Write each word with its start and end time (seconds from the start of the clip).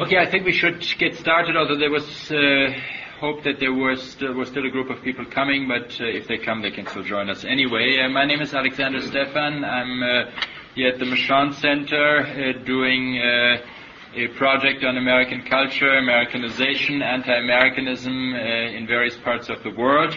Okay, 0.00 0.16
I 0.16 0.30
think 0.30 0.46
we 0.46 0.52
should 0.54 0.82
get 0.98 1.14
started, 1.16 1.58
although 1.58 1.76
there 1.76 1.90
was 1.90 2.32
uh, 2.32 2.72
hope 3.20 3.44
that 3.44 3.60
there 3.60 3.74
was 3.74 4.02
still, 4.02 4.32
was 4.32 4.48
still 4.48 4.64
a 4.64 4.70
group 4.70 4.88
of 4.88 5.02
people 5.02 5.26
coming, 5.26 5.68
but 5.68 5.92
uh, 6.00 6.06
if 6.06 6.26
they 6.26 6.38
come, 6.38 6.62
they 6.62 6.70
can 6.70 6.86
still 6.86 7.02
join 7.02 7.28
us 7.28 7.44
anyway. 7.44 7.98
Uh, 8.02 8.08
my 8.08 8.24
name 8.24 8.40
is 8.40 8.54
Alexander 8.54 9.02
Stephan. 9.02 9.62
I'm 9.62 10.02
uh, 10.02 10.30
here 10.74 10.88
at 10.88 10.98
the 10.98 11.04
Mershon 11.04 11.52
Center 11.52 12.20
uh, 12.20 12.64
doing 12.64 13.20
uh, 13.20 13.58
a 14.14 14.28
project 14.38 14.84
on 14.84 14.96
American 14.96 15.42
culture, 15.42 15.92
Americanization, 15.92 17.02
anti-Americanism 17.02 18.34
in 18.34 18.86
various 18.86 19.18
parts 19.18 19.50
of 19.50 19.62
the 19.64 19.70
world. 19.76 20.16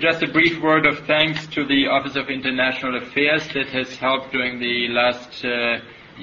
just 0.00 0.22
a 0.22 0.32
brief 0.32 0.62
word 0.62 0.86
of 0.86 0.98
thanks 1.06 1.46
to 1.48 1.66
the 1.66 1.88
Office 1.88 2.16
of 2.16 2.30
International 2.30 2.96
Affairs 2.96 3.46
that 3.52 3.66
has 3.66 3.94
helped 3.98 4.32
during 4.32 4.58
the 4.58 4.88
last 4.88 5.44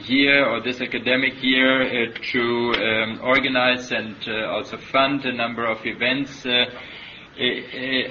year 0.08 0.46
or 0.46 0.62
this 0.62 0.82
academic 0.82 1.34
year 1.42 1.82
uh, 1.82 2.14
to 2.32 2.74
um, 2.74 3.20
organize 3.24 3.92
and 3.92 4.16
uh, 4.28 4.48
also 4.48 4.78
fund 4.78 5.26
a 5.26 5.34
number 5.34 5.66
of 5.66 5.78
events. 5.86 6.46
Uh, 6.46 6.66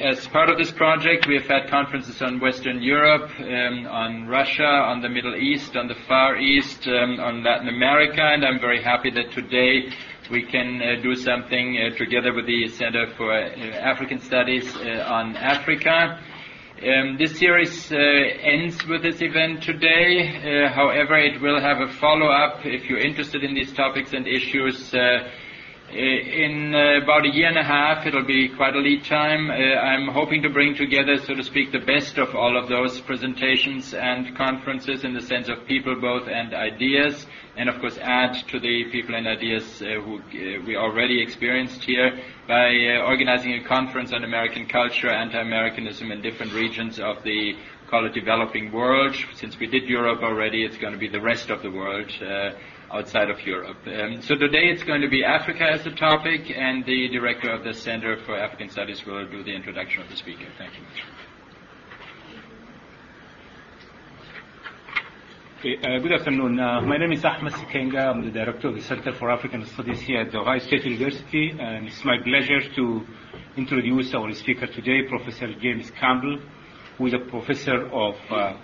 as 0.00 0.26
part 0.28 0.48
of 0.48 0.56
this 0.56 0.70
project, 0.70 1.26
we 1.26 1.34
have 1.34 1.46
had 1.46 1.68
conferences 1.68 2.22
on 2.22 2.40
Western 2.40 2.82
Europe, 2.82 3.30
um, 3.40 3.86
on 3.86 4.26
Russia, 4.26 4.64
on 4.64 5.02
the 5.02 5.08
Middle 5.08 5.36
East, 5.36 5.76
on 5.76 5.86
the 5.86 5.96
Far 6.06 6.38
East, 6.38 6.86
um, 6.88 7.20
on 7.20 7.44
Latin 7.44 7.68
America, 7.68 8.22
and 8.22 8.42
I'm 8.44 8.58
very 8.58 8.82
happy 8.82 9.10
that 9.10 9.30
today 9.32 9.90
we 10.30 10.42
can 10.44 10.80
uh, 10.80 11.02
do 11.02 11.14
something 11.14 11.78
uh, 11.78 11.96
together 11.96 12.32
with 12.32 12.46
the 12.46 12.68
Center 12.68 13.06
for 13.16 13.32
African 13.32 14.18
Studies 14.18 14.74
on 14.76 15.36
Africa. 15.36 16.18
Um, 16.80 17.16
this 17.18 17.36
series 17.36 17.90
uh, 17.90 17.96
ends 17.96 18.86
with 18.86 19.02
this 19.02 19.20
event 19.20 19.64
today. 19.64 20.30
Uh, 20.38 20.72
however, 20.72 21.18
it 21.18 21.40
will 21.40 21.60
have 21.60 21.80
a 21.80 21.92
follow-up 21.94 22.64
if 22.64 22.84
you're 22.84 23.00
interested 23.00 23.42
in 23.42 23.52
these 23.52 23.72
topics 23.72 24.12
and 24.12 24.28
issues. 24.28 24.94
Uh, 24.94 25.28
in 25.90 26.74
uh, 26.74 27.02
about 27.02 27.24
a 27.24 27.30
year 27.30 27.48
and 27.48 27.56
a 27.56 27.64
half, 27.64 28.06
it'll 28.06 28.24
be 28.24 28.48
quite 28.48 28.74
a 28.74 28.78
lead 28.78 29.04
time. 29.04 29.50
Uh, 29.50 29.54
I'm 29.54 30.08
hoping 30.08 30.42
to 30.42 30.50
bring 30.50 30.74
together, 30.74 31.16
so 31.18 31.34
to 31.34 31.42
speak, 31.42 31.72
the 31.72 31.78
best 31.78 32.18
of 32.18 32.34
all 32.34 32.56
of 32.56 32.68
those 32.68 33.00
presentations 33.00 33.94
and 33.94 34.36
conferences 34.36 35.04
in 35.04 35.14
the 35.14 35.22
sense 35.22 35.48
of 35.48 35.66
people 35.66 35.98
both 36.00 36.28
and 36.28 36.52
ideas 36.52 37.26
and 37.58 37.68
of 37.68 37.80
course 37.80 37.98
add 37.98 38.34
to 38.48 38.60
the 38.60 38.84
people 38.92 39.16
and 39.16 39.26
ideas 39.26 39.82
uh, 39.82 40.00
who 40.00 40.18
uh, 40.18 40.64
we 40.64 40.76
already 40.76 41.20
experienced 41.20 41.82
here 41.82 42.16
by 42.46 42.68
uh, 42.68 43.04
organizing 43.04 43.54
a 43.54 43.64
conference 43.64 44.12
on 44.12 44.22
American 44.22 44.66
culture, 44.66 45.10
anti-Americanism 45.10 46.12
in 46.12 46.22
different 46.22 46.52
regions 46.52 47.00
of 47.00 47.22
the 47.24 47.54
call 47.90 48.06
it 48.06 48.14
developing 48.14 48.70
world. 48.70 49.16
Since 49.34 49.58
we 49.58 49.66
did 49.66 49.88
Europe 49.88 50.22
already, 50.22 50.64
it's 50.64 50.76
going 50.76 50.92
to 50.92 50.98
be 50.98 51.08
the 51.08 51.20
rest 51.20 51.50
of 51.50 51.62
the 51.62 51.70
world 51.70 52.10
uh, 52.22 52.50
outside 52.92 53.30
of 53.30 53.44
Europe. 53.46 53.78
Um, 53.86 54.22
so 54.22 54.34
today 54.34 54.68
it's 54.72 54.82
going 54.82 55.02
to 55.02 55.08
be 55.08 55.24
Africa 55.24 55.64
as 55.64 55.86
a 55.86 55.90
topic, 55.90 56.50
and 56.54 56.84
the 56.84 57.08
director 57.08 57.50
of 57.50 57.64
the 57.64 57.74
Center 57.74 58.16
for 58.24 58.36
African 58.36 58.70
Studies 58.70 59.04
will 59.04 59.26
do 59.28 59.42
the 59.44 59.54
introduction 59.54 60.02
of 60.02 60.08
the 60.08 60.16
speaker. 60.16 60.46
Thank 60.56 60.72
you. 60.74 60.82
Okay, 65.60 65.76
uh, 65.82 65.98
good 65.98 66.12
afternoon. 66.12 66.60
Uh, 66.60 66.80
my 66.82 66.96
name 66.96 67.12
is 67.12 67.24
Ahmed 67.24 67.52
Sikainga. 67.52 68.14
I'm 68.14 68.24
the 68.24 68.30
director 68.30 68.68
of 68.68 68.76
the 68.76 68.80
Center 68.80 69.12
for 69.12 69.30
African 69.30 69.66
Studies 69.66 70.00
here 70.00 70.20
at 70.20 70.30
the 70.30 70.38
Ohio 70.38 70.60
State 70.60 70.84
University, 70.84 71.50
and 71.50 71.88
it's 71.88 72.04
my 72.04 72.16
pleasure 72.22 72.60
to 72.76 73.06
introduce 73.56 74.14
our 74.14 74.32
speaker 74.34 74.68
today, 74.68 75.02
Professor 75.08 75.52
James 75.60 75.90
Campbell, 75.90 76.38
who 76.96 77.06
is 77.06 77.14
a 77.14 77.18
professor 77.18 77.86
of 77.92 78.14
uh, 78.30 78.54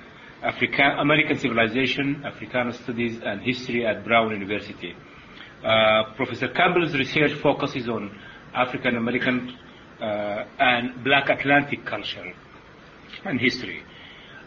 African 0.45 0.99
American 0.99 1.39
Civilization, 1.39 2.23
Africana 2.25 2.73
Studies, 2.75 3.19
and 3.25 3.41
History 3.41 3.87
at 3.87 4.05
Brown 4.05 4.31
University. 4.31 4.95
Uh, 5.65 6.13
Professor 6.17 6.49
Campbell's 6.49 6.95
research 6.95 7.33
focuses 7.41 7.89
on 7.89 8.15
African 8.55 8.97
American 8.97 9.57
uh, 10.01 10.45
and 10.59 11.03
Black 11.03 11.31
Atlantic 11.31 11.87
culture 11.87 12.31
and 13.25 13.41
history. 13.41 13.83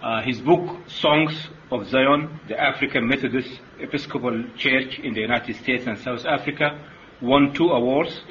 Uh, 0.01 0.21
his 0.21 0.39
book, 0.39 0.87
Songs 0.87 1.47
of 1.71 1.87
Zion, 1.87 2.39
the 2.47 2.59
African 2.59 3.07
Methodist 3.07 3.59
Episcopal 3.79 4.43
Church 4.55 4.99
in 4.99 5.15
the 5.15 5.21
United 5.21 5.55
States 5.55 5.87
and 5.87 5.97
South 5.97 6.25
Africa, 6.25 6.79
won 7.21 7.53
two 7.55 7.69
awards, 7.69 8.21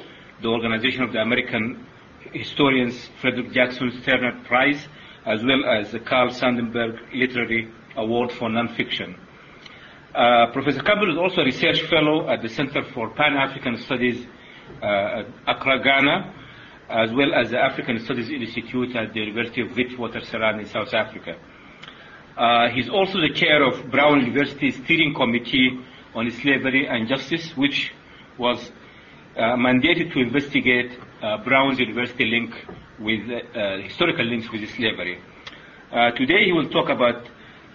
the 0.41 0.47
Organization 0.47 1.03
of 1.03 1.11
the 1.11 1.19
American 1.19 1.85
Historians 2.31 3.09
Frederick 3.19 3.51
Jackson 3.51 3.91
Turner 4.03 4.41
Prize, 4.45 4.87
as 5.27 5.43
well 5.43 5.65
as 5.65 5.91
the 5.91 5.99
Carl 5.99 6.29
Sandburg 6.29 6.97
Literary 7.13 7.69
Award 7.97 8.31
for 8.31 8.49
Nonfiction. 8.49 9.15
Uh, 10.15 10.51
Professor 10.53 10.81
Campbell 10.81 11.11
is 11.11 11.17
also 11.17 11.41
a 11.41 11.45
research 11.45 11.81
fellow 11.89 12.29
at 12.29 12.41
the 12.41 12.47
Center 12.47 12.81
for 12.93 13.09
Pan-African 13.09 13.77
Studies 13.77 14.25
uh, 14.81 15.19
at 15.19 15.27
Accra, 15.45 15.83
Ghana, 15.83 16.33
as 16.89 17.11
well 17.11 17.33
as 17.35 17.51
the 17.51 17.59
African 17.59 17.99
Studies 17.99 18.29
Institute 18.29 18.95
at 18.95 19.13
the 19.13 19.19
University 19.19 19.61
of 19.61 19.69
Witwatersrand 19.71 20.59
in 20.61 20.65
South 20.65 20.93
Africa. 20.93 21.35
Uh, 22.37 22.69
he's 22.69 22.87
also 22.87 23.19
the 23.19 23.33
chair 23.33 23.63
of 23.63 23.91
Brown 23.91 24.21
University's 24.21 24.75
Steering 24.85 25.13
Committee 25.13 25.77
on 26.15 26.31
Slavery 26.31 26.87
and 26.87 27.07
Justice, 27.09 27.51
which 27.57 27.91
was 28.37 28.71
uh, 29.35 29.57
mandated 29.57 30.13
to 30.13 30.19
investigate 30.19 30.97
uh, 31.21 31.43
Brown's 31.43 31.79
University 31.79 32.25
link 32.25 32.53
with 32.99 33.21
uh, 33.29 33.77
historical 33.77 34.25
links 34.25 34.51
with 34.51 34.67
slavery. 34.75 35.19
Uh, 35.91 36.11
today 36.11 36.45
he 36.45 36.51
will 36.51 36.69
talk 36.69 36.89
about 36.89 37.27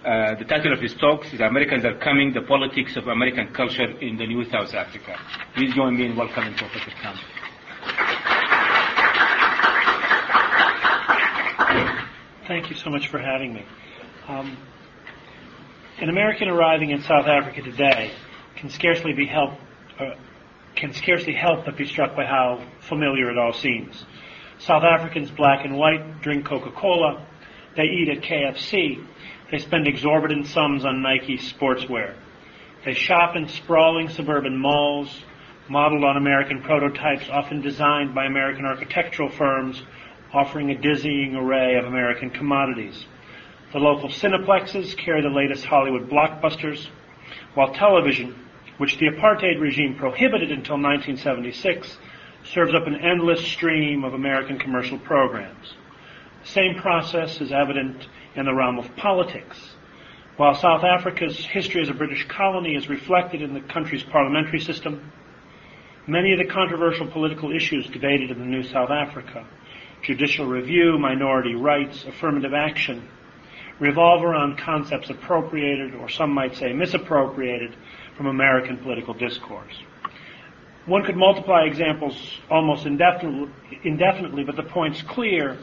uh, 0.05 0.35
the 0.35 0.43
title 0.43 0.73
of 0.73 0.81
his 0.81 0.93
talk 0.95 1.25
is 1.33 1.39
Americans 1.39 1.85
Are 1.85 1.97
Coming, 1.97 2.33
the 2.33 2.41
Politics 2.41 2.97
of 2.97 3.07
American 3.07 3.53
Culture 3.53 3.89
in 4.01 4.17
the 4.17 4.27
New 4.27 4.43
South 4.49 4.73
Africa. 4.73 5.17
Please 5.55 5.73
join 5.73 5.95
me 5.95 6.07
in 6.07 6.15
welcoming 6.15 6.53
Professor 6.55 6.91
Campbell. 7.01 7.23
Thank 12.47 12.69
you 12.69 12.75
so 12.75 12.89
much 12.89 13.07
for 13.07 13.19
having 13.19 13.53
me. 13.53 13.65
Um, 14.27 14.57
an 16.01 16.09
American 16.09 16.49
arriving 16.49 16.89
in 16.89 17.01
South 17.01 17.25
Africa 17.25 17.61
today 17.61 18.11
can 18.57 18.69
scarcely 18.69 19.13
be 19.13 19.25
helped, 19.25 19.61
uh, 19.97 20.15
can 20.75 20.93
scarcely 20.93 21.33
help 21.33 21.63
but 21.63 21.77
be 21.77 21.87
struck 21.87 22.13
by 22.13 22.25
how 22.25 22.61
familiar 22.81 23.31
it 23.31 23.37
all 23.37 23.53
seems. 23.53 24.03
South 24.65 24.83
Africans, 24.83 25.29
black 25.29 25.65
and 25.65 25.77
white, 25.77 26.21
drink 26.21 26.45
Coca-Cola. 26.45 27.25
They 27.75 27.83
eat 27.83 28.07
at 28.07 28.23
KFC. 28.23 29.05
They 29.51 29.57
spend 29.57 29.87
exorbitant 29.87 30.47
sums 30.47 30.85
on 30.85 31.01
Nike 31.01 31.37
sportswear. 31.37 32.15
They 32.85 32.93
shop 32.93 33.35
in 33.35 33.49
sprawling 33.49 34.07
suburban 34.07 34.57
malls, 34.57 35.21
modeled 35.69 36.05
on 36.05 36.15
American 36.15 36.61
prototypes, 36.61 37.27
often 37.29 37.59
designed 37.59 38.15
by 38.15 38.25
American 38.25 38.65
architectural 38.65 39.27
firms, 39.29 39.83
offering 40.33 40.71
a 40.71 40.77
dizzying 40.77 41.35
array 41.35 41.75
of 41.75 41.83
American 41.83 42.29
commodities. 42.29 43.05
The 43.73 43.79
local 43.79 44.07
cineplexes 44.07 44.97
carry 44.97 45.21
the 45.21 45.27
latest 45.27 45.65
Hollywood 45.65 46.09
blockbusters, 46.09 46.87
while 47.53 47.73
television, 47.73 48.33
which 48.77 48.97
the 48.97 49.07
apartheid 49.07 49.59
regime 49.59 49.95
prohibited 49.95 50.51
until 50.51 50.75
1976, 50.75 51.97
serves 52.45 52.73
up 52.73 52.87
an 52.87 52.95
endless 52.95 53.45
stream 53.45 54.03
of 54.03 54.13
American 54.13 54.59
commercial 54.59 54.97
programs. 54.99 55.73
The 56.43 56.49
same 56.49 56.75
process 56.75 57.39
is 57.39 57.51
evident 57.51 58.07
in 58.35 58.45
the 58.45 58.53
realm 58.53 58.77
of 58.77 58.95
politics. 58.95 59.75
While 60.35 60.55
South 60.55 60.83
Africa's 60.83 61.45
history 61.45 61.81
as 61.81 61.89
a 61.89 61.93
British 61.93 62.27
colony 62.27 62.75
is 62.75 62.89
reflected 62.89 63.41
in 63.41 63.53
the 63.53 63.61
country's 63.61 64.03
parliamentary 64.03 64.59
system, 64.59 65.11
many 66.07 66.33
of 66.33 66.39
the 66.39 66.51
controversial 66.51 67.07
political 67.07 67.55
issues 67.55 67.87
debated 67.87 68.31
in 68.31 68.39
the 68.39 68.45
new 68.45 68.63
South 68.63 68.89
Africa, 68.89 69.45
judicial 70.01 70.45
review, 70.45 70.97
minority 70.97 71.55
rights, 71.55 72.03
affirmative 72.05 72.53
action, 72.53 73.07
revolve 73.79 74.23
around 74.23 74.57
concepts 74.57 75.09
appropriated, 75.09 75.95
or 75.95 76.09
some 76.09 76.31
might 76.31 76.55
say 76.55 76.73
misappropriated, 76.73 77.75
from 78.17 78.27
American 78.27 78.77
political 78.77 79.13
discourse. 79.13 79.73
One 80.85 81.03
could 81.05 81.15
multiply 81.15 81.63
examples 81.63 82.15
almost 82.49 82.85
indefinitely, 82.85 84.43
but 84.43 84.55
the 84.57 84.63
point's 84.63 85.01
clear. 85.01 85.57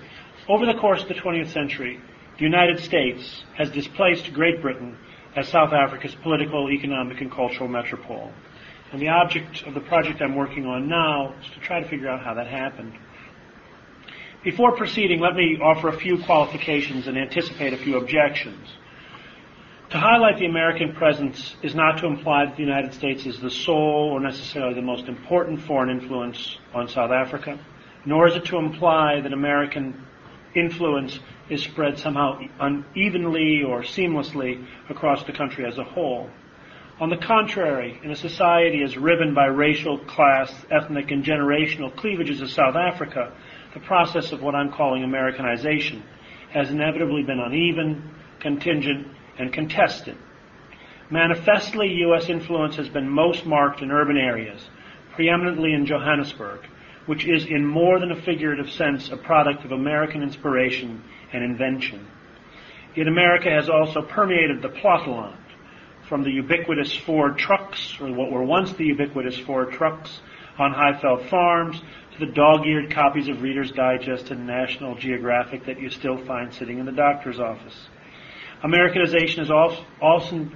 Over 0.49 0.65
the 0.65 0.75
course 0.75 1.03
of 1.03 1.09
the 1.09 1.15
20th 1.15 1.53
century, 1.53 2.01
the 2.39 2.45
United 2.45 2.81
States 2.81 3.45
has 3.55 3.71
displaced 3.71 4.33
Great 4.33 4.63
Britain 4.63 4.97
as 5.37 5.49
South 5.49 5.75
Africa's 5.75 6.15
political, 6.15 6.71
economic, 6.71 7.21
and 7.21 7.31
cultural 7.31 7.69
metropole. 7.69 8.33
And 8.93 9.01
the 9.01 9.09
object 9.09 9.63
of 9.67 9.75
the 9.75 9.81
project 9.81 10.23
I'm 10.23 10.35
working 10.35 10.65
on 10.67 10.89
now 10.89 11.35
is 11.41 11.51
to 11.51 11.61
try 11.61 11.81
to 11.81 11.89
figure 11.89 12.09
out 12.09 12.25
how 12.25 12.35
that 12.35 12.47
happened. 12.47 12.95
Before 14.43 14.73
proceeding, 14.75 15.21
let 15.21 15.37
me 15.37 15.59
offer 15.63 15.89
a 15.89 15.99
few 15.99 16.19
qualifications 16.25 17.07
and 17.07 17.19
anticipate 17.19 17.75
a 17.75 17.77
few 17.77 17.99
objections. 17.99 18.69
To 19.91 19.99
highlight 19.99 20.39
the 20.39 20.47
American 20.47 20.93
presence 20.93 21.57
is 21.65 21.75
not 21.75 21.99
to 21.99 22.07
imply 22.07 22.45
that 22.45 22.55
the 22.55 22.63
United 22.63 22.95
States 22.95 23.27
is 23.27 23.41
the 23.41 23.51
sole 23.51 24.11
or 24.13 24.21
necessarily 24.21 24.75
the 24.75 24.83
most 24.83 25.09
important 25.09 25.61
foreign 25.63 25.91
influence 25.91 26.59
on 26.73 26.87
South 26.87 27.11
Africa, 27.11 27.59
nor 28.07 28.29
is 28.29 28.37
it 28.37 28.45
to 28.47 28.59
imply 28.59 29.21
that 29.21 29.33
American 29.33 30.01
influence 30.55 31.19
is 31.49 31.65
spread 31.65 31.99
somehow 31.99 32.39
unevenly 32.61 33.65
or 33.65 33.83
seamlessly 33.83 34.65
across 34.89 35.25
the 35.25 35.33
country 35.33 35.67
as 35.67 35.77
a 35.77 35.83
whole. 35.83 36.31
On 37.01 37.11
the 37.11 37.17
contrary, 37.17 37.99
in 38.05 38.13
a 38.13 38.17
society 38.17 38.85
as 38.85 38.97
riven 38.97 39.35
by 39.35 39.47
racial, 39.47 39.99
class, 39.99 40.55
ethnic, 40.71 41.11
and 41.11 41.25
generational 41.25 41.93
cleavages 41.97 42.41
as 42.41 42.53
South 42.53 42.77
Africa, 42.77 43.33
the 43.75 43.81
process 43.81 44.31
of 44.31 44.41
what 44.41 44.55
I'm 44.55 44.71
calling 44.71 45.03
Americanization 45.03 46.05
has 46.53 46.71
inevitably 46.71 47.25
been 47.25 47.41
uneven, 47.41 48.15
contingent, 48.39 49.09
and 49.41 49.53
contested. 49.53 50.17
Manifestly, 51.11 51.89
U.S. 52.05 52.29
influence 52.29 52.77
has 52.77 52.89
been 52.89 53.09
most 53.09 53.45
marked 53.45 53.83
in 53.83 53.91
urban 53.91 54.17
areas, 54.17 54.69
preeminently 55.15 55.73
in 55.73 55.87
Johannesburg, 55.87 56.61
which 57.07 57.27
is 57.27 57.47
in 57.47 57.67
more 57.67 57.99
than 57.99 58.13
a 58.13 58.23
figurative 58.23 58.71
sense 58.71 59.11
a 59.11 59.17
product 59.17 59.65
of 59.65 59.73
American 59.73 60.23
inspiration 60.23 61.03
and 61.33 61.43
invention. 61.43 62.07
Yet 62.95 63.09
America 63.09 63.51
has 63.51 63.69
also 63.69 64.03
permeated 64.03 64.63
the 64.63 64.69
platteland, 64.69 65.37
from 66.09 66.23
the 66.25 66.31
ubiquitous 66.31 66.95
Ford 67.07 67.39
trucks, 67.39 67.97
or 68.01 68.13
what 68.13 68.33
were 68.33 68.43
once 68.43 68.73
the 68.73 68.85
ubiquitous 68.85 69.39
Ford 69.39 69.73
trucks, 69.73 70.21
on 70.59 70.75
Highveld 70.75 71.29
farms, 71.31 71.81
to 72.13 72.27
the 72.27 72.33
dog-eared 72.33 72.93
copies 72.93 73.29
of 73.29 73.43
Reader's 73.43 73.71
Digest 73.71 74.31
and 74.31 74.47
National 74.47 74.97
Geographic 74.97 75.65
that 75.67 75.81
you 75.81 75.89
still 75.89 76.19
find 76.27 76.53
sitting 76.53 76.79
in 76.79 76.87
the 76.87 76.93
doctor's 76.93 77.39
office. 77.39 77.89
Americanization 78.63 79.39
has 79.39 79.51
also, 79.51 79.85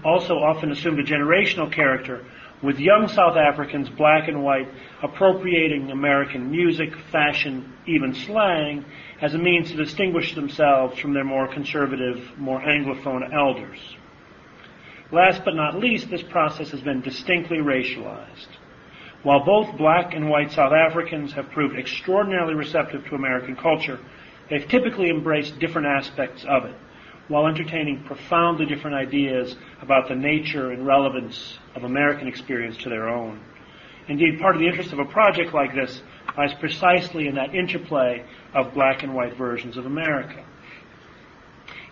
also 0.04 0.34
often 0.34 0.70
assumed 0.70 0.98
a 0.98 1.02
generational 1.02 1.72
character, 1.72 2.24
with 2.62 2.78
young 2.78 3.08
South 3.08 3.36
Africans, 3.36 3.88
black 3.90 4.28
and 4.28 4.42
white, 4.42 4.68
appropriating 5.02 5.90
American 5.90 6.50
music, 6.50 6.90
fashion, 7.10 7.72
even 7.86 8.14
slang, 8.14 8.84
as 9.20 9.34
a 9.34 9.38
means 9.38 9.70
to 9.70 9.76
distinguish 9.76 10.34
themselves 10.34 10.98
from 10.98 11.14
their 11.14 11.24
more 11.24 11.48
conservative, 11.52 12.38
more 12.38 12.60
Anglophone 12.60 13.32
elders. 13.34 13.78
Last 15.10 15.42
but 15.44 15.54
not 15.54 15.78
least, 15.78 16.10
this 16.10 16.22
process 16.22 16.70
has 16.70 16.80
been 16.80 17.00
distinctly 17.00 17.58
racialized. 17.58 18.48
While 19.22 19.44
both 19.44 19.76
black 19.78 20.14
and 20.14 20.28
white 20.28 20.52
South 20.52 20.72
Africans 20.72 21.32
have 21.32 21.50
proved 21.50 21.78
extraordinarily 21.78 22.54
receptive 22.54 23.04
to 23.06 23.14
American 23.14 23.56
culture, 23.56 23.98
they've 24.50 24.68
typically 24.68 25.08
embraced 25.08 25.58
different 25.58 25.86
aspects 25.86 26.44
of 26.46 26.64
it 26.64 26.74
while 27.28 27.46
entertaining 27.46 28.02
profoundly 28.04 28.66
different 28.66 28.96
ideas 28.96 29.56
about 29.80 30.08
the 30.08 30.14
nature 30.14 30.70
and 30.70 30.86
relevance 30.86 31.58
of 31.74 31.84
American 31.84 32.28
experience 32.28 32.76
to 32.78 32.88
their 32.88 33.08
own. 33.08 33.40
Indeed, 34.08 34.38
part 34.38 34.54
of 34.54 34.60
the 34.60 34.66
interest 34.66 34.92
of 34.92 34.98
a 34.98 35.04
project 35.06 35.54
like 35.54 35.74
this 35.74 36.02
lies 36.36 36.52
precisely 36.54 37.26
in 37.26 37.36
that 37.36 37.54
interplay 37.54 38.24
of 38.52 38.74
black 38.74 39.02
and 39.02 39.14
white 39.14 39.36
versions 39.36 39.76
of 39.76 39.86
America. 39.86 40.44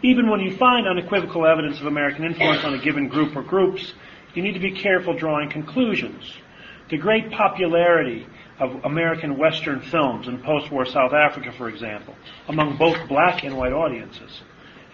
Even 0.02 0.28
when 0.28 0.40
you 0.40 0.56
find 0.56 0.86
unequivocal 0.86 1.46
evidence 1.46 1.80
of 1.80 1.86
American 1.86 2.24
influence 2.24 2.64
on 2.64 2.74
a 2.74 2.78
given 2.78 3.08
group 3.08 3.36
or 3.36 3.42
groups, 3.42 3.94
you 4.34 4.42
need 4.42 4.52
to 4.52 4.60
be 4.60 4.72
careful 4.72 5.14
drawing 5.14 5.48
conclusions. 5.48 6.34
The 6.90 6.98
great 6.98 7.30
popularity 7.30 8.26
of 8.58 8.84
American 8.84 9.38
Western 9.38 9.80
films 9.80 10.28
in 10.28 10.42
post-war 10.42 10.84
South 10.86 11.12
Africa, 11.12 11.52
for 11.56 11.68
example, 11.68 12.14
among 12.48 12.76
both 12.76 13.08
black 13.08 13.44
and 13.44 13.56
white 13.56 13.72
audiences, 13.72 14.42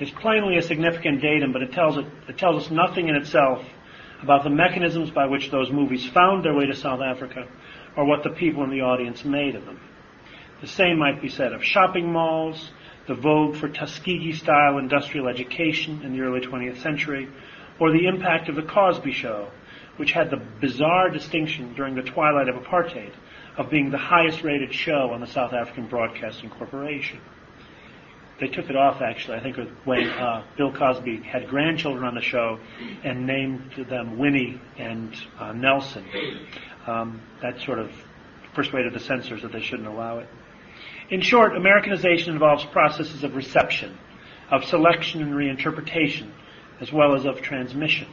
is 0.01 0.11
plainly 0.11 0.57
a 0.57 0.63
significant 0.63 1.21
datum, 1.21 1.53
but 1.53 1.63
it 1.63 1.73
tells, 1.73 1.97
it, 1.97 2.07
it 2.29 2.39
tells 2.39 2.65
us 2.65 2.71
nothing 2.71 3.09
in 3.09 3.17
itself 3.17 3.65
about 4.23 4.45
the 4.45 4.51
mechanisms 4.51 5.11
by 5.11 5.27
which 5.27 5.51
those 5.51 5.71
movies 5.71 6.07
found 6.09 6.45
their 6.45 6.55
way 6.55 6.67
to 6.67 6.75
South 6.75 7.01
Africa 7.01 7.47
or 7.97 8.05
what 8.05 8.23
the 8.23 8.31
people 8.31 8.65
in 8.65 8.71
the 8.71 8.81
audience 8.81 9.25
made 9.25 9.55
of 9.55 9.65
them. 9.65 9.81
The 10.61 10.67
same 10.67 10.99
might 10.99 11.23
be 11.23 11.29
said 11.29 11.53
of 11.53 11.65
shopping 11.65 12.13
malls, 12.13 12.71
the 13.07 13.15
vogue 13.15 13.57
for 13.57 13.69
Tuskegee 13.69 14.33
style 14.33 14.79
industrial 14.79 15.29
education 15.29 16.03
in 16.03 16.13
the 16.13 16.21
early 16.21 16.41
20th 16.41 16.83
century, 16.83 17.29
or 17.81 17.93
the 17.93 18.07
impact 18.07 18.49
of 18.49 18.57
The 18.57 18.63
Cosby 18.63 19.13
Show, 19.13 19.51
which 19.97 20.13
had 20.13 20.31
the 20.31 20.45
bizarre 20.61 21.11
distinction 21.11 21.75
during 21.75 21.95
the 21.95 22.03
twilight 22.03 22.49
of 22.49 22.57
apartheid 22.57 23.13
of 23.57 23.71
being 23.71 23.91
the 23.91 23.99
highest 23.99 24.43
rated 24.43 24.73
show 24.73 25.11
on 25.13 25.21
the 25.21 25.27
South 25.27 25.53
African 25.53 25.87
Broadcasting 25.89 26.51
Corporation 26.51 27.21
they 28.41 28.49
took 28.49 28.71
it 28.71 28.77
off 28.77 29.01
actually. 29.01 29.37
I 29.37 29.43
think 29.43 29.57
when 29.85 30.09
uh, 30.09 30.45
Bill 30.57 30.73
Cosby 30.73 31.23
had 31.23 31.49
grandchildren 31.49 32.05
on 32.05 32.15
the 32.15 32.21
show 32.21 32.59
and 33.05 33.27
named 33.27 33.87
them 33.89 34.19
Winnie 34.19 34.61
and 34.79 35.15
uh, 35.39 35.53
Nelson. 35.53 36.05
Um, 36.87 37.21
that 37.43 37.61
sort 37.61 37.79
of 37.79 37.91
persuaded 38.55 38.95
the 38.95 39.01
censors 39.01 39.43
that 39.43 39.53
they 39.53 39.61
shouldn't 39.61 39.89
allow 39.89 40.19
it. 40.19 40.29
In 41.11 41.21
short, 41.21 41.57
Americanization 41.57 42.33
involves 42.33 42.65
processes 42.67 43.25
of 43.25 43.35
reception, 43.35 43.97
of 44.51 44.65
selection 44.65 45.23
and 45.23 45.33
reinterpretation, 45.33 46.31
as 46.81 46.93
well 46.93 47.15
as 47.15 47.25
of 47.25 47.41
transmission. 47.41 48.07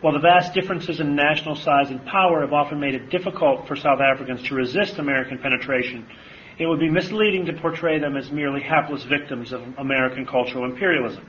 While 0.00 0.12
the 0.12 0.20
vast 0.20 0.54
differences 0.54 1.00
in 1.00 1.16
national 1.16 1.56
size 1.56 1.90
and 1.90 2.04
power 2.06 2.42
have 2.42 2.52
often 2.52 2.78
made 2.78 2.94
it 2.94 3.10
difficult 3.10 3.66
for 3.66 3.74
South 3.74 4.00
Africans 4.00 4.44
to 4.44 4.54
resist 4.54 4.98
American 4.98 5.38
penetration, 5.38 6.06
it 6.58 6.66
would 6.66 6.80
be 6.80 6.90
misleading 6.90 7.46
to 7.46 7.52
portray 7.52 7.98
them 7.98 8.16
as 8.16 8.30
merely 8.32 8.60
hapless 8.60 9.04
victims 9.04 9.52
of 9.52 9.62
American 9.78 10.26
cultural 10.26 10.64
imperialism. 10.64 11.26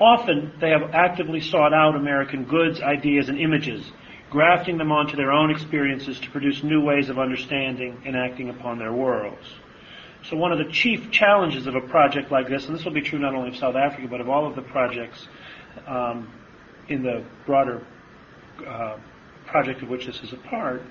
Often, 0.00 0.52
they 0.60 0.70
have 0.70 0.94
actively 0.94 1.40
sought 1.40 1.74
out 1.74 1.96
American 1.96 2.44
goods, 2.44 2.80
ideas, 2.80 3.28
and 3.28 3.38
images, 3.38 3.90
grafting 4.30 4.78
them 4.78 4.90
onto 4.90 5.16
their 5.16 5.32
own 5.32 5.50
experiences 5.50 6.18
to 6.20 6.30
produce 6.30 6.62
new 6.62 6.80
ways 6.82 7.08
of 7.08 7.18
understanding 7.18 8.00
and 8.06 8.16
acting 8.16 8.50
upon 8.50 8.78
their 8.78 8.92
worlds. 8.92 9.46
So 10.28 10.36
one 10.36 10.52
of 10.52 10.58
the 10.58 10.72
chief 10.72 11.10
challenges 11.10 11.66
of 11.66 11.74
a 11.74 11.80
project 11.80 12.30
like 12.30 12.48
this, 12.48 12.66
and 12.66 12.76
this 12.76 12.84
will 12.84 12.92
be 12.92 13.02
true 13.02 13.18
not 13.18 13.34
only 13.34 13.48
of 13.48 13.56
South 13.56 13.74
Africa, 13.74 14.06
but 14.08 14.20
of 14.20 14.28
all 14.28 14.46
of 14.46 14.54
the 14.54 14.62
projects 14.62 15.26
um, 15.86 16.32
in 16.88 17.02
the 17.02 17.24
broader 17.44 17.84
uh, 18.66 18.96
project 19.46 19.82
of 19.82 19.88
which 19.88 20.06
this 20.06 20.20
is 20.22 20.32
a 20.32 20.36
part, 20.36 20.82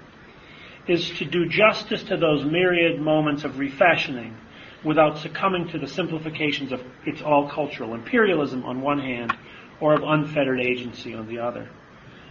is 0.91 1.09
to 1.17 1.25
do 1.25 1.47
justice 1.47 2.03
to 2.03 2.17
those 2.17 2.43
myriad 2.43 2.99
moments 2.99 3.43
of 3.43 3.57
refashioning 3.57 4.35
without 4.83 5.17
succumbing 5.17 5.69
to 5.69 5.79
the 5.79 5.87
simplifications 5.87 6.71
of 6.71 6.81
it's 7.05 7.21
all 7.21 7.49
cultural 7.49 7.93
imperialism 7.93 8.63
on 8.65 8.81
one 8.81 8.99
hand 8.99 9.33
or 9.79 9.93
of 9.93 10.03
unfettered 10.03 10.59
agency 10.59 11.13
on 11.13 11.27
the 11.27 11.39
other. 11.39 11.69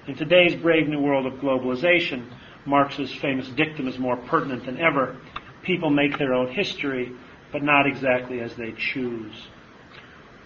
In 0.06 0.14
today's 0.14 0.54
brave 0.56 0.88
new 0.88 1.00
world 1.00 1.26
of 1.26 1.34
globalization, 1.34 2.30
Marx's 2.66 3.14
famous 3.14 3.48
dictum 3.48 3.88
is 3.88 3.98
more 3.98 4.16
pertinent 4.16 4.64
than 4.66 4.78
ever. 4.78 5.16
People 5.62 5.90
make 5.90 6.18
their 6.18 6.34
own 6.34 6.52
history, 6.52 7.12
but 7.52 7.62
not 7.62 7.86
exactly 7.86 8.40
as 8.40 8.54
they 8.56 8.72
choose. 8.72 9.34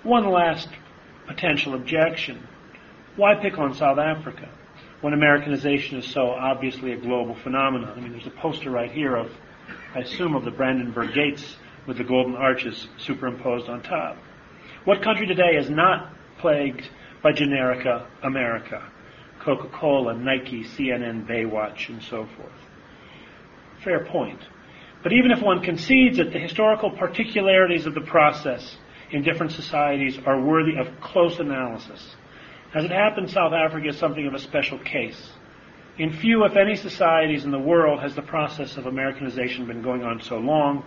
One 0.02 0.28
last 0.30 0.68
potential 1.26 1.74
objection. 1.74 2.46
Why 3.16 3.34
pick 3.34 3.58
on 3.58 3.74
South 3.74 3.98
Africa? 3.98 4.50
When 5.04 5.12
Americanization 5.12 5.98
is 5.98 6.06
so 6.06 6.30
obviously 6.30 6.92
a 6.92 6.96
global 6.96 7.34
phenomenon. 7.34 7.92
I 7.94 8.00
mean, 8.00 8.12
there's 8.12 8.26
a 8.26 8.30
poster 8.30 8.70
right 8.70 8.90
here 8.90 9.14
of, 9.14 9.30
I 9.94 9.98
assume, 9.98 10.34
of 10.34 10.46
the 10.46 10.50
Brandenburg 10.50 11.12
Gates 11.12 11.58
with 11.86 11.98
the 11.98 12.04
golden 12.04 12.34
arches 12.34 12.88
superimposed 12.96 13.68
on 13.68 13.82
top. 13.82 14.16
What 14.86 15.02
country 15.02 15.26
today 15.26 15.56
is 15.58 15.68
not 15.68 16.10
plagued 16.38 16.88
by 17.22 17.32
generica 17.32 18.06
America? 18.22 18.82
Coca-Cola, 19.40 20.14
Nike, 20.14 20.64
CNN, 20.64 21.26
Baywatch, 21.26 21.90
and 21.90 22.02
so 22.02 22.26
forth. 22.38 22.52
Fair 23.84 24.06
point. 24.06 24.40
But 25.02 25.12
even 25.12 25.32
if 25.32 25.42
one 25.42 25.60
concedes 25.60 26.16
that 26.16 26.32
the 26.32 26.38
historical 26.38 26.90
particularities 26.90 27.84
of 27.84 27.92
the 27.92 28.00
process 28.00 28.78
in 29.10 29.22
different 29.22 29.52
societies 29.52 30.18
are 30.24 30.40
worthy 30.40 30.78
of 30.78 30.98
close 31.02 31.40
analysis, 31.40 32.16
as 32.74 32.84
it 32.84 32.90
happens, 32.90 33.32
South 33.32 33.52
Africa 33.52 33.88
is 33.88 33.98
something 33.98 34.26
of 34.26 34.34
a 34.34 34.38
special 34.38 34.78
case. 34.78 35.30
In 35.96 36.12
few, 36.12 36.44
if 36.44 36.56
any, 36.56 36.74
societies 36.74 37.44
in 37.44 37.52
the 37.52 37.58
world 37.58 38.00
has 38.00 38.16
the 38.16 38.22
process 38.22 38.76
of 38.76 38.86
Americanization 38.86 39.66
been 39.66 39.80
going 39.80 40.02
on 40.02 40.20
so 40.20 40.38
long. 40.38 40.84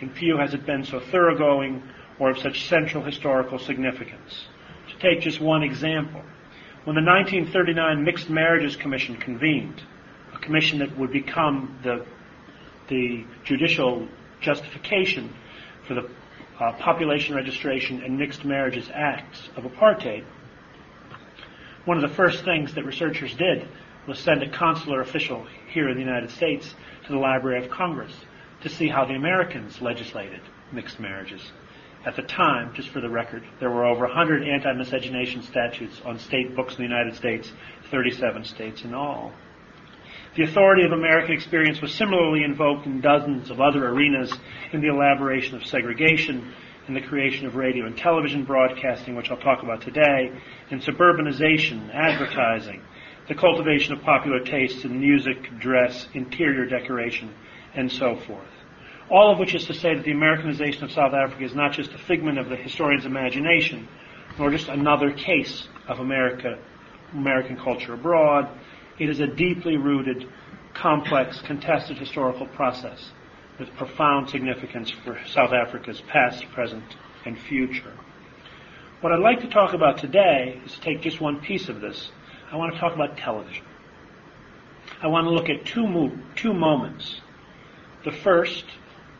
In 0.00 0.10
few 0.10 0.36
has 0.38 0.54
it 0.54 0.66
been 0.66 0.84
so 0.84 0.98
thoroughgoing 0.98 1.82
or 2.18 2.30
of 2.30 2.38
such 2.38 2.66
central 2.66 3.04
historical 3.04 3.60
significance. 3.60 4.46
To 4.90 4.98
take 4.98 5.20
just 5.20 5.40
one 5.40 5.62
example, 5.62 6.20
when 6.84 6.96
the 6.96 7.02
1939 7.02 8.04
Mixed 8.04 8.28
Marriages 8.28 8.74
Commission 8.74 9.16
convened, 9.16 9.82
a 10.34 10.38
commission 10.38 10.80
that 10.80 10.98
would 10.98 11.12
become 11.12 11.78
the, 11.84 12.04
the 12.88 13.24
judicial 13.44 14.08
justification 14.40 15.32
for 15.86 15.94
the 15.94 16.10
uh, 16.58 16.72
Population 16.72 17.36
Registration 17.36 18.02
and 18.02 18.18
Mixed 18.18 18.44
Marriages 18.44 18.90
Acts 18.92 19.48
of 19.56 19.64
apartheid, 19.64 20.24
one 21.84 22.02
of 22.02 22.08
the 22.08 22.16
first 22.16 22.44
things 22.44 22.74
that 22.74 22.84
researchers 22.84 23.34
did 23.34 23.66
was 24.06 24.18
send 24.18 24.42
a 24.42 24.50
consular 24.50 25.00
official 25.00 25.46
here 25.72 25.88
in 25.88 25.94
the 25.94 26.04
United 26.04 26.30
States 26.30 26.74
to 27.06 27.12
the 27.12 27.18
Library 27.18 27.64
of 27.64 27.70
Congress 27.70 28.12
to 28.62 28.68
see 28.68 28.88
how 28.88 29.04
the 29.04 29.14
Americans 29.14 29.80
legislated 29.80 30.40
mixed 30.72 31.00
marriages. 31.00 31.52
At 32.04 32.16
the 32.16 32.22
time, 32.22 32.72
just 32.74 32.88
for 32.88 33.00
the 33.00 33.10
record, 33.10 33.44
there 33.58 33.70
were 33.70 33.84
over 33.84 34.06
100 34.06 34.46
anti-miscegenation 34.46 35.42
statutes 35.42 36.00
on 36.04 36.18
state 36.18 36.56
books 36.56 36.74
in 36.74 36.78
the 36.78 36.88
United 36.88 37.14
States, 37.14 37.52
37 37.90 38.44
states 38.44 38.84
in 38.84 38.94
all. 38.94 39.32
The 40.36 40.44
authority 40.44 40.84
of 40.84 40.92
American 40.92 41.34
experience 41.34 41.82
was 41.82 41.92
similarly 41.92 42.44
invoked 42.44 42.86
in 42.86 43.00
dozens 43.00 43.50
of 43.50 43.60
other 43.60 43.88
arenas 43.88 44.32
in 44.72 44.80
the 44.80 44.88
elaboration 44.88 45.56
of 45.56 45.66
segregation, 45.66 46.52
in 46.90 46.94
the 46.94 47.06
creation 47.06 47.46
of 47.46 47.54
radio 47.54 47.86
and 47.86 47.96
television 47.96 48.44
broadcasting, 48.44 49.14
which 49.14 49.30
I'll 49.30 49.36
talk 49.36 49.62
about 49.62 49.80
today, 49.80 50.32
in 50.70 50.80
suburbanization, 50.80 51.94
advertising, 51.94 52.82
the 53.28 53.36
cultivation 53.36 53.92
of 53.92 54.02
popular 54.02 54.40
tastes 54.40 54.84
in 54.84 54.98
music, 54.98 55.56
dress, 55.60 56.08
interior 56.14 56.66
decoration, 56.66 57.32
and 57.76 57.92
so 57.92 58.16
forth. 58.26 58.50
All 59.08 59.30
of 59.30 59.38
which 59.38 59.54
is 59.54 59.66
to 59.66 59.74
say 59.74 59.94
that 59.94 60.04
the 60.04 60.10
Americanization 60.10 60.82
of 60.82 60.90
South 60.90 61.14
Africa 61.14 61.44
is 61.44 61.54
not 61.54 61.74
just 61.74 61.92
a 61.92 61.98
figment 61.98 62.40
of 62.40 62.48
the 62.48 62.56
historian's 62.56 63.06
imagination, 63.06 63.86
nor 64.36 64.50
just 64.50 64.66
another 64.66 65.12
case 65.12 65.68
of 65.86 66.00
America, 66.00 66.58
American 67.12 67.56
culture 67.56 67.94
abroad. 67.94 68.48
It 68.98 69.08
is 69.08 69.20
a 69.20 69.28
deeply 69.28 69.76
rooted, 69.76 70.28
complex, 70.74 71.40
contested 71.42 71.98
historical 71.98 72.48
process 72.48 73.12
with 73.60 73.72
profound 73.74 74.30
significance 74.30 74.90
for 74.90 75.20
South 75.26 75.52
Africa's 75.52 76.00
past, 76.00 76.50
present, 76.52 76.82
and 77.26 77.38
future. 77.38 77.92
What 79.02 79.12
I'd 79.12 79.20
like 79.20 79.40
to 79.40 79.48
talk 79.48 79.74
about 79.74 79.98
today 79.98 80.60
is 80.64 80.72
to 80.72 80.80
take 80.80 81.02
just 81.02 81.20
one 81.20 81.40
piece 81.40 81.68
of 81.68 81.80
this. 81.80 82.10
I 82.50 82.56
want 82.56 82.72
to 82.74 82.80
talk 82.80 82.94
about 82.94 83.18
television. 83.18 83.64
I 85.02 85.08
want 85.08 85.26
to 85.26 85.30
look 85.30 85.50
at 85.50 85.66
two, 85.66 85.86
mo- 85.86 86.18
two 86.34 86.54
moments. 86.54 87.20
The 88.04 88.12
first, 88.12 88.64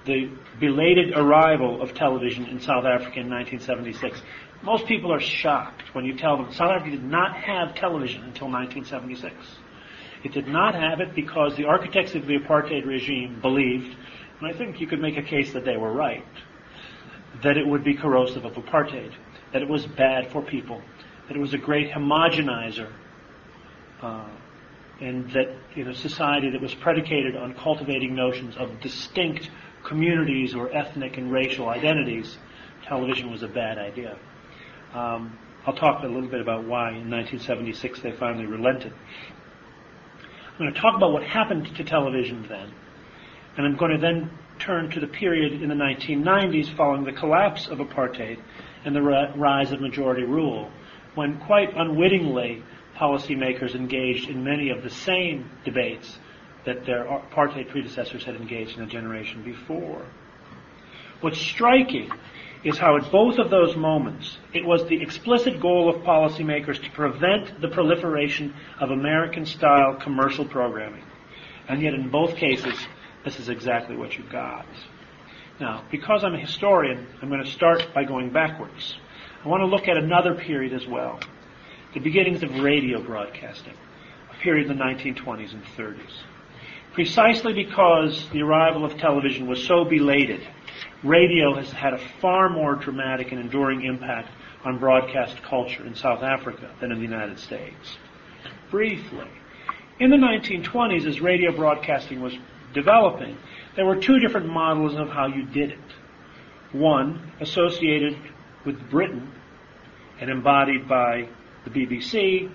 the 0.06 0.30
belated 0.58 1.12
arrival 1.14 1.82
of 1.82 1.94
television 1.94 2.46
in 2.46 2.60
South 2.60 2.86
Africa 2.86 3.20
in 3.20 3.28
1976. 3.28 4.22
Most 4.62 4.86
people 4.86 5.12
are 5.12 5.20
shocked 5.20 5.94
when 5.94 6.06
you 6.06 6.16
tell 6.16 6.38
them 6.38 6.52
South 6.52 6.70
Africa 6.70 6.92
did 6.92 7.04
not 7.04 7.36
have 7.36 7.74
television 7.74 8.24
until 8.24 8.50
1976. 8.50 9.34
It 10.22 10.32
did 10.32 10.48
not 10.48 10.74
have 10.74 11.00
it 11.00 11.14
because 11.14 11.56
the 11.56 11.64
architects 11.64 12.14
of 12.14 12.26
the 12.26 12.36
apartheid 12.36 12.86
regime 12.86 13.40
believed, 13.40 13.96
and 14.40 14.48
I 14.48 14.56
think 14.56 14.80
you 14.80 14.86
could 14.86 15.00
make 15.00 15.16
a 15.16 15.22
case 15.22 15.52
that 15.52 15.64
they 15.64 15.76
were 15.76 15.92
right, 15.92 16.24
that 17.42 17.56
it 17.56 17.66
would 17.66 17.84
be 17.84 17.94
corrosive 17.94 18.44
of 18.44 18.54
apartheid, 18.54 19.12
that 19.52 19.62
it 19.62 19.68
was 19.68 19.86
bad 19.86 20.30
for 20.32 20.42
people, 20.42 20.80
that 21.28 21.36
it 21.36 21.40
was 21.40 21.54
a 21.54 21.58
great 21.58 21.90
homogenizer, 21.90 22.90
uh, 24.02 24.28
and 25.00 25.30
that 25.32 25.54
in 25.76 25.88
a 25.88 25.94
society 25.94 26.50
that 26.50 26.60
was 26.60 26.74
predicated 26.74 27.36
on 27.36 27.54
cultivating 27.54 28.14
notions 28.14 28.56
of 28.56 28.80
distinct 28.80 29.50
communities 29.84 30.54
or 30.54 30.74
ethnic 30.74 31.16
and 31.16 31.30
racial 31.30 31.68
identities, 31.68 32.38
television 32.86 33.30
was 33.30 33.42
a 33.42 33.48
bad 33.48 33.78
idea. 33.78 34.18
Um, 34.94 35.38
I'll 35.66 35.74
talk 35.74 36.02
a 36.02 36.06
little 36.06 36.28
bit 36.28 36.40
about 36.40 36.64
why 36.64 36.90
in 36.90 37.10
1976 37.10 38.00
they 38.00 38.12
finally 38.12 38.46
relented. 38.46 38.92
I'm 40.52 40.58
going 40.58 40.74
to 40.74 40.80
talk 40.80 40.96
about 40.96 41.12
what 41.12 41.22
happened 41.22 41.74
to 41.76 41.84
television 41.84 42.46
then, 42.48 42.72
and 43.56 43.66
I'm 43.66 43.76
going 43.76 43.92
to 43.92 43.98
then 43.98 44.30
turn 44.58 44.90
to 44.90 45.00
the 45.00 45.06
period 45.06 45.62
in 45.62 45.68
the 45.68 45.74
1990s 45.74 46.74
following 46.76 47.04
the 47.04 47.12
collapse 47.12 47.66
of 47.68 47.78
apartheid 47.78 48.38
and 48.84 48.94
the 48.94 49.02
rise 49.02 49.72
of 49.72 49.80
majority 49.80 50.24
rule, 50.24 50.70
when 51.14 51.38
quite 51.40 51.74
unwittingly 51.76 52.62
policymakers 52.96 53.74
engaged 53.74 54.28
in 54.28 54.44
many 54.44 54.70
of 54.70 54.82
the 54.82 54.90
same 54.90 55.50
debates 55.64 56.18
that 56.66 56.84
their 56.84 57.04
apartheid 57.04 57.68
predecessors 57.70 58.24
had 58.24 58.36
engaged 58.36 58.76
in 58.76 58.84
a 58.84 58.86
generation 58.86 59.42
before. 59.42 60.04
What's 61.20 61.38
striking 61.38 62.10
is 62.62 62.76
how 62.76 62.96
at 62.96 63.10
both 63.10 63.38
of 63.38 63.50
those 63.50 63.74
moments 63.74 64.36
it 64.52 64.64
was 64.64 64.86
the 64.86 65.00
explicit 65.00 65.60
goal 65.60 65.88
of 65.88 66.02
policymakers 66.02 66.82
to 66.82 66.90
prevent 66.90 67.60
the 67.60 67.68
proliferation 67.68 68.54
of 68.78 68.90
American 68.90 69.46
style 69.46 69.94
commercial 69.94 70.44
programming. 70.44 71.04
And 71.68 71.80
yet 71.80 71.94
in 71.94 72.10
both 72.10 72.36
cases, 72.36 72.74
this 73.24 73.38
is 73.38 73.48
exactly 73.48 73.96
what 73.96 74.16
you 74.16 74.24
got. 74.30 74.66
Now, 75.60 75.84
because 75.90 76.24
I'm 76.24 76.34
a 76.34 76.38
historian, 76.38 77.06
I'm 77.20 77.28
going 77.28 77.44
to 77.44 77.50
start 77.50 77.88
by 77.94 78.04
going 78.04 78.30
backwards. 78.30 78.96
I 79.44 79.48
want 79.48 79.60
to 79.60 79.66
look 79.66 79.88
at 79.88 79.96
another 79.96 80.34
period 80.34 80.72
as 80.72 80.86
well. 80.86 81.20
The 81.92 82.00
beginnings 82.00 82.42
of 82.42 82.60
radio 82.60 83.02
broadcasting, 83.02 83.74
a 84.32 84.42
period 84.42 84.70
in 84.70 84.78
the 84.78 84.82
1920s 84.82 85.52
and 85.52 85.64
30s. 85.76 86.12
Precisely 86.94 87.52
because 87.52 88.28
the 88.30 88.42
arrival 88.42 88.84
of 88.84 88.96
television 88.96 89.46
was 89.46 89.64
so 89.64 89.84
belated, 89.84 90.40
radio 91.04 91.54
has 91.54 91.70
had 91.70 91.94
a 91.94 91.98
far 92.20 92.48
more 92.48 92.74
dramatic 92.74 93.32
and 93.32 93.40
enduring 93.40 93.84
impact 93.84 94.28
on 94.64 94.78
broadcast 94.78 95.42
culture 95.42 95.86
in 95.86 95.94
South 95.94 96.22
Africa 96.22 96.70
than 96.80 96.90
in 96.90 96.98
the 96.98 97.04
United 97.04 97.38
States. 97.38 97.96
Briefly, 98.70 99.28
in 99.98 100.10
the 100.10 100.16
1920s, 100.16 101.06
as 101.06 101.20
radio 101.20 101.54
broadcasting 101.54 102.20
was 102.20 102.34
developing, 102.72 103.36
there 103.76 103.86
were 103.86 103.96
two 103.96 104.18
different 104.18 104.48
models 104.48 104.94
of 104.94 105.08
how 105.08 105.26
you 105.26 105.44
did 105.44 105.70
it. 105.70 105.78
One, 106.72 107.32
associated 107.40 108.16
with 108.64 108.90
Britain 108.90 109.32
and 110.20 110.30
embodied 110.30 110.88
by 110.88 111.28
the 111.64 111.70
BBC, 111.70 112.50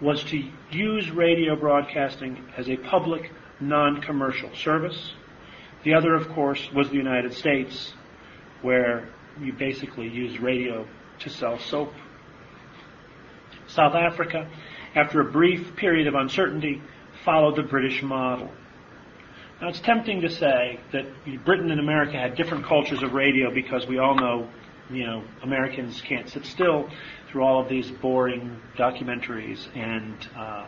was 0.00 0.22
to 0.24 0.42
use 0.70 1.10
radio 1.10 1.56
broadcasting 1.56 2.44
as 2.56 2.68
a 2.68 2.76
public, 2.76 3.30
non-commercial 3.60 4.54
service 4.54 5.14
the 5.86 5.94
other, 5.94 6.16
of 6.16 6.28
course, 6.30 6.68
was 6.74 6.88
the 6.88 6.96
United 6.96 7.32
States, 7.32 7.94
where 8.60 9.08
you 9.40 9.52
basically 9.52 10.08
used 10.08 10.40
radio 10.40 10.84
to 11.20 11.30
sell 11.30 11.60
soap. 11.60 11.94
South 13.68 13.94
Africa, 13.94 14.50
after 14.96 15.20
a 15.20 15.30
brief 15.30 15.76
period 15.76 16.08
of 16.08 16.14
uncertainty, 16.16 16.82
followed 17.24 17.54
the 17.54 17.62
British 17.62 18.02
model. 18.02 18.50
Now, 19.60 19.68
it's 19.68 19.80
tempting 19.80 20.20
to 20.20 20.28
say 20.28 20.78
that 20.92 21.06
Britain 21.44 21.70
and 21.70 21.80
America 21.80 22.18
had 22.18 22.36
different 22.36 22.66
cultures 22.66 23.02
of 23.02 23.14
radio 23.14 23.52
because 23.52 23.86
we 23.86 23.98
all 23.98 24.14
know, 24.14 24.48
you 24.90 25.06
know, 25.06 25.24
Americans 25.42 26.02
can't 26.02 26.28
sit 26.28 26.44
still 26.44 26.88
through 27.30 27.42
all 27.42 27.62
of 27.62 27.68
these 27.68 27.90
boring 27.90 28.60
documentaries 28.76 29.66
and 29.74 30.28
uh, 30.36 30.66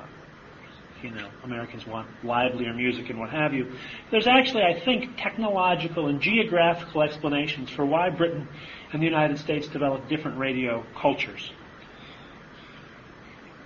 you 1.03 1.11
know, 1.11 1.29
Americans 1.45 1.87
want 1.87 2.09
livelier 2.25 2.73
music 2.75 3.09
and 3.11 3.19
what 3.19 3.31
have 3.31 3.55
you. 3.55 3.71
There's 4.11 4.27
actually, 4.27 4.63
I 4.63 4.81
think, 4.85 5.17
technological 5.17 6.09
and 6.09 6.21
geographical 6.21 7.03
explanations 7.03 7.71
for 7.71 7.85
why 7.85 8.11
Britain 8.11 8.49
and 8.93 9.01
the 9.01 9.07
United 9.07 9.39
States 9.39 9.69
developed 9.69 10.09
different 10.09 10.39
radio 10.39 10.85
cultures. 11.01 11.53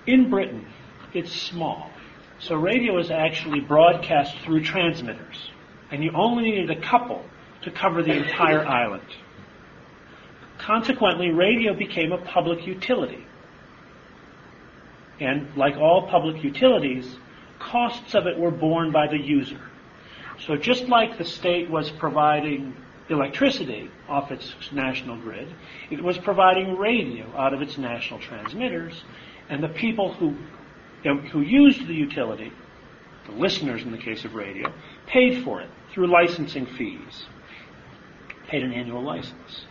In 0.06 0.28
Britain, 0.28 0.66
it's 1.14 1.32
small. 1.32 1.90
So 2.42 2.56
radio 2.56 2.98
is 2.98 3.10
actually 3.10 3.60
broadcast 3.60 4.36
through 4.38 4.64
transmitters. 4.64 5.50
And 5.92 6.02
you 6.02 6.10
only 6.14 6.44
needed 6.44 6.70
a 6.70 6.80
couple 6.80 7.24
to 7.62 7.70
cover 7.70 8.02
the 8.02 8.16
entire 8.16 8.66
island. 8.66 9.06
Consequently, 10.58 11.30
radio 11.30 11.72
became 11.72 12.10
a 12.10 12.18
public 12.18 12.66
utility. 12.66 13.24
And 15.20 15.56
like 15.56 15.76
all 15.76 16.08
public 16.08 16.42
utilities, 16.42 17.16
costs 17.60 18.14
of 18.14 18.26
it 18.26 18.36
were 18.36 18.50
borne 18.50 18.90
by 18.90 19.06
the 19.06 19.18
user. 19.18 19.60
So 20.44 20.56
just 20.56 20.88
like 20.88 21.18
the 21.18 21.24
state 21.24 21.70
was 21.70 21.90
providing 21.90 22.74
electricity 23.08 23.88
off 24.08 24.32
its 24.32 24.52
national 24.72 25.16
grid, 25.18 25.48
it 25.90 26.02
was 26.02 26.18
providing 26.18 26.76
radio 26.76 27.26
out 27.36 27.54
of 27.54 27.62
its 27.62 27.78
national 27.78 28.18
transmitters, 28.18 29.04
and 29.48 29.62
the 29.62 29.68
people 29.68 30.12
who, 30.14 30.36
who 31.02 31.40
used 31.40 31.86
the 31.86 31.94
utility, 31.94 32.52
the 33.26 33.32
listeners 33.32 33.82
in 33.82 33.90
the 33.92 33.98
case 33.98 34.24
of 34.24 34.34
radio, 34.34 34.72
paid 35.06 35.44
for 35.44 35.60
it 35.60 35.68
through 35.92 36.06
licensing 36.06 36.66
fees, 36.66 37.26
paid 38.48 38.62
an 38.62 38.72
annual 38.72 39.02
license. 39.02 39.66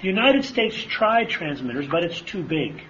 The 0.00 0.06
United 0.08 0.44
States 0.44 0.76
tried 0.76 1.28
transmitters, 1.28 1.86
but 1.86 2.04
it's 2.04 2.20
too 2.20 2.42
big. 2.42 2.82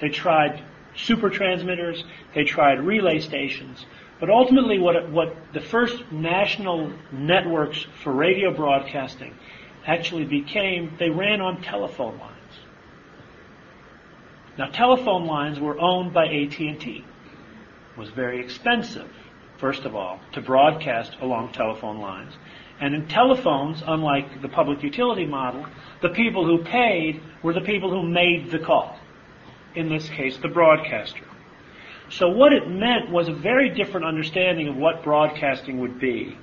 They 0.00 0.08
tried 0.08 0.62
super 0.96 1.30
transmitters, 1.30 2.04
they 2.34 2.44
tried 2.44 2.80
relay 2.80 3.20
stations, 3.20 3.84
but 4.18 4.30
ultimately 4.30 4.78
what, 4.78 5.10
what 5.10 5.36
the 5.52 5.60
first 5.60 6.10
national 6.10 6.92
networks 7.12 7.86
for 8.02 8.12
radio 8.12 8.52
broadcasting 8.54 9.34
actually 9.86 10.24
became, 10.24 10.96
they 10.98 11.10
ran 11.10 11.40
on 11.40 11.62
telephone 11.62 12.18
lines. 12.18 12.35
Now 14.58 14.66
telephone 14.66 15.26
lines 15.26 15.60
were 15.60 15.78
owned 15.78 16.12
by 16.14 16.26
AT&T. 16.26 17.04
It 17.92 17.98
was 17.98 18.10
very 18.10 18.40
expensive, 18.40 19.10
first 19.58 19.84
of 19.84 19.94
all, 19.94 20.20
to 20.32 20.40
broadcast 20.40 21.16
along 21.20 21.52
telephone 21.52 22.00
lines. 22.00 22.32
And 22.80 22.94
in 22.94 23.08
telephones, 23.08 23.82
unlike 23.86 24.42
the 24.42 24.48
public 24.48 24.82
utility 24.82 25.26
model, 25.26 25.66
the 26.02 26.10
people 26.10 26.44
who 26.44 26.64
paid 26.64 27.22
were 27.42 27.54
the 27.54 27.60
people 27.60 27.90
who 27.90 28.08
made 28.08 28.50
the 28.50 28.58
call 28.58 28.98
in 29.76 29.90
this 29.90 30.08
case, 30.08 30.38
the 30.38 30.48
broadcaster. 30.48 31.24
So 32.08 32.28
what 32.28 32.52
it 32.52 32.68
meant 32.68 33.10
was 33.10 33.28
a 33.28 33.34
very 33.34 33.68
different 33.68 34.06
understanding 34.06 34.68
of 34.68 34.76
what 34.76 35.04
broadcasting 35.04 35.80
would 35.80 36.00
be. 36.00 36.36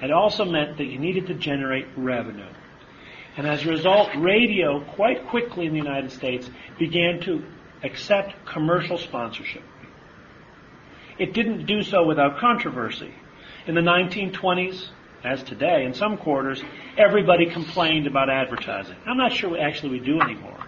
It 0.00 0.10
also 0.10 0.44
meant 0.44 0.78
that 0.78 0.84
you 0.84 0.98
needed 0.98 1.26
to 1.26 1.34
generate 1.34 1.86
revenue. 1.96 2.48
And 3.38 3.46
as 3.46 3.64
a 3.64 3.68
result, 3.68 4.10
radio 4.16 4.80
quite 4.96 5.28
quickly 5.28 5.66
in 5.66 5.72
the 5.72 5.78
United 5.78 6.10
States 6.10 6.50
began 6.76 7.20
to 7.20 7.44
accept 7.84 8.34
commercial 8.44 8.98
sponsorship. 8.98 9.62
It 11.20 11.34
didn't 11.34 11.66
do 11.66 11.82
so 11.82 12.04
without 12.04 12.38
controversy. 12.38 13.14
In 13.68 13.76
the 13.76 13.80
1920s, 13.80 14.88
as 15.22 15.44
today, 15.44 15.84
in 15.84 15.94
some 15.94 16.16
quarters, 16.16 16.60
everybody 16.96 17.48
complained 17.48 18.08
about 18.08 18.28
advertising. 18.28 18.96
I'm 19.06 19.16
not 19.16 19.32
sure 19.32 19.56
actually 19.56 20.00
we 20.00 20.04
do 20.04 20.20
anymore. 20.20 20.58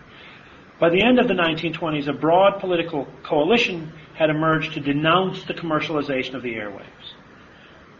By 0.79 0.91
the 0.91 1.03
end 1.03 1.19
of 1.19 1.27
the 1.27 1.35
1920s, 1.35 2.07
a 2.07 2.13
broad 2.13 2.61
political 2.61 3.09
coalition 3.25 3.93
had 4.15 4.31
emerged 4.31 4.75
to 4.75 4.81
denounce 4.81 5.43
the 5.43 5.55
commercialization 5.55 6.35
of 6.35 6.43
the 6.43 6.55
airwaves. 6.55 7.00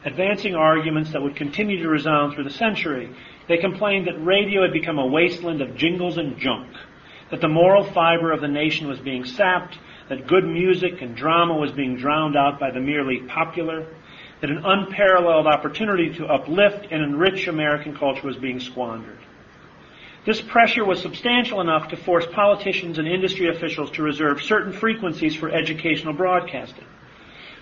Advancing 0.05 0.55
arguments 0.55 1.13
that 1.13 1.21
would 1.21 1.37
continue 1.37 1.83
to 1.83 1.89
resound 1.89 2.33
through 2.33 2.45
the 2.45 2.51
century, 2.51 3.15
they 3.49 3.59
complained 3.59 4.07
that 4.07 4.25
radio 4.25 4.63
had 4.63 4.73
become 4.73 4.99
a 4.99 5.07
wasteland 5.07 5.61
of 5.61 5.77
jingles 5.77 6.17
and 6.17 6.39
junk, 6.39 6.75
that 7.31 7.43
the 7.43 7.49
moral 7.49 7.85
fiber 7.85 8.33
of 8.33 8.41
the 8.41 8.49
nation 8.49 8.89
was 8.89 8.99
being 8.99 9.27
sapped, 9.27 9.79
that 10.09 10.27
good 10.27 10.45
music 10.45 11.03
and 11.03 11.15
drama 11.15 11.55
was 11.55 11.71
being 11.73 11.97
drowned 11.97 12.35
out 12.35 12.59
by 12.59 12.71
the 12.71 12.81
merely 12.81 13.21
popular, 13.29 13.87
that 14.41 14.51
an 14.51 14.65
unparalleled 14.65 15.47
opportunity 15.47 16.15
to 16.15 16.25
uplift 16.25 16.87
and 16.91 17.03
enrich 17.03 17.47
American 17.47 17.95
culture 17.95 18.27
was 18.27 18.37
being 18.37 18.59
squandered. 18.59 19.19
This 20.25 20.41
pressure 20.41 20.85
was 20.85 21.01
substantial 21.01 21.61
enough 21.61 21.89
to 21.89 21.97
force 21.97 22.27
politicians 22.33 22.99
and 22.99 23.07
industry 23.07 23.49
officials 23.55 23.91
to 23.93 24.03
reserve 24.03 24.43
certain 24.43 24.73
frequencies 24.73 25.35
for 25.35 25.51
educational 25.51 26.15
broadcasting. 26.15 26.87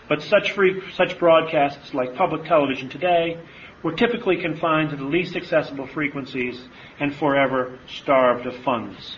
But 0.09 0.23
such, 0.23 0.53
free, 0.53 0.83
such 0.95 1.19
broadcasts, 1.19 1.93
like 1.95 2.15
public 2.15 2.45
television 2.45 2.89
today, 2.89 3.39
were 3.83 3.93
typically 3.93 4.41
confined 4.41 4.91
to 4.91 4.97
the 4.97 5.05
least 5.05 5.37
accessible 5.37 5.87
frequencies 5.87 6.61
and 6.99 7.15
forever 7.15 7.79
starved 7.87 8.47
of 8.47 8.57
funds. 8.65 9.17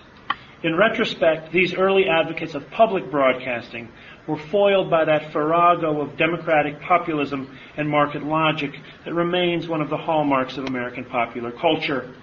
In 0.62 0.76
retrospect, 0.76 1.52
these 1.52 1.73
early 1.73 2.06
advocates 2.06 2.54
of 2.54 2.70
public 2.70 3.11
broadcasting 3.11 3.88
were 4.26 4.38
foiled 4.38 4.90
by 4.90 5.06
that 5.06 5.32
farrago 5.32 6.02
of 6.02 6.18
democratic 6.18 6.80
populism 6.82 7.56
and 7.78 7.88
market 7.88 8.23
logic 8.23 8.73
that 9.04 9.14
remains 9.14 9.66
one 9.66 9.80
of 9.80 9.88
the 9.88 9.97
hallmarks 9.97 10.59
of 10.59 10.66
American 10.66 11.06
popular 11.06 11.50
culture 11.50 12.14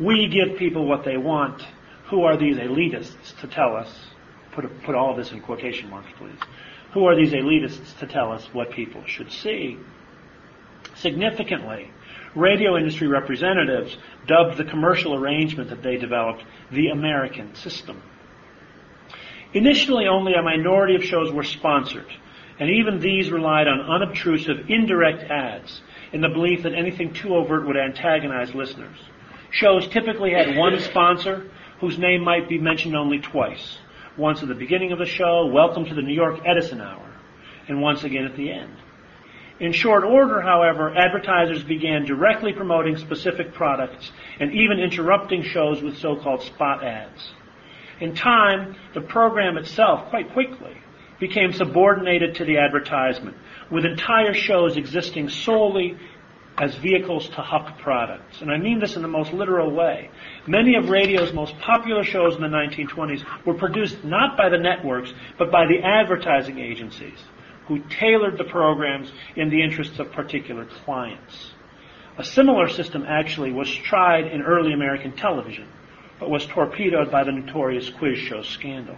we 0.00 0.28
give 0.28 0.58
people 0.58 0.86
what 0.86 1.04
they 1.04 1.16
want. 1.16 1.62
Who 2.10 2.22
are 2.22 2.36
these 2.36 2.56
elitists 2.56 3.38
to 3.40 3.46
tell 3.46 3.76
us? 3.76 3.88
Put, 4.52 4.82
put 4.82 4.94
all 4.94 5.16
this 5.16 5.32
in 5.32 5.40
quotation 5.40 5.88
marks, 5.88 6.10
please. 6.18 6.38
Who 6.94 7.06
are 7.06 7.16
these 7.16 7.32
elitists 7.32 7.98
to 7.98 8.06
tell 8.06 8.30
us 8.30 8.48
what 8.52 8.70
people 8.70 9.02
should 9.04 9.32
see? 9.32 9.76
Significantly, 10.94 11.90
radio 12.36 12.76
industry 12.76 13.08
representatives 13.08 13.98
dubbed 14.28 14.56
the 14.56 14.64
commercial 14.64 15.14
arrangement 15.14 15.70
that 15.70 15.82
they 15.82 15.96
developed 15.96 16.44
the 16.70 16.88
American 16.88 17.52
system. 17.56 18.00
Initially, 19.54 20.06
only 20.06 20.34
a 20.34 20.42
minority 20.42 20.94
of 20.94 21.02
shows 21.02 21.32
were 21.32 21.42
sponsored, 21.42 22.06
and 22.60 22.70
even 22.70 23.00
these 23.00 23.28
relied 23.28 23.66
on 23.66 23.80
unobtrusive, 23.80 24.70
indirect 24.70 25.28
ads 25.28 25.82
in 26.12 26.20
the 26.20 26.28
belief 26.28 26.62
that 26.62 26.74
anything 26.74 27.12
too 27.12 27.34
overt 27.34 27.66
would 27.66 27.76
antagonize 27.76 28.54
listeners. 28.54 28.98
Shows 29.50 29.88
typically 29.88 30.32
had 30.32 30.56
one 30.56 30.78
sponsor 30.78 31.50
whose 31.80 31.98
name 31.98 32.22
might 32.22 32.48
be 32.48 32.58
mentioned 32.58 32.94
only 32.94 33.18
twice. 33.18 33.78
Once 34.16 34.42
at 34.42 34.48
the 34.48 34.54
beginning 34.54 34.92
of 34.92 34.98
the 35.00 35.06
show, 35.06 35.46
welcome 35.46 35.84
to 35.84 35.94
the 35.94 36.00
New 36.00 36.14
York 36.14 36.38
Edison 36.46 36.80
Hour, 36.80 37.04
and 37.66 37.82
once 37.82 38.04
again 38.04 38.24
at 38.24 38.36
the 38.36 38.48
end. 38.48 38.72
In 39.58 39.72
short 39.72 40.04
order, 40.04 40.40
however, 40.40 40.96
advertisers 40.96 41.64
began 41.64 42.04
directly 42.04 42.52
promoting 42.52 42.96
specific 42.96 43.54
products 43.54 44.12
and 44.38 44.52
even 44.52 44.78
interrupting 44.78 45.42
shows 45.42 45.82
with 45.82 45.98
so-called 45.98 46.42
spot 46.42 46.84
ads. 46.84 47.32
In 47.98 48.14
time, 48.14 48.76
the 48.94 49.00
program 49.00 49.56
itself, 49.56 50.10
quite 50.10 50.32
quickly, 50.32 50.76
became 51.18 51.52
subordinated 51.52 52.36
to 52.36 52.44
the 52.44 52.58
advertisement, 52.58 53.36
with 53.68 53.84
entire 53.84 54.34
shows 54.34 54.76
existing 54.76 55.28
solely 55.28 55.98
as 56.58 56.74
vehicles 56.76 57.28
to 57.30 57.36
huck 57.36 57.78
products. 57.78 58.40
And 58.40 58.50
I 58.50 58.58
mean 58.58 58.78
this 58.78 58.96
in 58.96 59.02
the 59.02 59.08
most 59.08 59.32
literal 59.32 59.70
way. 59.70 60.10
Many 60.46 60.76
of 60.76 60.88
radio's 60.88 61.32
most 61.32 61.58
popular 61.58 62.04
shows 62.04 62.36
in 62.36 62.42
the 62.42 62.48
1920s 62.48 63.24
were 63.44 63.54
produced 63.54 64.04
not 64.04 64.36
by 64.36 64.48
the 64.48 64.58
networks, 64.58 65.12
but 65.36 65.50
by 65.50 65.66
the 65.66 65.82
advertising 65.82 66.58
agencies, 66.58 67.18
who 67.66 67.80
tailored 67.90 68.38
the 68.38 68.44
programs 68.44 69.10
in 69.34 69.50
the 69.50 69.62
interests 69.62 69.98
of 69.98 70.12
particular 70.12 70.64
clients. 70.84 71.50
A 72.18 72.24
similar 72.24 72.68
system 72.68 73.04
actually 73.08 73.50
was 73.50 73.72
tried 73.74 74.28
in 74.28 74.42
early 74.42 74.72
American 74.72 75.12
television, 75.12 75.66
but 76.20 76.30
was 76.30 76.46
torpedoed 76.46 77.10
by 77.10 77.24
the 77.24 77.32
notorious 77.32 77.90
quiz 77.90 78.18
show 78.18 78.42
scandal. 78.42 78.96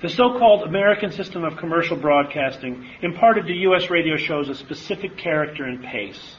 The 0.00 0.08
so-called 0.08 0.62
American 0.62 1.10
system 1.10 1.42
of 1.42 1.56
commercial 1.56 1.96
broadcasting 1.96 2.86
imparted 3.02 3.46
to 3.46 3.52
U.S. 3.52 3.90
radio 3.90 4.16
shows 4.16 4.48
a 4.48 4.54
specific 4.54 5.16
character 5.16 5.64
and 5.64 5.82
pace. 5.82 6.36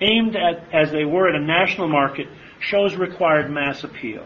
Aimed 0.00 0.36
at, 0.36 0.72
as 0.72 0.90
they 0.90 1.04
were 1.04 1.28
at 1.28 1.34
a 1.34 1.44
national 1.44 1.88
market, 1.88 2.28
shows 2.60 2.96
required 2.96 3.50
mass 3.50 3.84
appeal. 3.84 4.24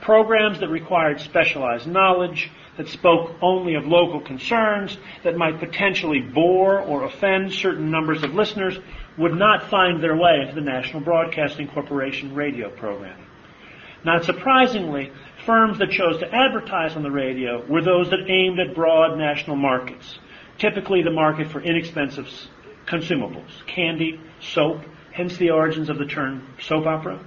Programs 0.00 0.60
that 0.60 0.68
required 0.68 1.20
specialized 1.20 1.88
knowledge, 1.88 2.50
that 2.76 2.86
spoke 2.86 3.34
only 3.42 3.74
of 3.74 3.84
local 3.84 4.20
concerns, 4.20 4.96
that 5.24 5.36
might 5.36 5.58
potentially 5.58 6.20
bore 6.20 6.78
or 6.78 7.02
offend 7.02 7.52
certain 7.52 7.90
numbers 7.90 8.22
of 8.22 8.32
listeners, 8.32 8.78
would 9.16 9.34
not 9.34 9.68
find 9.70 10.00
their 10.00 10.16
way 10.16 10.38
into 10.40 10.54
the 10.54 10.60
National 10.60 11.00
Broadcasting 11.00 11.66
Corporation 11.66 12.32
radio 12.32 12.70
program. 12.70 13.18
Not 14.04 14.24
surprisingly, 14.24 15.10
firms 15.48 15.78
that 15.78 15.90
chose 15.90 16.20
to 16.20 16.30
advertise 16.30 16.94
on 16.94 17.02
the 17.02 17.10
radio 17.10 17.64
were 17.68 17.80
those 17.80 18.10
that 18.10 18.28
aimed 18.28 18.60
at 18.60 18.74
broad 18.74 19.16
national 19.16 19.56
markets, 19.56 20.18
typically 20.58 21.02
the 21.02 21.10
market 21.10 21.50
for 21.50 21.62
inexpensive 21.62 22.28
consumables, 22.86 23.66
candy, 23.66 24.20
soap, 24.42 24.82
hence 25.10 25.38
the 25.38 25.48
origins 25.48 25.88
of 25.88 25.96
the 25.96 26.04
term 26.04 26.46
soap 26.60 26.84
opera, 26.84 27.18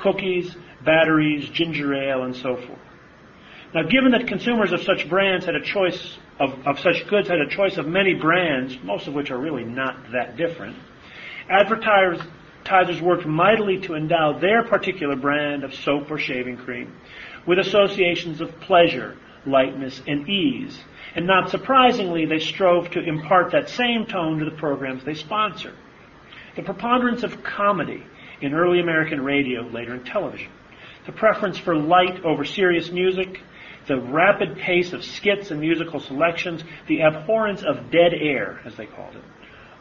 cookies, 0.00 0.56
batteries, 0.82 1.46
ginger 1.50 1.92
ale, 1.92 2.22
and 2.22 2.34
so 2.34 2.56
forth. 2.56 2.78
Now, 3.74 3.82
given 3.82 4.12
that 4.12 4.26
consumers 4.26 4.72
of 4.72 4.80
such 4.80 5.06
brands 5.06 5.44
had 5.44 5.56
a 5.56 5.62
choice 5.62 6.16
of, 6.40 6.66
of 6.66 6.80
such 6.80 7.06
goods 7.06 7.28
had 7.28 7.40
a 7.40 7.50
choice 7.50 7.76
of 7.76 7.86
many 7.86 8.14
brands, 8.14 8.78
most 8.82 9.08
of 9.08 9.14
which 9.14 9.30
are 9.30 9.38
really 9.38 9.64
not 9.64 10.10
that 10.12 10.38
different, 10.38 10.74
advertisers 11.50 13.02
worked 13.02 13.26
mightily 13.26 13.78
to 13.82 13.94
endow 13.94 14.38
their 14.38 14.64
particular 14.64 15.16
brand 15.16 15.64
of 15.64 15.74
soap 15.74 16.10
or 16.10 16.16
shaving 16.16 16.56
cream 16.56 16.94
with 17.46 17.58
associations 17.58 18.40
of 18.40 18.60
pleasure, 18.60 19.16
lightness, 19.46 20.02
and 20.06 20.28
ease. 20.28 20.78
And 21.14 21.26
not 21.26 21.50
surprisingly, 21.50 22.26
they 22.26 22.40
strove 22.40 22.90
to 22.90 23.00
impart 23.00 23.52
that 23.52 23.70
same 23.70 24.06
tone 24.06 24.38
to 24.38 24.44
the 24.44 24.56
programs 24.56 25.04
they 25.04 25.14
sponsor. 25.14 25.74
The 26.56 26.62
preponderance 26.62 27.22
of 27.22 27.42
comedy 27.42 28.04
in 28.40 28.52
early 28.52 28.80
American 28.80 29.22
radio, 29.22 29.62
later 29.62 29.94
in 29.94 30.04
television, 30.04 30.50
the 31.06 31.12
preference 31.12 31.58
for 31.58 31.76
light 31.76 32.24
over 32.24 32.44
serious 32.44 32.90
music, 32.90 33.40
the 33.86 33.98
rapid 33.98 34.56
pace 34.56 34.92
of 34.92 35.04
skits 35.04 35.50
and 35.50 35.60
musical 35.60 36.00
selections, 36.00 36.64
the 36.88 37.02
abhorrence 37.02 37.62
of 37.62 37.90
dead 37.90 38.12
air, 38.12 38.60
as 38.64 38.74
they 38.74 38.86
called 38.86 39.14
it. 39.14 39.22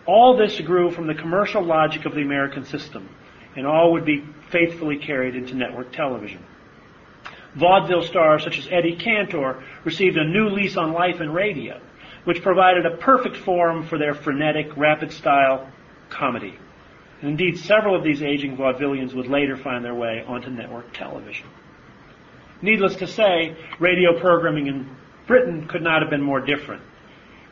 All 0.05 0.37
this 0.37 0.59
grew 0.61 0.91
from 0.91 1.07
the 1.07 1.15
commercial 1.15 1.63
logic 1.63 2.05
of 2.05 2.13
the 2.13 2.21
American 2.21 2.63
system, 2.65 3.09
and 3.55 3.65
all 3.65 3.91
would 3.93 4.05
be 4.05 4.23
faithfully 4.51 4.97
carried 4.97 5.35
into 5.35 5.55
network 5.55 5.91
television. 5.91 6.43
Vaudeville 7.55 8.03
stars 8.03 8.43
such 8.43 8.59
as 8.59 8.67
Eddie 8.69 8.97
Cantor 8.97 9.63
received 9.83 10.17
a 10.17 10.27
new 10.27 10.49
lease 10.49 10.77
on 10.77 10.93
life 10.93 11.21
in 11.21 11.31
radio, 11.31 11.79
which 12.25 12.41
provided 12.41 12.85
a 12.85 12.97
perfect 12.97 13.37
forum 13.37 13.85
for 13.87 13.97
their 13.97 14.13
frenetic, 14.13 14.75
rapid 14.75 15.11
style 15.11 15.69
comedy. 16.09 16.57
And 17.21 17.31
indeed, 17.31 17.57
several 17.57 17.95
of 17.95 18.03
these 18.03 18.21
aging 18.21 18.57
vaudevillians 18.57 19.13
would 19.13 19.27
later 19.27 19.55
find 19.55 19.85
their 19.85 19.95
way 19.95 20.23
onto 20.27 20.49
network 20.49 20.93
television. 20.93 21.47
Needless 22.61 22.97
to 22.97 23.07
say, 23.07 23.55
radio 23.79 24.19
programming 24.19 24.67
in 24.67 24.95
Britain 25.27 25.67
could 25.67 25.81
not 25.81 26.01
have 26.01 26.09
been 26.09 26.21
more 26.21 26.41
different. 26.41 26.81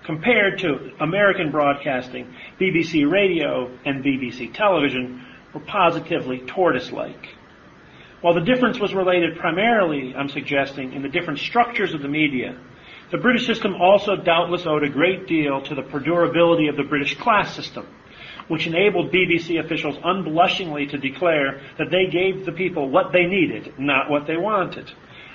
Compared 0.06 0.60
to 0.60 0.92
American 1.00 1.50
broadcasting, 1.50 2.34
BBC 2.60 3.10
radio 3.10 3.72
and 3.86 4.04
BBC 4.04 4.54
television 4.54 5.26
were 5.54 5.62
positively 5.62 6.40
tortoise-like. 6.40 7.30
While 8.24 8.36
the 8.36 8.54
difference 8.54 8.80
was 8.80 8.94
related 8.94 9.38
primarily, 9.38 10.16
I'm 10.16 10.30
suggesting, 10.30 10.94
in 10.94 11.02
the 11.02 11.10
different 11.10 11.40
structures 11.40 11.94
of 11.94 12.02
the 12.02 12.08
media, 12.08 12.58
the 13.12 13.18
British 13.18 13.46
system 13.46 13.76
also 13.76 14.16
doubtless 14.16 14.66
owed 14.66 14.86
a 14.86 14.90
great 14.90 15.28
deal 15.28 15.62
to 15.62 15.76
the 15.76 15.82
perdurability 15.82 16.70
of 16.70 16.78
the 16.78 16.88
British 16.88 17.18
class 17.18 17.54
system, 17.54 17.86
which 18.48 18.66
enabled 18.66 19.12
BBC 19.12 19.60
officials 19.60 19.98
unblushingly 20.06 20.88
to 20.88 20.98
declare 20.98 21.60
that 21.78 21.92
they 21.92 22.10
gave 22.10 22.46
the 22.46 22.54
people 22.54 22.90
what 22.90 23.12
they 23.12 23.26
needed, 23.26 23.74
not 23.78 24.10
what 24.10 24.26
they 24.26 24.38
wanted. 24.38 24.90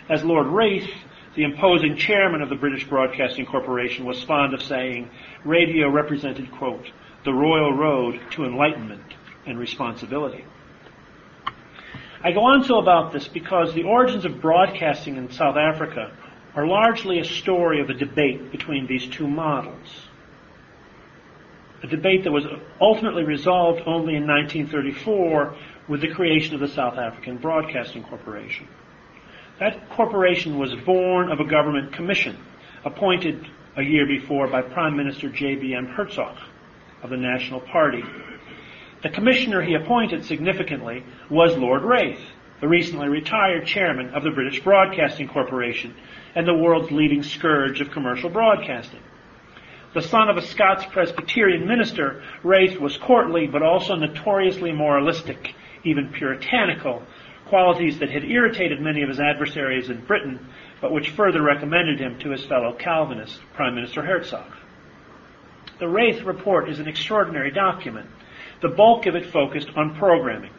As 0.09 0.25
Lord 0.25 0.47
Reith, 0.47 0.89
the 1.37 1.45
imposing 1.45 1.99
chairman 1.99 2.41
of 2.41 2.49
the 2.49 2.57
British 2.57 2.89
Broadcasting 2.89 3.45
Corporation, 3.45 4.07
was 4.07 4.25
fond 4.25 4.55
of 4.55 4.63
saying, 4.63 5.11
radio 5.45 5.91
represented, 5.91 6.51
quote, 6.53 6.87
the 7.27 7.35
royal 7.35 7.75
road 7.75 8.19
to 8.31 8.47
enlightenment 8.47 9.13
and 9.45 9.59
responsibility. 9.59 10.43
I 12.23 12.33
go 12.33 12.45
on 12.45 12.65
to 12.65 12.77
about 12.77 13.13
this 13.13 13.29
because 13.29 13.75
the 13.75 13.85
origins 13.85 14.25
of 14.25 14.41
broadcasting 14.41 15.17
in 15.17 15.31
South 15.31 15.57
Africa 15.57 16.13
are 16.55 16.67
largely 16.67 17.21
a 17.21 17.25
story 17.25 17.81
of 17.81 17.91
a 17.91 17.95
debate 17.95 18.51
between 18.51 18.87
these 18.87 19.07
two 19.07 19.29
models. 19.29 20.09
A 21.83 21.87
debate 21.87 22.25
that 22.25 22.33
was 22.33 22.45
ultimately 22.81 23.23
resolved 23.23 23.83
only 23.87 24.17
in 24.17 24.27
1934 24.27 25.55
with 25.89 26.01
the 26.01 26.09
creation 26.09 26.55
of 26.55 26.61
the 26.61 26.69
South 26.69 26.99
African 26.99 27.37
Broadcasting 27.37 28.03
Corporation. 28.03 28.67
That 29.61 29.89
corporation 29.91 30.59
was 30.59 30.75
born 30.85 31.31
of 31.31 31.39
a 31.39 31.45
government 31.45 31.93
commission 31.93 32.37
appointed 32.85 33.47
a 33.77 33.83
year 33.83 34.07
before 34.07 34.49
by 34.49 34.63
Prime 34.63 34.97
Minister 34.97 35.29
J.B.M. 35.29 35.87
Hertzog 35.87 36.37
of 37.03 37.11
the 37.11 37.17
National 37.17 37.61
Party. 37.61 38.03
The 39.03 39.11
commissioner 39.11 39.63
he 39.63 39.75
appointed 39.75 40.25
significantly 40.25 41.05
was 41.31 41.57
Lord 41.57 41.83
Reith, 41.83 42.21
the 42.61 42.67
recently 42.67 43.09
retired 43.09 43.67
chairman 43.67 44.11
of 44.11 44.25
the 44.25 44.31
British 44.31 44.61
Broadcasting 44.61 45.29
Corporation 45.29 45.95
and 46.35 46.47
the 46.47 46.55
world's 46.55 46.91
leading 46.91 47.23
scourge 47.23 47.81
of 47.81 47.93
commercial 47.93 48.29
broadcasting. 48.29 49.01
The 49.95 50.03
son 50.03 50.29
of 50.29 50.37
a 50.37 50.43
Scots 50.43 50.85
Presbyterian 50.87 51.67
minister, 51.67 52.23
Reith 52.43 52.79
was 52.81 52.97
courtly 52.97 53.47
but 53.47 53.63
also 53.63 53.95
notoriously 53.95 54.73
moralistic, 54.73 55.55
even 55.85 56.11
puritanical, 56.13 57.03
qualities 57.47 58.01
that 58.01 58.11
had 58.11 58.25
irritated 58.25 58.81
many 58.81 59.03
of 59.03 59.09
his 59.09 59.21
adversaries 59.21 59.91
in 59.91 60.05
Britain, 60.05 60.45
but 60.81 60.93
which 60.93 61.11
further 61.11 61.43
recommended 61.43 62.01
him 62.01 62.19
to 62.19 62.31
his 62.31 62.45
fellow 62.45 62.75
Calvinist, 62.75 63.41
Prime 63.55 63.75
Minister 63.75 64.03
Hertzog. 64.03 64.53
The 65.79 65.89
Reith 65.89 66.23
Report 66.23 66.69
is 66.69 66.81
an 66.81 66.89
extraordinary 66.89 67.53
document. 67.53 68.09
The 68.61 68.69
bulk 68.69 69.07
of 69.07 69.15
it 69.15 69.27
focused 69.27 69.69
on 69.77 69.97
programming, 69.97 70.51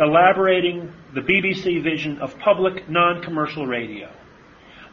elaborating 0.00 0.92
the 1.14 1.20
BBC 1.20 1.82
vision 1.82 2.18
of 2.18 2.38
public 2.38 2.88
non-commercial 2.88 3.66
radio, 3.66 4.10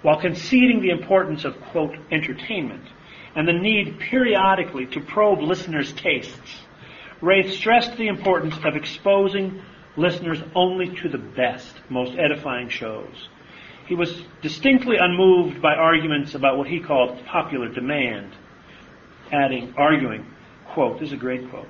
while 0.04 0.20
conceding 0.20 0.82
the 0.82 0.92
importance 0.92 1.44
of, 1.44 1.60
quote, 1.62 1.96
entertainment 2.12 2.84
and 3.36 3.48
the 3.48 3.54
need 3.54 4.00
periodically 4.00 4.86
to 4.88 5.00
probe 5.00 5.40
listeners' 5.40 5.94
tastes. 5.94 6.62
Reith 7.22 7.52
stressed 7.54 7.98
the 7.98 8.08
importance 8.08 8.56
of 8.64 8.76
exposing 8.76 9.62
listeners 9.96 10.42
only 10.56 10.96
to 10.98 11.10
the 11.10 11.18
best, 11.18 11.76
most 11.90 12.18
edifying 12.18 12.70
shows. 12.70 13.30
He 13.88 13.96
was 13.96 14.24
distinctly 14.42 14.98
unmoved 15.00 15.62
by 15.62 15.76
arguments 15.76 16.36
about 16.36 16.58
what 16.58 16.68
he 16.68 16.80
called 16.80 17.26
popular 17.26 17.68
demand, 17.70 18.32
adding, 19.32 19.74
arguing, 19.78 20.26
quote, 20.68 21.00
this 21.00 21.10
is 21.10 21.14
a 21.14 21.18
great 21.18 21.50
quote, 21.50 21.68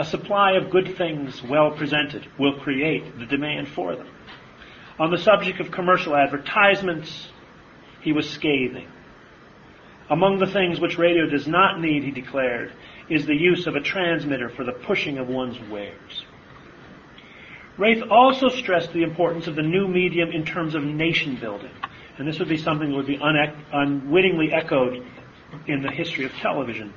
a 0.00 0.04
supply 0.04 0.52
of 0.52 0.70
good 0.70 0.96
things 0.96 1.42
well 1.42 1.72
presented 1.72 2.26
will 2.38 2.58
create 2.58 3.18
the 3.18 3.26
demand 3.26 3.68
for 3.68 3.94
them. 3.94 4.08
On 4.98 5.10
the 5.10 5.18
subject 5.18 5.60
of 5.60 5.70
commercial 5.70 6.16
advertisements, 6.16 7.28
he 8.00 8.10
was 8.10 8.28
scathing. 8.28 8.88
Among 10.08 10.38
the 10.38 10.46
things 10.46 10.80
which 10.80 10.96
radio 10.96 11.26
does 11.26 11.46
not 11.46 11.82
need, 11.82 12.02
he 12.02 12.10
declared, 12.12 12.72
is 13.10 13.26
the 13.26 13.36
use 13.36 13.66
of 13.66 13.76
a 13.76 13.80
transmitter 13.80 14.48
for 14.48 14.64
the 14.64 14.72
pushing 14.72 15.18
of 15.18 15.28
one's 15.28 15.60
wares. 15.68 16.24
Reith 17.76 18.02
also 18.10 18.48
stressed 18.48 18.94
the 18.94 19.02
importance 19.02 19.48
of 19.48 19.54
the 19.54 19.62
new 19.62 19.86
medium 19.86 20.30
in 20.30 20.46
terms 20.46 20.74
of 20.74 20.82
nation 20.82 21.36
building. 21.36 21.72
And 22.16 22.26
this 22.26 22.38
would 22.38 22.48
be 22.48 22.56
something 22.56 22.88
that 22.88 22.96
would 22.96 23.06
be 23.06 23.20
unwittingly 23.20 24.50
echoed 24.50 25.04
in 25.66 25.82
the 25.82 25.90
history 25.90 26.24
of 26.24 26.32
television. 26.32 26.94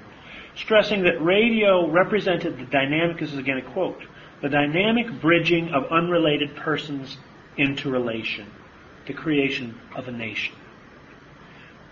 Stressing 0.55 1.03
that 1.03 1.23
radio 1.23 1.89
represented 1.89 2.57
the 2.57 2.65
dynamic, 2.65 3.19
this 3.19 3.33
is 3.33 3.39
again 3.39 3.57
a 3.57 3.73
quote, 3.73 4.01
the 4.41 4.49
dynamic 4.49 5.21
bridging 5.21 5.69
of 5.69 5.91
unrelated 5.91 6.55
persons 6.55 7.17
into 7.57 7.89
relation, 7.89 8.51
the 9.07 9.13
creation 9.13 9.79
of 9.95 10.07
a 10.07 10.11
nation. 10.11 10.55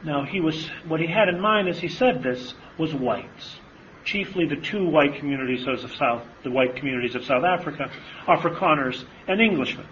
Now 0.04 0.24
he 0.24 0.42
was, 0.42 0.68
what 0.88 1.00
he 1.00 1.08
had 1.08 1.30
in 1.30 1.40
mind 1.40 1.70
as 1.70 1.80
he 1.80 1.88
said 1.88 2.24
this 2.24 2.54
was 2.78 2.94
whites 2.94 3.60
chiefly 4.04 4.46
the 4.46 4.56
two 4.56 4.88
white 4.88 5.16
communities 5.16 5.66
of 5.68 5.94
South, 5.96 6.24
the 6.44 6.52
white 6.52 6.76
communities 6.76 7.16
of 7.16 7.26
South 7.26 7.44
Africa, 7.44 7.90
Afrikaners 8.28 9.04
and 9.28 9.42
Englishmen. 9.42 9.88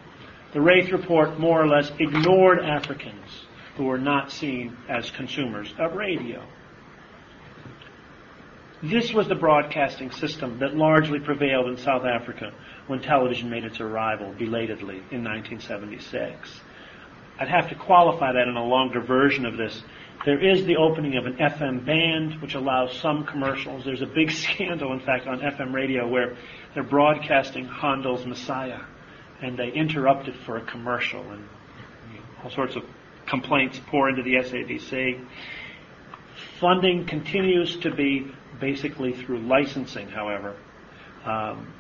The 0.54 0.62
Reith 0.62 0.92
report 0.92 1.40
more 1.40 1.62
or 1.62 1.68
less 1.68 1.92
ignored 2.00 2.60
Africans 2.60 3.46
who 3.76 3.86
were 3.86 4.00
not 4.00 4.32
seen 4.32 4.76
as 4.90 5.12
consumers 5.12 5.74
of 5.78 5.94
radio. 5.94 6.44
This 8.82 9.14
was 9.14 9.28
the 9.28 9.36
broadcasting 9.36 10.12
system 10.12 10.60
that 10.60 10.76
largely 10.76 11.20
prevailed 11.20 11.68
in 11.68 11.78
South 11.78 12.06
Africa 12.06 12.54
when 12.88 13.02
television 13.02 13.50
made 13.50 13.66
its 13.66 13.82
arrival 13.82 14.34
belatedly 14.38 14.98
in 15.12 15.24
1976. 15.24 16.62
I'd 17.40 17.50
have 17.50 17.70
to 17.70 17.76
qualify 17.76 18.34
that 18.34 18.48
in 18.48 18.56
a 18.56 18.66
longer 18.66 19.02
version 19.02 19.46
of 19.46 19.58
this 19.58 19.84
there 20.26 20.40
is 20.40 20.66
the 20.66 20.76
opening 20.76 21.16
of 21.16 21.26
an 21.26 21.36
FM 21.38 21.86
band, 21.86 22.42
which 22.42 22.54
allows 22.54 22.94
some 23.00 23.26
commercials. 23.26 23.86
There's 23.86 24.02
a 24.02 24.06
big 24.06 24.32
scandal, 24.46 24.92
in 24.94 25.00
fact, 25.00 25.28
on 25.28 25.40
FM 25.40 25.74
radio 25.74 26.08
where 26.08 26.36
they're 26.74 26.84
broadcasting 26.84 27.66
Handel's 27.66 28.26
Messiah, 28.26 28.82
and 29.42 29.58
they 29.58 29.70
interrupt 29.72 30.28
it 30.28 30.36
for 30.46 30.58
a 30.58 30.62
commercial, 30.62 31.22
and 31.32 31.48
all 32.44 32.50
sorts 32.50 32.76
of 32.76 32.84
complaints 33.28 33.80
pour 33.88 34.10
into 34.10 34.24
the 34.24 34.36
SABC. 34.36 35.26
Funding 36.60 37.06
continues 37.06 37.78
to 37.78 37.92
be 37.94 38.30
basically 38.60 39.14
through 39.14 39.40
licensing, 39.40 40.10
however. 40.10 40.56
Um, 41.26 41.74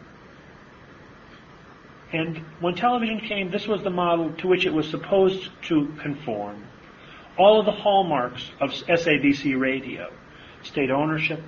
and 2.12 2.38
when 2.60 2.76
television 2.76 3.20
came, 3.22 3.52
this 3.52 3.68
was 3.68 3.84
the 3.84 3.90
model 3.90 4.34
to 4.38 4.48
which 4.48 4.66
it 4.66 4.74
was 4.74 4.90
supposed 4.90 5.50
to 5.64 5.94
conform 6.02 6.64
all 7.38 7.60
of 7.60 7.66
the 7.66 7.72
hallmarks 7.72 8.52
of 8.60 8.72
SABC 8.72 9.58
radio 9.58 10.12
state 10.62 10.92
ownership, 10.92 11.42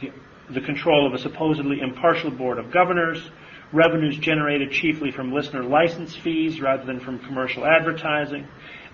the, 0.00 0.12
the 0.50 0.60
control 0.60 1.06
of 1.06 1.12
a 1.12 1.18
supposedly 1.18 1.80
impartial 1.80 2.30
board 2.30 2.58
of 2.58 2.70
governors, 2.70 3.30
revenues 3.72 4.16
generated 4.18 4.70
chiefly 4.70 5.10
from 5.10 5.32
listener 5.32 5.64
license 5.64 6.14
fees 6.14 6.60
rather 6.60 6.84
than 6.84 7.00
from 7.00 7.18
commercial 7.18 7.66
advertising, 7.66 8.46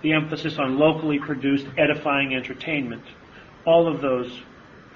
the 0.02 0.14
emphasis 0.14 0.58
on 0.58 0.78
locally 0.78 1.18
produced 1.18 1.66
edifying 1.76 2.34
entertainment. 2.34 3.04
All 3.66 3.86
of 3.86 4.00
those 4.00 4.40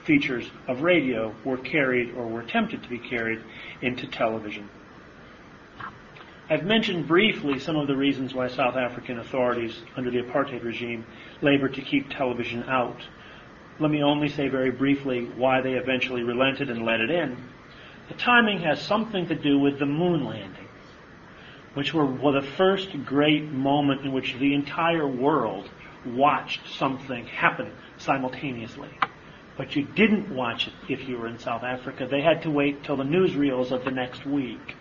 features 0.05 0.51
of 0.69 0.83
radio 0.83 1.35
were 1.45 1.57
carried 1.57 2.14
or 2.14 2.27
were 2.27 2.40
attempted 2.40 2.83
to 2.83 2.88
be 2.88 2.99
carried 2.99 3.40
into 3.83 4.07
television. 4.07 4.69
I've 6.49 6.64
mentioned 6.64 7.09
briefly 7.09 7.59
some 7.59 7.77
of 7.77 7.87
the 7.87 7.97
reasons 7.97 8.35
why 8.35 8.49
South 8.49 8.77
African 8.77 9.19
authorities 9.19 9.81
under 9.97 10.11
the 10.11 10.21
apartheid 10.21 10.62
regime 10.62 11.07
labored 11.40 11.75
to 11.75 11.81
keep 11.81 12.11
television 12.11 12.64
out. 12.64 13.01
Let 13.81 13.90
me 13.90 14.03
only 14.03 14.29
say 14.29 14.49
very 14.49 14.71
briefly 14.71 15.25
why 15.25 15.62
they 15.62 15.73
eventually 15.73 16.23
relented 16.23 16.69
and 16.69 16.85
let 16.85 17.01
it 17.01 17.11
in. 17.11 17.37
The 18.09 18.14
timing 18.14 18.61
has 18.61 18.83
something 18.83 19.27
to 19.29 19.35
do 19.35 19.59
with 19.59 19.79
the 19.79 19.87
moon 19.87 20.27
landing, 20.27 20.69
which 21.73 21.95
were 21.95 22.07
the 22.07 22.47
first 22.57 22.90
great 23.07 23.45
moment 23.45 24.03
in 24.03 24.12
which 24.12 24.37
the 24.38 24.53
entire 24.53 25.09
world 25.09 25.71
watched 26.05 26.69
something 26.77 27.27
happen 27.27 27.73
simultaneously. 27.97 28.90
But 29.57 29.77
you 29.77 29.85
didn't 29.85 30.35
watch 30.35 30.67
it 30.67 30.73
if 30.88 31.09
you 31.09 31.19
were 31.19 31.29
in 31.29 31.38
South 31.38 31.62
Africa. 31.62 32.09
They 32.11 32.23
had 32.23 32.43
to 32.43 32.51
wait 32.51 32.83
till 32.83 32.97
the 32.97 33.05
newsreels 33.05 33.71
of 33.71 33.85
the 33.85 33.90
next 33.90 34.27
week. 34.27 34.77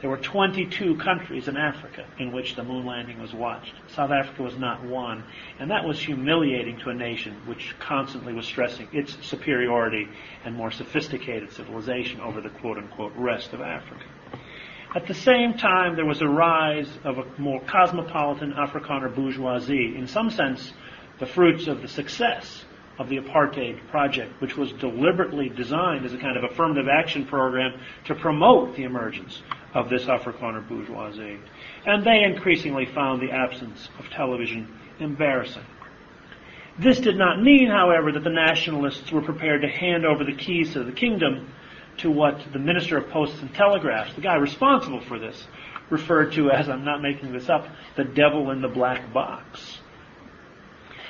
There 0.00 0.10
were 0.10 0.18
22 0.18 0.96
countries 0.96 1.48
in 1.48 1.56
Africa 1.56 2.06
in 2.18 2.32
which 2.32 2.56
the 2.56 2.64
moon 2.64 2.84
landing 2.84 3.20
was 3.20 3.32
watched. 3.32 3.72
South 3.88 4.10
Africa 4.10 4.42
was 4.42 4.56
not 4.56 4.84
one. 4.84 5.24
And 5.58 5.70
that 5.70 5.84
was 5.84 5.98
humiliating 5.98 6.78
to 6.80 6.90
a 6.90 6.94
nation 6.94 7.34
which 7.46 7.74
constantly 7.78 8.32
was 8.32 8.46
stressing 8.46 8.88
its 8.92 9.16
superiority 9.26 10.08
and 10.44 10.54
more 10.54 10.70
sophisticated 10.70 11.52
civilization 11.52 12.20
over 12.20 12.40
the 12.40 12.50
quote 12.50 12.78
unquote 12.78 13.12
rest 13.16 13.52
of 13.52 13.60
Africa. 13.60 14.04
At 14.94 15.06
the 15.06 15.14
same 15.14 15.54
time, 15.54 15.96
there 15.96 16.06
was 16.06 16.22
a 16.22 16.28
rise 16.28 16.88
of 17.04 17.18
a 17.18 17.24
more 17.40 17.60
cosmopolitan 17.60 18.52
Afrikaner 18.52 19.14
bourgeoisie, 19.14 19.96
in 19.96 20.06
some 20.06 20.30
sense, 20.30 20.72
the 21.18 21.26
fruits 21.26 21.66
of 21.66 21.82
the 21.82 21.88
success 21.88 22.64
of 22.98 23.08
the 23.08 23.18
apartheid 23.18 23.78
project, 23.88 24.40
which 24.40 24.56
was 24.56 24.72
deliberately 24.72 25.48
designed 25.48 26.04
as 26.04 26.12
a 26.12 26.18
kind 26.18 26.36
of 26.36 26.44
affirmative 26.44 26.86
action 26.88 27.26
program 27.26 27.78
to 28.04 28.14
promote 28.14 28.76
the 28.76 28.84
emergence 28.84 29.42
of 29.74 29.88
this 29.88 30.04
Afrikaner 30.04 30.66
bourgeoisie. 30.66 31.38
And 31.86 32.04
they 32.04 32.22
increasingly 32.22 32.86
found 32.86 33.20
the 33.20 33.32
absence 33.32 33.88
of 33.98 34.08
television 34.10 34.72
embarrassing. 35.00 35.64
This 36.78 37.00
did 37.00 37.16
not 37.16 37.42
mean, 37.42 37.68
however, 37.68 38.12
that 38.12 38.24
the 38.24 38.30
nationalists 38.30 39.10
were 39.12 39.22
prepared 39.22 39.62
to 39.62 39.68
hand 39.68 40.04
over 40.04 40.24
the 40.24 40.34
keys 40.34 40.72
to 40.72 40.84
the 40.84 40.92
kingdom 40.92 41.48
to 41.98 42.10
what 42.10 42.40
the 42.52 42.58
Minister 42.58 42.98
of 42.98 43.10
Posts 43.10 43.40
and 43.40 43.54
Telegraphs, 43.54 44.14
the 44.14 44.20
guy 44.20 44.34
responsible 44.34 45.00
for 45.00 45.18
this, 45.18 45.46
referred 45.90 46.32
to 46.32 46.50
as, 46.50 46.68
I'm 46.68 46.84
not 46.84 47.02
making 47.02 47.32
this 47.32 47.48
up, 47.48 47.68
the 47.96 48.04
devil 48.04 48.50
in 48.50 48.60
the 48.60 48.68
black 48.68 49.12
box. 49.12 49.78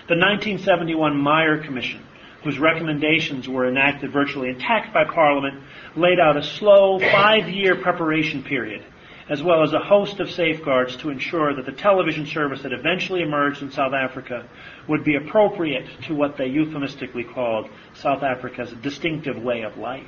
The 0.06 0.16
1971 0.16 1.16
Meyer 1.16 1.62
Commission 1.64 2.04
whose 2.44 2.58
recommendations 2.58 3.48
were 3.48 3.66
enacted 3.66 4.12
virtually 4.12 4.50
intact 4.50 4.92
by 4.92 5.02
Parliament, 5.04 5.64
laid 5.96 6.20
out 6.20 6.36
a 6.36 6.42
slow 6.42 6.98
five-year 6.98 7.76
preparation 7.76 8.42
period, 8.42 8.84
as 9.30 9.42
well 9.42 9.62
as 9.62 9.72
a 9.72 9.78
host 9.78 10.20
of 10.20 10.30
safeguards 10.30 10.94
to 10.98 11.08
ensure 11.08 11.54
that 11.56 11.64
the 11.64 11.72
television 11.72 12.26
service 12.26 12.60
that 12.62 12.72
eventually 12.72 13.22
emerged 13.22 13.62
in 13.62 13.72
South 13.72 13.94
Africa 13.94 14.46
would 14.86 15.02
be 15.02 15.16
appropriate 15.16 15.86
to 16.02 16.14
what 16.14 16.36
they 16.36 16.46
euphemistically 16.46 17.24
called 17.24 17.66
South 17.94 18.22
Africa's 18.22 18.72
distinctive 18.82 19.42
way 19.42 19.62
of 19.62 19.78
life. 19.78 20.04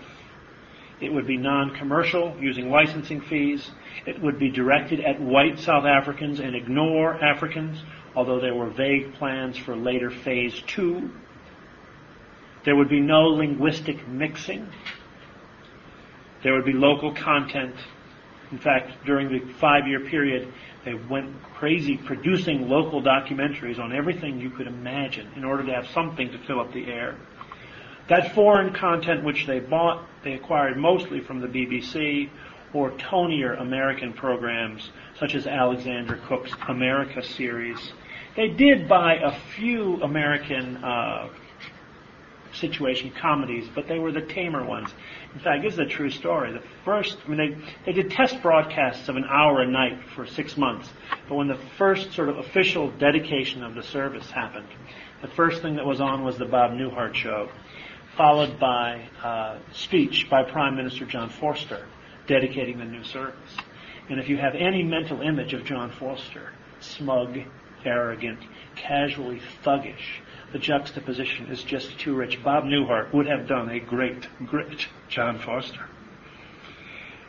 It 1.00 1.12
would 1.12 1.26
be 1.26 1.38
non-commercial, 1.38 2.37
using 2.38 2.70
licensing 2.70 3.22
fees. 3.22 3.70
It 4.06 4.20
would 4.22 4.38
be 4.38 4.50
directed 4.50 5.00
at 5.00 5.20
white 5.20 5.59
South 5.59 5.85
Africans 5.85 6.40
and 6.40 6.54
ignore 6.54 7.14
Africans 7.22 7.82
although 8.16 8.40
there 8.40 8.55
were 8.55 8.70
vague 8.70 9.14
plans 9.14 9.57
for 9.59 9.76
later 9.76 10.11
phase 10.11 10.61
two. 10.66 11.11
There 12.64 12.74
would 12.74 12.88
be 12.88 13.00
no 13.00 13.26
linguistic 13.26 14.09
mixing. 14.09 14.66
There 16.42 16.55
would 16.55 16.64
be 16.64 16.72
local 16.72 17.14
content. 17.14 17.76
In 18.50 18.59
fact, 18.59 19.05
during 19.05 19.29
the 19.29 19.52
five 19.61 19.87
year 19.87 20.00
period, 20.00 20.52
they 20.85 20.94
went 20.94 21.42
crazy 21.42 21.96
producing 21.96 22.68
local 22.68 23.02
documentaries 23.02 23.79
on 23.79 23.92
everything 23.94 24.40
you 24.40 24.50
could 24.50 24.66
imagine 24.66 25.29
in 25.37 25.44
order 25.44 25.64
to 25.64 25.72
have 25.72 25.87
something 25.88 26.31
to 26.31 26.38
fill 26.46 26.61
up 26.61 26.72
the 26.72 26.87
air. 26.87 27.16
That 28.09 28.35
foreign 28.35 28.72
content 28.72 29.24
which 29.24 29.46
they 29.46 29.59
bought, 29.59 30.07
they 30.22 30.35
acquired 30.35 30.76
mostly 30.76 31.20
from 31.20 31.40
the 31.40 31.48
BBC 31.48 32.31
or 32.72 32.92
tonier 32.92 33.61
American 33.61 34.12
programs 34.12 34.90
such 35.18 35.35
as 35.35 35.46
Alistair 35.46 36.20
Cooke's 36.29 36.52
America 36.68 37.22
series. 37.22 37.92
They 38.37 38.49
did 38.49 38.87
buy 38.87 39.14
a 39.14 39.33
few 39.57 40.03
American 40.03 40.77
uh, 40.77 41.29
situation 42.53 43.11
comedies, 43.18 43.66
but 43.75 43.88
they 43.88 43.99
were 43.99 44.12
the 44.12 44.20
tamer 44.20 44.64
ones. 44.64 44.90
In 45.35 45.40
fact, 45.40 45.62
this 45.62 45.75
is 45.75 45.79
a 45.79 45.87
true 45.87 46.11
story. 46.11 46.53
The 46.53 46.62
first, 46.85 47.16
I 47.25 47.29
mean, 47.29 47.38
they, 47.38 47.92
they 47.92 48.03
did 48.03 48.11
test 48.11 48.42
broadcasts 48.42 49.09
of 49.09 49.16
an 49.16 49.25
hour 49.25 49.62
a 49.62 49.66
night 49.66 49.99
for 50.14 50.27
six 50.27 50.57
months, 50.57 50.90
but 51.29 51.35
when 51.35 51.49
the 51.49 51.59
first 51.79 52.12
sort 52.12 52.29
of 52.29 52.38
official 52.38 52.90
dedication 52.92 53.62
of 53.62 53.75
the 53.75 53.83
service 53.83 54.31
happened, 54.31 54.68
the 55.22 55.29
first 55.29 55.62
thing 55.62 55.77
that 55.77 55.87
was 55.87 56.01
on 56.01 56.22
was 56.22 56.37
the 56.37 56.44
Bob 56.44 56.72
Newhart 56.72 57.14
show, 57.14 57.49
followed 58.16 58.59
by 58.59 59.09
uh, 59.22 59.59
speech 59.72 60.29
by 60.31 60.42
Prime 60.42 60.77
Minister 60.77 61.07
John 61.07 61.31
Vorster 61.31 61.85
dedicating 62.27 62.79
the 62.79 62.85
new 62.85 63.05
service. 63.05 63.57
And 64.09 64.20
if 64.20 64.29
you 64.29 64.37
have 64.37 64.55
any 64.55 64.83
mental 64.83 65.20
image 65.20 65.55
of 65.55 65.64
John 65.64 65.90
Vorster, 65.92 66.51
smug, 66.81 67.38
arrogant, 67.87 68.40
casually 68.75 69.40
thuggish, 69.64 70.20
the 70.53 70.59
juxtaposition 70.59 71.46
is 71.46 71.62
just 71.62 71.99
too 71.99 72.14
rich. 72.14 72.42
Bob 72.42 72.64
Newhart 72.64 73.12
would 73.12 73.27
have 73.27 73.49
done 73.49 73.68
a 73.68 73.81
great, 73.81 74.29
great 74.46 74.87
John 75.09 75.38
Vorster. 75.38 75.87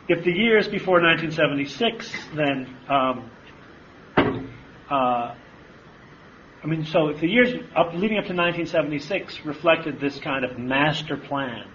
If 0.08 0.24
the 0.24 0.32
years 0.32 0.66
before 0.68 1.02
1976, 1.02 2.12
then, 2.34 2.76
um, 2.88 3.30
uh, 4.90 5.34
I 6.62 6.66
mean, 6.66 6.86
so 6.86 7.08
if 7.08 7.20
the 7.20 7.28
years 7.28 7.54
up, 7.76 7.92
leading 7.92 8.18
up 8.18 8.26
to 8.26 8.34
1976 8.34 9.44
reflected 9.44 10.00
this 10.00 10.18
kind 10.18 10.44
of 10.44 10.58
master 10.58 11.16
plan 11.16 11.66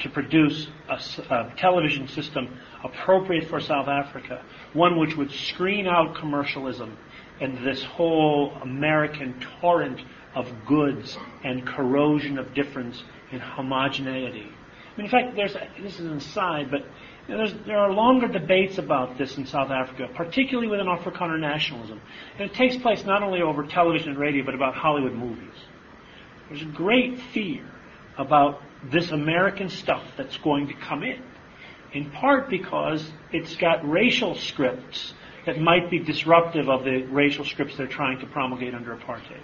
to 0.00 0.08
produce 0.08 0.68
a, 0.88 0.94
a, 1.34 1.52
television 1.56 2.08
system 2.08 2.56
appropriate 2.84 3.48
for 3.48 3.60
South 3.60 3.88
Africa, 3.88 4.44
one 4.72 4.98
which 4.98 5.16
would 5.16 5.30
screen 5.30 5.86
out 5.86 6.14
commercialism 6.14 6.96
and 7.42 7.58
this 7.66 7.82
whole 7.82 8.52
American 8.62 9.34
torrent 9.60 10.00
of 10.34 10.46
goods 10.64 11.18
and 11.42 11.66
corrosion 11.66 12.38
of 12.38 12.54
difference 12.54 13.02
and 13.32 13.42
homogeneity. 13.42 14.46
I 14.46 14.96
mean, 14.96 15.06
in 15.06 15.10
fact, 15.10 15.34
there's 15.34 15.54
this 15.82 15.98
is 15.98 16.06
an 16.06 16.16
aside, 16.16 16.70
but 16.70 16.86
you 17.28 17.36
know, 17.36 17.46
there 17.66 17.78
are 17.78 17.92
longer 17.92 18.28
debates 18.28 18.78
about 18.78 19.18
this 19.18 19.36
in 19.38 19.46
South 19.46 19.70
Africa, 19.70 20.08
particularly 20.14 20.68
within 20.68 20.86
Afrikaner 20.86 21.38
nationalism. 21.38 22.00
And 22.38 22.48
it 22.48 22.54
takes 22.54 22.76
place 22.76 23.04
not 23.04 23.22
only 23.22 23.42
over 23.42 23.66
television 23.66 24.10
and 24.10 24.18
radio, 24.18 24.44
but 24.44 24.54
about 24.54 24.74
Hollywood 24.74 25.14
movies. 25.14 25.54
There's 26.48 26.62
a 26.62 26.66
great 26.66 27.18
fear 27.32 27.64
about 28.18 28.62
this 28.84 29.10
American 29.10 29.68
stuff 29.68 30.04
that's 30.16 30.36
going 30.38 30.68
to 30.68 30.74
come 30.74 31.02
in, 31.02 31.22
in 31.92 32.10
part 32.10 32.48
because 32.50 33.10
it's 33.32 33.56
got 33.56 33.88
racial 33.88 34.36
scripts 34.36 35.14
that 35.46 35.58
might 35.60 35.90
be 35.90 35.98
disruptive 35.98 36.68
of 36.68 36.84
the 36.84 37.02
racial 37.04 37.44
scripts 37.44 37.76
they're 37.76 37.86
trying 37.86 38.20
to 38.20 38.26
promulgate 38.26 38.74
under 38.74 38.94
apartheid. 38.94 39.42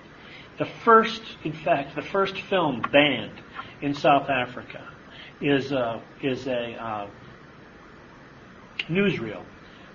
The 0.59 0.67
first, 0.67 1.23
in 1.45 1.53
fact, 1.53 1.95
the 1.95 2.03
first 2.03 2.41
film 2.43 2.83
banned 2.93 3.41
in 3.81 3.95
South 3.95 4.29
Africa 4.29 4.89
is 5.41 5.73
a, 5.73 6.03
is 6.21 6.47
a 6.47 6.73
uh, 6.75 7.07
newsreel 8.89 9.45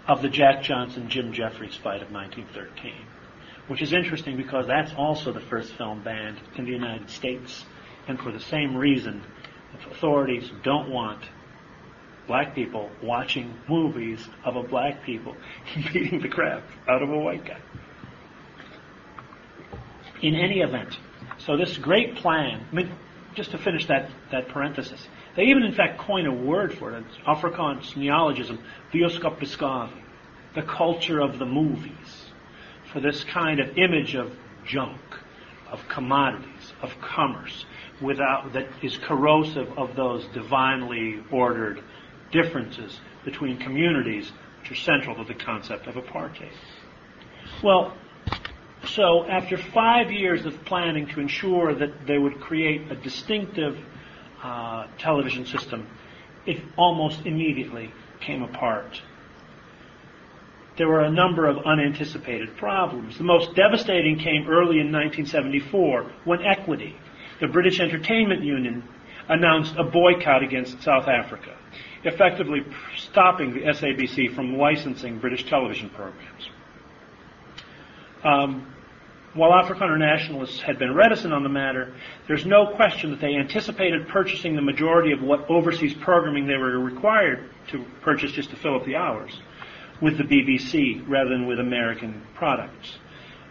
of 0.07 0.21
the 0.21 0.29
Jack 0.29 0.63
Johnson 0.63 1.09
Jim 1.09 1.33
Jeffries 1.33 1.75
fight 1.75 2.01
of 2.01 2.11
1913, 2.11 2.93
which 3.67 3.81
is 3.81 3.93
interesting 3.93 4.37
because 4.37 4.67
that's 4.67 4.93
also 4.93 5.31
the 5.31 5.41
first 5.41 5.73
film 5.73 6.01
banned 6.03 6.39
in 6.55 6.65
the 6.65 6.71
United 6.71 7.09
States, 7.09 7.65
and 8.07 8.19
for 8.19 8.31
the 8.31 8.39
same 8.39 8.75
reason, 8.75 9.23
authorities 9.91 10.51
don't 10.63 10.89
want 10.89 11.23
black 12.27 12.55
people 12.55 12.89
watching 13.01 13.53
movies 13.67 14.27
of 14.45 14.55
a 14.55 14.63
black 14.63 15.03
people 15.03 15.36
beating 15.93 16.21
the 16.21 16.29
crap 16.29 16.63
out 16.88 17.01
of 17.01 17.09
a 17.09 17.17
white 17.17 17.45
guy 17.45 17.59
in 20.21 20.36
any 20.36 20.62
event. 20.62 20.97
So 21.39 21.57
this 21.57 21.77
great 21.77 22.15
plan, 22.15 22.65
I 22.71 22.75
mean, 22.75 22.91
just 23.36 23.51
to 23.51 23.57
finish 23.57 23.88
that, 23.88 24.09
that 24.31 24.47
parenthesis, 24.47 25.05
they 25.36 25.43
even 25.43 25.63
in 25.63 25.73
fact 25.73 25.99
coin 25.99 26.25
a 26.25 26.33
word 26.33 26.73
for 26.77 26.95
it, 26.95 27.03
Afrikaans 27.27 27.95
neologism, 27.95 28.59
bioskop 28.93 29.91
the 30.55 30.62
culture 30.62 31.19
of 31.19 31.39
the 31.39 31.45
movies, 31.45 32.31
for 32.91 32.99
this 32.99 33.23
kind 33.23 33.59
of 33.59 33.77
image 33.77 34.15
of 34.15 34.31
junk, 34.65 35.01
of 35.71 35.88
commodities, 35.89 36.73
of 36.81 36.93
commerce, 37.01 37.65
without, 37.99 38.53
that 38.53 38.67
is 38.81 38.97
corrosive 38.97 39.77
of 39.77 39.95
those 39.95 40.25
divinely 40.27 41.19
ordered 41.31 41.83
differences 42.33 42.99
between 43.23 43.57
communities 43.57 44.31
which 44.59 44.71
are 44.71 44.75
central 44.75 45.15
to 45.15 45.23
the 45.23 45.39
concept 45.39 45.87
of 45.87 45.95
apartheid. 45.95 46.51
Well, 47.63 47.93
so 48.85 49.25
after 49.25 49.57
five 49.57 50.11
years 50.11 50.45
of 50.45 50.65
planning 50.65 51.07
to 51.07 51.21
ensure 51.21 51.73
that 51.75 52.05
they 52.05 52.17
would 52.17 52.41
create 52.41 52.91
a 52.91 52.95
distinctive 52.95 53.77
uh, 54.43 54.87
television 54.97 55.45
system, 55.45 55.87
it 56.45 56.61
almost 56.77 57.25
immediately 57.25 57.91
came 58.19 58.43
apart. 58.43 59.01
There 60.77 60.87
were 60.87 61.01
a 61.01 61.11
number 61.11 61.47
of 61.47 61.57
unanticipated 61.65 62.57
problems. 62.57 63.17
The 63.17 63.23
most 63.23 63.55
devastating 63.55 64.17
came 64.17 64.47
early 64.49 64.79
in 64.79 64.91
1974 64.91 66.11
when 66.25 66.41
Equity, 66.41 66.95
the 67.39 67.47
British 67.47 67.79
Entertainment 67.79 68.43
Union, 68.43 68.83
announced 69.29 69.75
a 69.77 69.83
boycott 69.83 70.43
against 70.43 70.81
South 70.81 71.07
Africa, 71.07 71.55
effectively 72.03 72.63
stopping 72.97 73.53
the 73.53 73.61
SABC 73.61 74.35
from 74.35 74.57
licensing 74.57 75.19
British 75.19 75.45
television 75.45 75.89
programs. 75.89 76.49
Um, 78.23 78.73
while 79.33 79.51
Afrikaner 79.51 79.97
nationalists 79.97 80.61
had 80.61 80.77
been 80.77 80.93
reticent 80.93 81.33
on 81.33 81.41
the 81.41 81.49
matter, 81.49 81.95
there's 82.27 82.45
no 82.45 82.67
question 82.75 83.09
that 83.11 83.19
they 83.19 83.35
anticipated 83.35 84.07
purchasing 84.07 84.55
the 84.55 84.61
majority 84.61 85.11
of 85.11 85.23
what 85.23 85.49
overseas 85.49 85.93
programming 85.95 86.45
they 86.45 86.55
were 86.55 86.77
required 86.79 87.49
to 87.69 87.83
purchase 88.01 88.31
just 88.31 88.51
to 88.51 88.55
fill 88.55 88.75
up 88.75 88.85
the 88.85 88.95
hours 88.95 89.31
with 90.01 90.17
the 90.17 90.23
BBC 90.23 91.03
rather 91.07 91.31
than 91.31 91.47
with 91.47 91.59
American 91.59 92.21
products. 92.35 92.97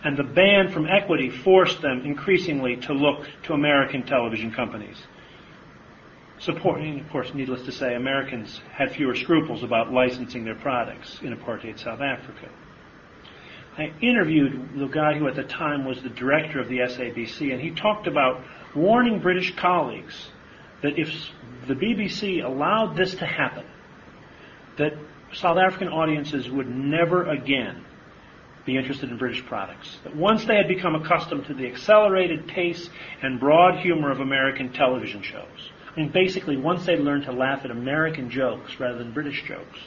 And 0.05 0.17
the 0.17 0.25
ban 0.25 0.71
from 0.71 0.87
equity 0.87 1.31
forced 1.31 1.81
them 1.83 2.03
increasingly 2.05 2.77
to 2.77 2.93
look 2.93 3.27
to 3.45 3.55
American 3.55 4.05
television 4.05 4.53
companies. 4.53 4.97
Supporting, 6.43 6.99
of 6.99 7.09
course, 7.11 7.33
needless 7.35 7.63
to 7.67 7.73
say, 7.73 7.95
Americans 7.95 8.61
had 8.73 8.91
fewer 8.91 9.15
scruples 9.15 9.63
about 9.63 9.93
licensing 9.93 10.45
their 10.45 10.57
products 10.57 11.21
in 11.23 11.33
apartheid 11.37 11.79
South 11.79 12.01
Africa. 12.01 12.49
I 13.79 13.93
interviewed 14.03 14.71
the 14.77 14.89
guy 14.89 15.17
who 15.17 15.29
at 15.29 15.37
the 15.37 15.45
time 15.45 15.85
was 15.85 16.03
the 16.03 16.09
director 16.09 16.59
of 16.59 16.69
the 16.69 16.79
SABC, 16.79 17.53
and 17.53 17.61
he 17.61 17.71
talked 17.71 18.09
about 18.09 18.43
warning 18.75 19.21
British 19.21 19.55
colleagues 19.55 20.31
that 20.83 20.99
if 20.99 21.09
the 21.69 21.75
BBC 21.75 22.45
allowed 22.45 22.97
this 22.97 23.15
to 23.15 23.27
happen, 23.27 23.65
that 24.79 24.95
South 25.33 25.59
African 25.59 25.89
audiences 25.89 26.51
would 26.51 26.69
never 26.69 27.31
again 27.31 27.85
be 28.67 28.77
interested 28.77 29.11
in 29.11 29.17
British 29.17 29.45
products. 29.47 29.99
That 30.05 30.17
once 30.17 30.45
they 30.45 30.57
had 30.57 30.69
become 30.69 30.97
accustomed 30.97 31.47
to 31.47 31.55
the 31.55 31.67
accelerated 31.67 32.49
pace 32.49 32.91
and 33.23 33.39
broad 33.39 33.79
humor 33.79 34.11
of 34.11 34.21
American 34.21 34.73
television 34.73 35.23
shows, 35.23 35.71
Mean, 35.97 36.11
basically, 36.11 36.57
once 36.57 36.87
they 36.87 36.97
learned 36.97 37.25
to 37.25 37.33
laugh 37.33 37.65
at 37.65 37.71
American 37.71 38.31
jokes 38.31 38.81
rather 38.81 38.99
than 38.99 39.13
British 39.13 39.43
jokes, 39.47 39.79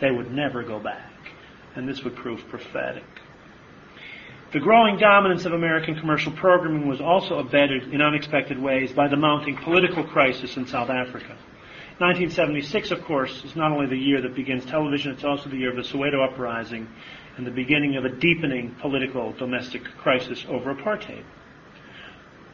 they 0.00 0.10
would 0.10 0.30
never 0.30 0.62
go 0.62 0.78
back. 0.78 1.12
And 1.74 1.88
this 1.88 2.04
would 2.04 2.16
prove 2.16 2.46
prophetic. 2.48 3.04
The 4.52 4.60
growing 4.60 4.96
dominance 4.96 5.44
of 5.44 5.52
American 5.52 5.98
commercial 5.98 6.32
programming 6.32 6.86
was 6.86 7.00
also 7.00 7.38
abetted 7.38 7.92
in 7.92 8.00
unexpected 8.00 8.58
ways 8.58 8.92
by 8.92 9.08
the 9.08 9.16
mounting 9.16 9.56
political 9.56 10.04
crisis 10.04 10.56
in 10.56 10.66
South 10.66 10.88
Africa. 10.88 11.36
1976, 11.98 12.90
of 12.90 13.02
course, 13.04 13.42
is 13.44 13.56
not 13.56 13.72
only 13.72 13.86
the 13.86 13.96
year 13.96 14.20
that 14.20 14.34
begins 14.34 14.64
television, 14.66 15.12
it's 15.12 15.24
also 15.24 15.48
the 15.48 15.56
year 15.56 15.70
of 15.70 15.76
the 15.76 15.82
Soweto 15.82 16.22
uprising 16.22 16.86
and 17.36 17.46
the 17.46 17.50
beginning 17.50 17.96
of 17.96 18.04
a 18.04 18.10
deepening 18.10 18.74
political 18.80 19.32
domestic 19.32 19.82
crisis 19.98 20.44
over 20.48 20.74
apartheid. 20.74 21.24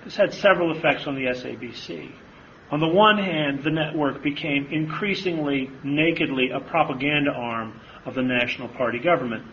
This 0.05 0.17
had 0.17 0.33
several 0.33 0.77
effects 0.77 1.07
on 1.07 1.15
the 1.15 1.27
SABC. 1.27 2.13
On 2.73 2.81
the 2.81 2.89
one 2.89 3.19
hand, 3.19 3.63
the 3.63 3.71
network 3.71 4.23
became 4.23 4.67
increasingly 4.73 5.71
nakedly 5.85 6.51
a 6.51 6.59
propaganda 6.59 7.31
arm 7.31 7.81
of 8.05 8.15
the 8.15 8.23
National 8.23 8.67
Party 8.69 8.99
government 8.99 9.45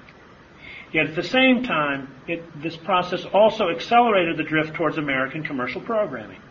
Yet 0.91 1.07
at 1.07 1.15
the 1.15 1.23
same 1.23 1.63
time, 1.63 2.09
it, 2.27 2.43
this 2.61 2.75
process 2.75 3.23
also 3.25 3.69
accelerated 3.69 4.37
the 4.37 4.43
drift 4.43 4.73
towards 4.73 4.97
American 4.97 5.43
commercial 5.43 5.81
programming. 5.81 6.41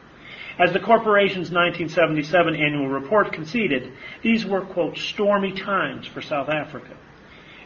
As 0.60 0.72
the 0.72 0.80
corporation's 0.80 1.50
1977 1.50 2.54
annual 2.54 2.88
report 2.88 3.32
conceded, 3.32 3.92
these 4.22 4.46
were, 4.46 4.60
quote, 4.60 4.96
stormy 4.96 5.52
times 5.52 6.06
for 6.06 6.20
South 6.20 6.48
Africa. 6.48 6.96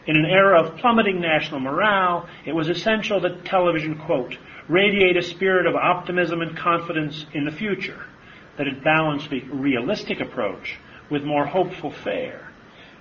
In 0.05 0.15
an 0.15 0.25
era 0.25 0.61
of 0.61 0.77
plummeting 0.77 1.21
national 1.21 1.59
morale, 1.59 2.27
it 2.45 2.53
was 2.53 2.69
essential 2.69 3.21
that 3.21 3.45
television, 3.45 3.97
quote, 3.97 4.37
radiate 4.67 5.17
a 5.17 5.21
spirit 5.21 5.65
of 5.65 5.75
optimism 5.75 6.41
and 6.41 6.57
confidence 6.57 7.25
in 7.33 7.45
the 7.45 7.51
future, 7.51 8.05
that 8.57 8.67
it 8.67 8.83
balanced 8.83 9.29
the 9.29 9.41
realistic 9.51 10.19
approach 10.19 10.77
with 11.09 11.23
more 11.23 11.45
hopeful 11.45 11.91
fare. 11.91 12.49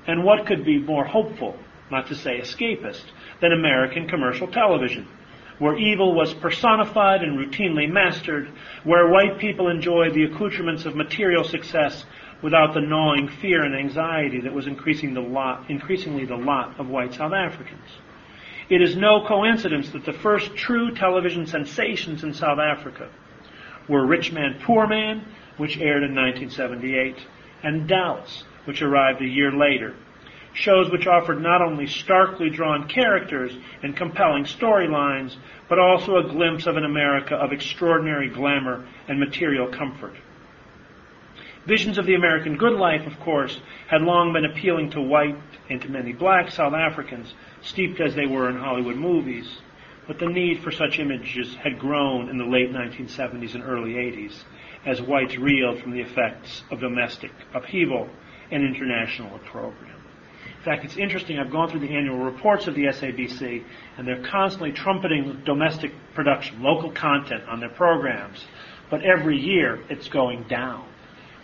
And 0.06 0.24
what 0.24 0.46
could 0.46 0.64
be 0.64 0.78
more 0.78 1.04
hopeful, 1.04 1.56
not 1.90 2.08
to 2.08 2.14
say 2.14 2.40
escapist, 2.40 3.04
than 3.40 3.52
American 3.52 4.08
commercial 4.08 4.48
television, 4.48 5.06
where 5.58 5.78
evil 5.78 6.14
was 6.14 6.34
personified 6.34 7.22
and 7.22 7.38
routinely 7.38 7.88
mastered, 7.90 8.50
where 8.84 9.10
white 9.10 9.38
people 9.38 9.68
enjoyed 9.68 10.14
the 10.14 10.24
accoutrements 10.24 10.84
of 10.86 10.96
material 10.96 11.44
success 11.44 12.04
without 12.42 12.74
the 12.74 12.80
gnawing 12.80 13.28
fear 13.28 13.62
and 13.62 13.74
anxiety 13.74 14.40
that 14.40 14.52
was 14.52 14.66
increasing 14.66 15.14
the 15.14 15.20
lot, 15.20 15.70
increasingly 15.70 16.24
the 16.24 16.36
lot 16.36 16.78
of 16.80 16.88
white 16.88 17.14
South 17.14 17.32
Africans. 17.32 17.88
It 18.68 18.82
is 18.82 18.96
no 18.96 19.24
coincidence 19.26 19.90
that 19.90 20.04
the 20.04 20.12
first 20.12 20.56
true 20.56 20.94
television 20.94 21.46
sensations 21.46 22.24
in 22.24 22.34
South 22.34 22.58
Africa 22.58 23.08
were 23.88 24.06
Rich 24.06 24.32
Man, 24.32 24.60
Poor 24.64 24.86
Man, 24.86 25.24
which 25.56 25.78
aired 25.78 26.02
in 26.02 26.14
1978, 26.14 27.16
and 27.62 27.86
Dallas, 27.86 28.44
which 28.64 28.82
arrived 28.82 29.20
a 29.20 29.28
year 29.28 29.52
later. 29.52 29.94
Shows 30.54 30.90
which 30.90 31.06
offered 31.06 31.40
not 31.40 31.62
only 31.62 31.86
starkly 31.86 32.50
drawn 32.50 32.86
characters 32.88 33.56
and 33.82 33.96
compelling 33.96 34.44
storylines, 34.44 35.36
but 35.68 35.78
also 35.78 36.16
a 36.16 36.28
glimpse 36.28 36.66
of 36.66 36.76
an 36.76 36.84
America 36.84 37.34
of 37.34 37.52
extraordinary 37.52 38.28
glamour 38.28 38.86
and 39.08 39.18
material 39.18 39.68
comfort. 39.68 40.14
Visions 41.66 41.96
of 41.96 42.06
the 42.06 42.14
American 42.14 42.56
good 42.56 42.78
life, 42.78 43.06
of 43.06 43.18
course, 43.20 43.60
had 43.86 44.02
long 44.02 44.32
been 44.32 44.44
appealing 44.44 44.90
to 44.90 45.00
white 45.00 45.38
and 45.70 45.80
to 45.80 45.88
many 45.88 46.12
black 46.12 46.50
South 46.50 46.74
Africans, 46.74 47.32
steeped 47.62 48.00
as 48.00 48.14
they 48.14 48.26
were 48.26 48.50
in 48.50 48.56
Hollywood 48.56 48.96
movies. 48.96 49.58
But 50.06 50.18
the 50.18 50.26
need 50.26 50.62
for 50.62 50.72
such 50.72 50.98
images 50.98 51.54
had 51.54 51.78
grown 51.78 52.28
in 52.28 52.36
the 52.36 52.44
late 52.44 52.72
1970s 52.72 53.54
and 53.54 53.62
early 53.62 53.92
80s 53.92 54.34
as 54.86 55.00
whites 55.00 55.36
reeled 55.36 55.80
from 55.80 55.92
the 55.92 56.00
effects 56.00 56.62
of 56.70 56.80
domestic 56.80 57.30
upheaval 57.54 58.08
and 58.50 58.64
international 58.64 59.34
opprobrium. 59.36 60.02
In 60.62 60.64
fact, 60.64 60.84
it's 60.84 60.96
interesting. 60.96 61.38
I've 61.38 61.50
gone 61.50 61.68
through 61.68 61.80
the 61.80 61.94
annual 61.94 62.18
reports 62.18 62.68
of 62.68 62.74
the 62.74 62.84
SABC, 62.84 63.64
and 63.96 64.06
they're 64.06 64.22
constantly 64.22 64.70
trumpeting 64.70 65.42
domestic 65.44 65.92
production, 66.14 66.62
local 66.62 66.92
content 66.92 67.42
on 67.48 67.58
their 67.58 67.70
programs. 67.70 68.44
But 68.88 69.02
every 69.02 69.38
year, 69.40 69.82
it's 69.88 70.08
going 70.08 70.44
down. 70.44 70.86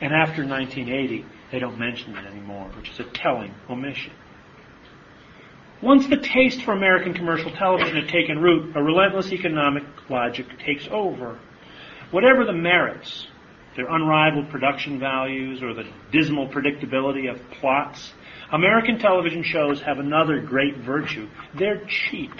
And 0.00 0.12
after 0.12 0.46
1980, 0.46 1.24
they 1.50 1.58
don't 1.58 1.78
mention 1.78 2.14
it 2.16 2.26
anymore, 2.26 2.70
which 2.76 2.90
is 2.90 3.00
a 3.00 3.04
telling 3.04 3.52
omission. 3.68 4.12
Once 5.82 6.06
the 6.08 6.16
taste 6.16 6.62
for 6.62 6.72
American 6.72 7.14
commercial 7.14 7.50
television 7.52 7.96
had 7.96 8.08
taken 8.08 8.38
root, 8.38 8.76
a 8.76 8.82
relentless 8.82 9.32
economic 9.32 9.84
logic 10.08 10.46
takes 10.64 10.86
over. 10.90 11.38
Whatever 12.10 12.44
the 12.44 12.52
merits, 12.52 13.26
their 13.76 13.86
unrivaled 13.88 14.50
production 14.50 14.98
values 14.98 15.62
or 15.62 15.74
the 15.74 15.84
dismal 16.10 16.48
predictability 16.48 17.30
of 17.30 17.38
plots, 17.60 18.12
American 18.52 18.98
television 18.98 19.42
shows 19.42 19.80
have 19.82 19.98
another 19.98 20.40
great 20.40 20.78
virtue. 20.78 21.28
They're 21.54 21.84
cheap. 21.86 22.32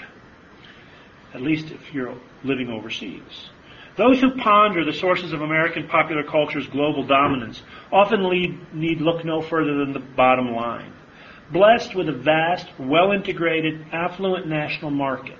At 1.33 1.41
least 1.41 1.71
if 1.71 1.93
you're 1.93 2.17
living 2.43 2.69
overseas. 2.69 3.49
Those 3.95 4.19
who 4.19 4.35
ponder 4.37 4.83
the 4.85 4.93
sources 4.93 5.33
of 5.33 5.41
American 5.41 5.87
popular 5.87 6.23
culture's 6.23 6.65
global 6.67 7.05
dominance 7.05 7.61
often 7.91 8.27
lead, 8.27 8.73
need 8.73 9.01
look 9.01 9.23
no 9.23 9.41
further 9.41 9.77
than 9.77 9.93
the 9.93 9.99
bottom 9.99 10.51
line 10.51 10.93
blessed 11.51 11.95
with 11.95 12.09
a 12.09 12.13
vast, 12.13 12.67
well-integrated, 12.79 13.87
affluent 13.91 14.47
national 14.47 14.91
market. 14.91 15.37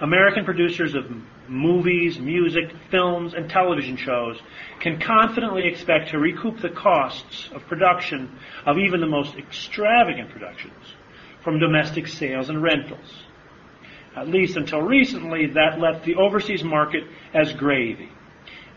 American 0.00 0.44
producers 0.44 0.94
of 0.94 1.10
movies, 1.48 2.18
music, 2.18 2.70
films, 2.90 3.34
and 3.34 3.48
television 3.50 3.96
shows 3.96 4.38
can 4.80 5.00
confidently 5.00 5.66
expect 5.66 6.10
to 6.10 6.18
recoup 6.18 6.60
the 6.60 6.68
costs 6.68 7.48
of 7.52 7.66
production 7.66 8.38
of 8.66 8.78
even 8.78 9.00
the 9.00 9.06
most 9.06 9.36
extravagant 9.36 10.30
productions 10.30 10.94
from 11.42 11.58
domestic 11.58 12.06
sales 12.06 12.48
and 12.48 12.62
rentals. 12.62 13.24
At 14.16 14.28
least 14.28 14.56
until 14.56 14.82
recently, 14.82 15.46
that 15.46 15.78
left 15.78 16.04
the 16.04 16.16
overseas 16.16 16.64
market 16.64 17.04
as 17.34 17.52
gravy. 17.52 18.10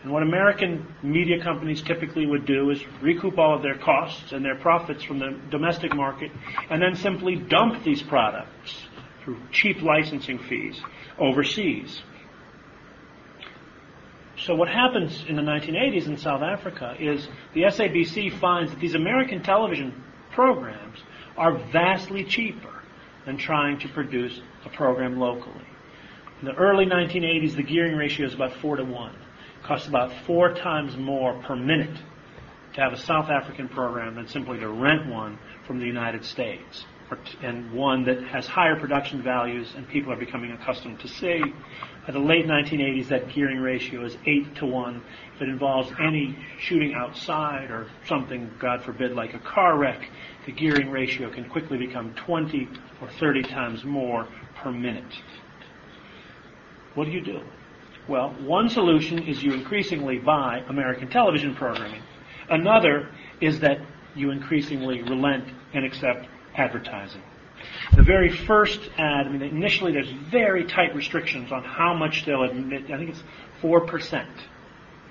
And 0.02 0.12
what 0.12 0.22
American 0.22 0.86
media 1.02 1.42
companies 1.42 1.80
typically 1.80 2.26
would 2.26 2.44
do 2.44 2.70
is 2.70 2.84
recoup 3.00 3.38
all 3.38 3.54
of 3.54 3.62
their 3.62 3.78
costs 3.78 4.32
and 4.32 4.44
their 4.44 4.56
profits 4.56 5.04
from 5.04 5.20
the 5.20 5.38
domestic 5.50 5.94
market 5.94 6.32
and 6.70 6.82
then 6.82 6.96
simply 6.96 7.36
dump 7.36 7.84
these 7.84 8.02
products 8.02 8.86
through 9.22 9.38
cheap 9.52 9.80
licensing 9.82 10.38
fees 10.38 10.80
overseas. 11.18 12.02
So 14.46 14.56
what 14.56 14.68
happens 14.68 15.24
in 15.28 15.36
the 15.36 15.42
1980s 15.42 16.06
in 16.06 16.16
South 16.16 16.42
Africa 16.42 16.96
is 16.98 17.28
the 17.54 17.62
SABC 17.62 18.40
finds 18.40 18.72
that 18.72 18.80
these 18.80 18.94
American 18.94 19.40
television 19.42 20.02
programs 20.32 20.98
are 21.36 21.58
vastly 21.70 22.24
cheaper 22.24 22.82
than 23.24 23.36
trying 23.36 23.78
to 23.80 23.88
produce 23.88 24.40
a 24.64 24.68
program 24.68 25.18
locally. 25.20 25.66
In 26.40 26.46
the 26.46 26.54
early 26.54 26.86
1980s, 26.86 27.54
the 27.54 27.62
gearing 27.62 27.96
ratio 27.96 28.26
is 28.26 28.34
about 28.34 28.52
4 28.54 28.76
to 28.76 28.84
1 28.84 29.10
It 29.10 29.64
costs 29.64 29.86
about 29.86 30.12
four 30.26 30.52
times 30.54 30.96
more 30.96 31.40
per 31.42 31.54
minute 31.54 31.96
to 32.74 32.80
have 32.80 32.92
a 32.92 32.98
South 32.98 33.28
African 33.28 33.68
program 33.68 34.16
than 34.16 34.26
simply 34.26 34.58
to 34.58 34.68
rent 34.68 35.06
one 35.08 35.38
from 35.68 35.78
the 35.78 35.86
United 35.86 36.24
States, 36.24 36.84
and 37.42 37.72
one 37.72 38.04
that 38.04 38.22
has 38.24 38.46
higher 38.46 38.78
production 38.78 39.22
values 39.22 39.72
and 39.76 39.88
people 39.88 40.12
are 40.12 40.16
becoming 40.16 40.52
accustomed 40.52 41.00
to 41.00 41.08
see. 41.08 41.42
By 42.06 42.12
the 42.12 42.18
late 42.18 42.46
1980s, 42.46 43.08
that 43.08 43.32
gearing 43.32 43.58
ratio 43.60 44.04
is 44.04 44.16
8 44.26 44.56
to 44.56 44.66
1. 44.66 45.02
If 45.36 45.42
it 45.42 45.48
involves 45.48 45.92
any 46.00 46.36
shooting 46.58 46.94
outside 46.94 47.70
or 47.70 47.88
something, 48.06 48.50
God 48.58 48.82
forbid, 48.82 49.12
like 49.12 49.34
a 49.34 49.38
car 49.38 49.78
wreck, 49.78 50.08
the 50.46 50.52
gearing 50.52 50.90
ratio 50.90 51.30
can 51.32 51.48
quickly 51.48 51.78
become 51.78 52.12
20 52.14 52.68
or 53.00 53.08
30 53.08 53.42
times 53.42 53.84
more 53.84 54.26
per 54.56 54.72
minute. 54.72 55.14
What 56.94 57.04
do 57.04 57.12
you 57.12 57.22
do? 57.22 57.40
Well, 58.08 58.34
one 58.40 58.68
solution 58.68 59.20
is 59.20 59.42
you 59.42 59.52
increasingly 59.52 60.18
buy 60.18 60.64
American 60.68 61.08
television 61.08 61.54
programming. 61.54 62.02
Another 62.50 63.08
is 63.40 63.60
that 63.60 63.78
you 64.14 64.30
increasingly 64.30 65.02
relent 65.02 65.44
and 65.72 65.84
accept 65.84 66.26
advertising. 66.56 67.22
The 67.94 68.02
very 68.02 68.30
first 68.30 68.80
ad, 68.98 69.26
I 69.26 69.30
mean, 69.30 69.42
initially 69.42 69.92
there's 69.92 70.10
very 70.10 70.64
tight 70.64 70.94
restrictions 70.94 71.52
on 71.52 71.62
how 71.62 71.94
much 71.94 72.24
they'll 72.24 72.42
admit. 72.42 72.90
I 72.90 72.98
think 72.98 73.10
it's 73.10 73.22
4% 73.62 74.26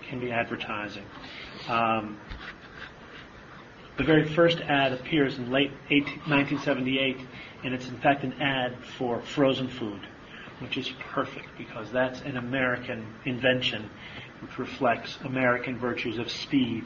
can 0.07 0.19
be 0.19 0.31
advertising. 0.31 1.05
Um, 1.69 2.19
the 3.97 4.03
very 4.03 4.27
first 4.27 4.59
ad 4.59 4.93
appears 4.93 5.37
in 5.37 5.51
late 5.51 5.71
18, 5.89 6.05
1978, 6.27 7.17
and 7.63 7.73
it's 7.73 7.87
in 7.87 7.97
fact 7.99 8.23
an 8.23 8.33
ad 8.41 8.75
for 8.97 9.21
frozen 9.21 9.69
food 9.69 10.01
which 10.61 10.77
is 10.77 10.89
perfect 11.11 11.47
because 11.57 11.91
that's 11.91 12.21
an 12.21 12.37
American 12.37 13.05
invention 13.25 13.89
which 14.41 14.57
reflects 14.59 15.17
American 15.23 15.77
virtues 15.77 16.17
of 16.19 16.29
speed 16.29 16.85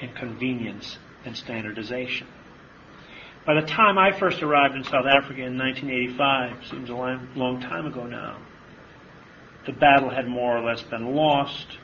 and 0.00 0.14
convenience 0.14 0.98
and 1.24 1.36
standardization. 1.36 2.26
By 3.46 3.54
the 3.54 3.66
time 3.66 3.96
I 3.96 4.10
first 4.10 4.42
arrived 4.42 4.74
in 4.74 4.82
South 4.82 5.06
Africa 5.06 5.44
in 5.44 5.56
1985, 5.56 6.66
seems 6.68 6.90
a 6.90 6.94
long, 6.94 7.60
time 7.60 7.86
ago 7.86 8.04
now, 8.04 8.38
the 9.66 9.72
battle 9.72 10.10
had 10.10 10.26
more 10.26 10.58
or 10.58 10.68
less 10.68 10.82
been 10.82 11.14
lost, 11.14 11.78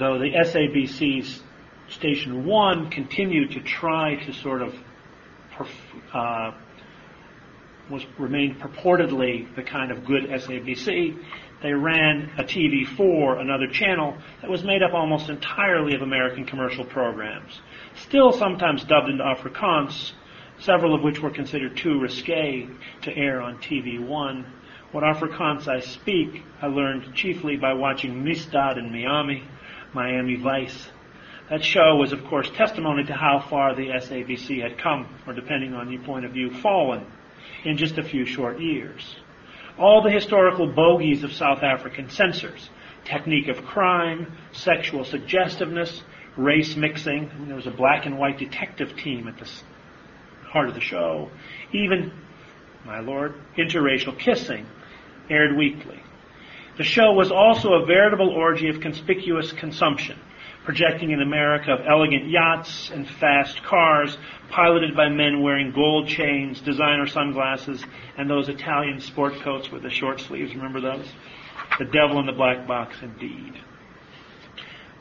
though 0.00 0.18
the 0.18 0.32
SABC's 0.32 1.44
Station 1.90 2.44
1 2.44 2.90
continued 2.90 3.52
to 3.52 3.60
try 3.60 4.16
to 4.26 4.32
sort 4.32 4.62
of 4.62 4.74
uh, 6.12 6.52
was 7.88 8.04
remained 8.18 8.60
purportedly 8.60 9.54
the 9.54 9.62
kind 9.62 9.92
of 9.92 10.04
good 10.04 10.24
SABC, 10.24 11.16
they 11.62 11.72
ran 11.72 12.30
a 12.38 12.42
TV4, 12.42 13.40
another 13.40 13.68
channel, 13.68 14.16
that 14.40 14.50
was 14.50 14.64
made 14.64 14.82
up 14.82 14.94
almost 14.94 15.28
entirely 15.28 15.94
of 15.94 16.02
American 16.02 16.46
commercial 16.46 16.84
programs. 16.84 17.60
Still 17.94 18.32
sometimes 18.32 18.82
dubbed 18.84 19.08
into 19.08 19.22
Afrikaans, 19.22 20.12
several 20.60 20.94
of 20.94 21.02
which 21.02 21.20
were 21.20 21.30
considered 21.30 21.76
too 21.76 21.98
risque 21.98 22.68
to 23.02 23.16
air 23.16 23.40
on 23.40 23.58
TV1. 23.58 24.44
What 24.92 25.04
Afrikaans 25.04 25.68
I 25.68 25.80
speak, 25.80 26.42
I 26.60 26.66
learned 26.66 27.14
chiefly 27.14 27.56
by 27.56 27.72
watching 27.72 28.24
Misdaad 28.24 28.76
in 28.76 28.92
Miami, 28.92 29.44
Miami 29.92 30.36
Vice. 30.36 30.88
That 31.48 31.64
show 31.64 31.96
was, 31.96 32.12
of 32.12 32.24
course, 32.24 32.50
testimony 32.50 33.04
to 33.04 33.14
how 33.14 33.40
far 33.40 33.74
the 33.74 33.88
SABC 33.88 34.62
had 34.62 34.78
come, 34.78 35.08
or 35.26 35.32
depending 35.32 35.74
on 35.74 35.90
your 35.90 36.02
point 36.02 36.24
of 36.24 36.32
view, 36.32 36.50
fallen 36.50 37.06
in 37.64 37.76
just 37.76 37.98
a 37.98 38.04
few 38.04 38.24
short 38.24 38.60
years. 38.60 39.16
all 39.78 40.02
the 40.02 40.10
historical 40.10 40.66
bogies 40.66 41.22
of 41.24 41.32
South 41.32 41.62
African 41.62 42.10
censors 42.10 42.68
technique 43.04 43.48
of 43.48 43.64
crime, 43.64 44.30
sexual 44.52 45.04
suggestiveness, 45.04 46.02
race 46.36 46.76
mixing. 46.76 47.30
there 47.46 47.56
was 47.56 47.66
a 47.66 47.70
black 47.70 48.04
and 48.06 48.18
white 48.18 48.38
detective 48.38 48.94
team 48.96 49.26
at 49.26 49.38
the 49.38 49.46
heart 50.50 50.68
of 50.68 50.74
the 50.74 50.80
show. 50.80 51.30
Even, 51.72 52.12
my 52.84 53.00
lord, 53.00 53.34
interracial 53.56 54.18
kissing 54.18 54.66
aired 55.28 55.56
weekly. 55.56 56.00
The 56.76 56.84
show 56.84 57.12
was 57.12 57.30
also 57.30 57.74
a 57.74 57.86
veritable 57.86 58.30
orgy 58.30 58.68
of 58.68 58.80
conspicuous 58.80 59.52
consumption, 59.52 60.18
projecting 60.64 61.12
an 61.12 61.20
America 61.20 61.72
of 61.72 61.86
elegant 61.86 62.28
yachts 62.28 62.90
and 62.90 63.08
fast 63.08 63.62
cars, 63.62 64.16
piloted 64.48 64.96
by 64.96 65.08
men 65.08 65.42
wearing 65.42 65.72
gold 65.72 66.08
chains, 66.08 66.60
designer 66.60 67.06
sunglasses, 67.06 67.84
and 68.16 68.28
those 68.28 68.48
Italian 68.48 69.00
sport 69.00 69.34
coats 69.40 69.70
with 69.70 69.82
the 69.82 69.90
short 69.90 70.20
sleeves. 70.20 70.54
Remember 70.54 70.80
those? 70.80 71.06
The 71.78 71.84
devil 71.84 72.18
in 72.18 72.26
the 72.26 72.32
black 72.32 72.66
box, 72.66 72.96
indeed. 73.02 73.60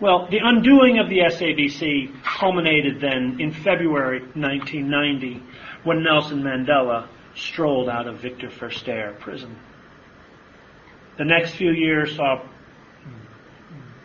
Well, 0.02 0.30
the 0.32 0.40
undoing 0.42 1.00
of 1.00 1.10
the 1.10 1.20
SABC 1.20 2.24
culminated 2.24 3.02
then 3.02 3.36
in 3.42 3.52
February 3.52 4.22
1990 4.22 5.44
when 5.84 6.04
Nelson 6.04 6.42
Mandela 6.42 7.10
strolled 7.36 7.90
out 7.90 8.08
of 8.08 8.22
Victor 8.22 8.48
Verster 8.48 9.20
prison. 9.20 9.58
The 11.18 11.26
next 11.26 11.56
few 11.56 11.72
years 11.72 12.16
saw 12.16 12.36
a 12.36 12.50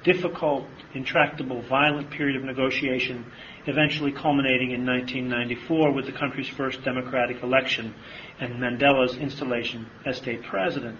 difficult, 0.03 0.67
intractable, 0.95 1.63
violent 1.63 2.11
period 2.11 2.37
of 2.37 2.43
negotiation, 2.43 3.25
eventually 3.67 4.11
culminating 4.11 4.73
in 4.73 4.85
1994 4.85 5.93
with 5.93 6.07
the 6.07 6.13
country's 6.13 6.49
first 6.49 6.83
democratic 6.83 7.41
election 7.45 7.95
and 8.41 8.55
Mandela's 8.55 9.17
installation 9.17 9.87
as 10.05 10.17
state 10.17 10.43
president. 10.43 10.99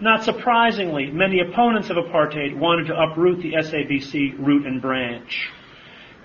Not 0.00 0.22
surprisingly, 0.22 1.10
many 1.10 1.40
opponents 1.40 1.90
of 1.90 1.96
apartheid 1.96 2.56
wanted 2.56 2.86
to 2.86 3.00
uproot 3.00 3.42
the 3.42 3.54
SABC 3.54 4.38
root 4.38 4.64
and 4.64 4.80
branch. 4.80 5.50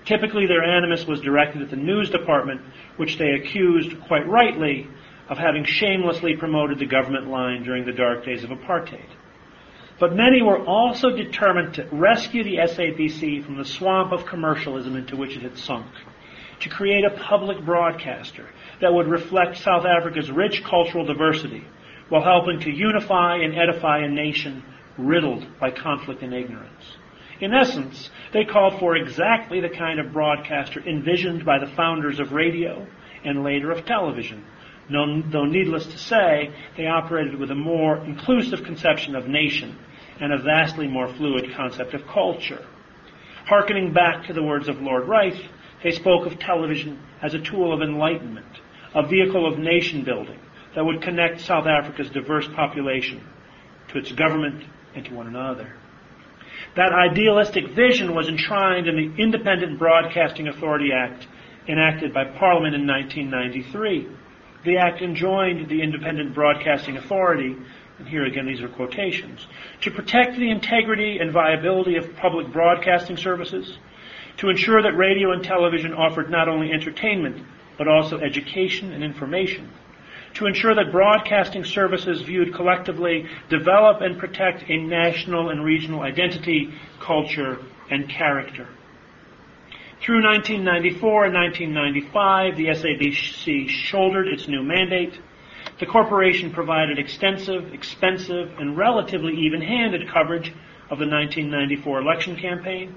Typically, 0.04 0.46
their 0.46 0.62
animus 0.62 1.06
was 1.06 1.20
directed 1.20 1.62
at 1.62 1.70
the 1.70 1.76
news 1.76 2.08
department, 2.08 2.60
which 2.98 3.18
they 3.18 3.30
accused, 3.30 4.00
quite 4.06 4.28
rightly, 4.28 4.86
of 5.28 5.38
having 5.38 5.64
shamelessly 5.64 6.36
promoted 6.36 6.78
the 6.78 6.86
government 6.86 7.28
line 7.28 7.64
during 7.64 7.84
the 7.84 7.92
dark 7.92 8.24
days 8.24 8.44
of 8.44 8.50
apartheid. 8.50 9.08
But 9.98 10.14
many 10.14 10.42
were 10.42 10.64
also 10.64 11.10
determined 11.10 11.74
to 11.74 11.88
rescue 11.90 12.44
the 12.44 12.58
SABC 12.58 13.44
from 13.44 13.56
the 13.56 13.64
swamp 13.64 14.12
of 14.12 14.26
commercialism 14.26 14.94
into 14.96 15.16
which 15.16 15.36
it 15.36 15.42
had 15.42 15.56
sunk, 15.56 15.86
to 16.60 16.68
create 16.68 17.04
a 17.04 17.10
public 17.10 17.64
broadcaster 17.64 18.48
that 18.80 18.92
would 18.92 19.08
reflect 19.08 19.56
South 19.56 19.84
Africa's 19.84 20.30
rich 20.30 20.62
cultural 20.62 21.04
diversity, 21.04 21.64
while 22.08 22.22
helping 22.22 22.60
to 22.60 22.70
unify 22.70 23.36
and 23.36 23.54
edify 23.56 23.98
a 23.98 24.08
nation 24.08 24.62
riddled 24.98 25.46
by 25.58 25.70
conflict 25.70 26.22
and 26.22 26.34
ignorance. 26.34 26.96
In 27.40 27.52
essence, 27.52 28.10
they 28.32 28.44
called 28.44 28.78
for 28.78 28.96
exactly 28.96 29.60
the 29.60 29.68
kind 29.68 29.98
of 29.98 30.12
broadcaster 30.12 30.80
envisioned 30.88 31.44
by 31.44 31.58
the 31.58 31.72
founders 31.74 32.20
of 32.20 32.32
radio 32.32 32.86
and 33.24 33.42
later 33.42 33.70
of 33.70 33.84
television, 33.84 34.44
though 34.90 35.44
needless 35.44 35.86
to 35.86 35.98
say, 35.98 36.54
they 36.76 36.86
operated 36.86 37.38
with 37.38 37.50
a 37.50 37.54
more 37.54 37.96
inclusive 38.04 38.62
conception 38.64 39.16
of 39.16 39.26
nation 39.26 39.76
and 40.20 40.32
a 40.32 40.42
vastly 40.42 40.86
more 40.86 41.08
fluid 41.14 41.52
concept 41.56 41.94
of 41.94 42.06
culture. 42.06 42.64
Harkening 43.46 43.92
back 43.92 44.26
to 44.26 44.32
the 44.32 44.42
words 44.42 44.68
of 44.68 44.80
Lord 44.80 45.08
Reith, 45.08 45.40
they 45.82 45.90
spoke 45.90 46.26
of 46.26 46.38
television 46.38 47.00
as 47.20 47.34
a 47.34 47.40
tool 47.40 47.74
of 47.74 47.82
enlightenment, 47.82 48.60
a 48.94 49.06
vehicle 49.06 49.46
of 49.50 49.58
nation 49.58 50.04
building, 50.04 50.38
that 50.74 50.84
would 50.84 51.02
connect 51.02 51.40
South 51.40 51.66
Africa's 51.66 52.10
diverse 52.10 52.48
population 52.48 53.22
to 53.88 53.98
its 53.98 54.12
government 54.12 54.64
and 54.94 55.04
to 55.04 55.14
one 55.14 55.26
another. 55.26 55.74
That 56.76 56.92
idealistic 56.92 57.68
vision 57.70 58.14
was 58.14 58.28
enshrined 58.28 58.88
in 58.88 58.96
the 58.96 59.22
Independent 59.22 59.78
Broadcasting 59.78 60.48
Authority 60.48 60.90
Act 60.92 61.26
enacted 61.68 62.12
by 62.12 62.24
Parliament 62.24 62.74
in 62.74 62.86
1993. 62.86 64.08
The 64.64 64.78
act 64.78 65.02
enjoined 65.02 65.68
the 65.68 65.82
Independent 65.82 66.34
Broadcasting 66.34 66.96
Authority, 66.96 67.56
and 67.98 68.08
here 68.08 68.24
again 68.24 68.46
these 68.46 68.62
are 68.62 68.68
quotations, 68.68 69.46
to 69.82 69.90
protect 69.90 70.36
the 70.36 70.50
integrity 70.50 71.18
and 71.18 71.32
viability 71.32 71.96
of 71.96 72.16
public 72.16 72.52
broadcasting 72.52 73.16
services, 73.16 73.78
to 74.38 74.48
ensure 74.48 74.82
that 74.82 74.96
radio 74.96 75.32
and 75.32 75.44
television 75.44 75.92
offered 75.94 76.30
not 76.30 76.48
only 76.48 76.72
entertainment, 76.72 77.46
but 77.78 77.88
also 77.88 78.18
education 78.18 78.92
and 78.92 79.04
information, 79.04 79.70
to 80.34 80.46
ensure 80.46 80.74
that 80.74 80.90
broadcasting 80.90 81.64
services 81.64 82.22
viewed 82.22 82.54
collectively 82.54 83.26
develop 83.48 84.00
and 84.00 84.18
protect 84.18 84.68
a 84.68 84.76
national 84.76 85.50
and 85.50 85.64
regional 85.64 86.02
identity, 86.02 86.74
culture, 87.00 87.58
and 87.90 88.08
character. 88.08 88.68
Through 90.00 90.22
1994 90.24 91.24
and 91.26 91.34
1995, 91.34 92.56
the 92.56 92.66
SABC 92.66 93.68
shouldered 93.68 94.28
its 94.28 94.48
new 94.48 94.62
mandate. 94.62 95.18
The 95.78 95.86
corporation 95.86 96.52
provided 96.52 96.98
extensive, 96.98 97.72
expensive, 97.72 98.58
and 98.58 98.76
relatively 98.76 99.34
even-handed 99.34 100.08
coverage 100.08 100.48
of 100.90 100.98
the 100.98 101.06
1994 101.06 102.00
election 102.00 102.36
campaign. 102.36 102.94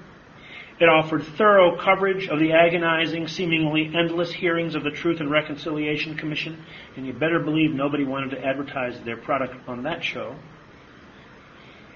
It 0.80 0.88
offered 0.88 1.24
thorough 1.36 1.76
coverage 1.76 2.28
of 2.28 2.38
the 2.38 2.52
agonizing, 2.52 3.26
seemingly 3.26 3.90
endless 3.92 4.32
hearings 4.32 4.76
of 4.76 4.84
the 4.84 4.92
Truth 4.92 5.18
and 5.18 5.28
Reconciliation 5.28 6.16
Commission, 6.16 6.64
and 6.96 7.04
you 7.04 7.12
better 7.12 7.40
believe 7.40 7.72
nobody 7.72 8.04
wanted 8.04 8.30
to 8.30 8.44
advertise 8.44 9.00
their 9.00 9.16
product 9.16 9.56
on 9.68 9.82
that 9.82 10.04
show. 10.04 10.36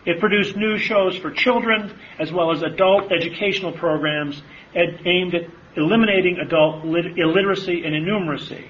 It 0.04 0.18
produced 0.18 0.56
new 0.56 0.78
shows 0.78 1.16
for 1.16 1.30
children, 1.30 1.96
as 2.18 2.32
well 2.32 2.50
as 2.50 2.62
adult 2.62 3.12
educational 3.12 3.70
programs 3.70 4.42
aimed 4.74 5.36
at 5.36 5.48
eliminating 5.76 6.38
adult 6.38 6.84
illiteracy 6.84 7.84
and 7.84 7.94
innumeracy. 7.94 8.66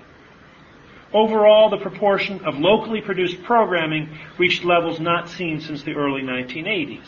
Overall, 1.15 1.71
the 1.71 1.79
proportion 1.79 2.45
of 2.45 2.59
locally 2.59 3.01
produced 3.01 3.43
programming 3.45 4.11
reached 4.37 4.63
levels 4.63 5.01
not 5.01 5.31
seen 5.31 5.61
since 5.61 5.83
the 5.83 5.95
early 5.95 6.21
1980s, 6.21 7.07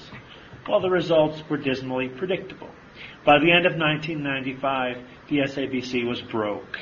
while 0.64 0.80
the 0.80 0.88
results 0.88 1.42
were 1.50 1.59
dismally 1.59 2.09
predictable. 2.09 2.70
By 3.24 3.38
the 3.38 3.50
end 3.50 3.64
of 3.64 3.76
1995, 3.76 4.98
the 5.30 5.38
SABC 5.38 6.06
was 6.06 6.20
broke. 6.20 6.78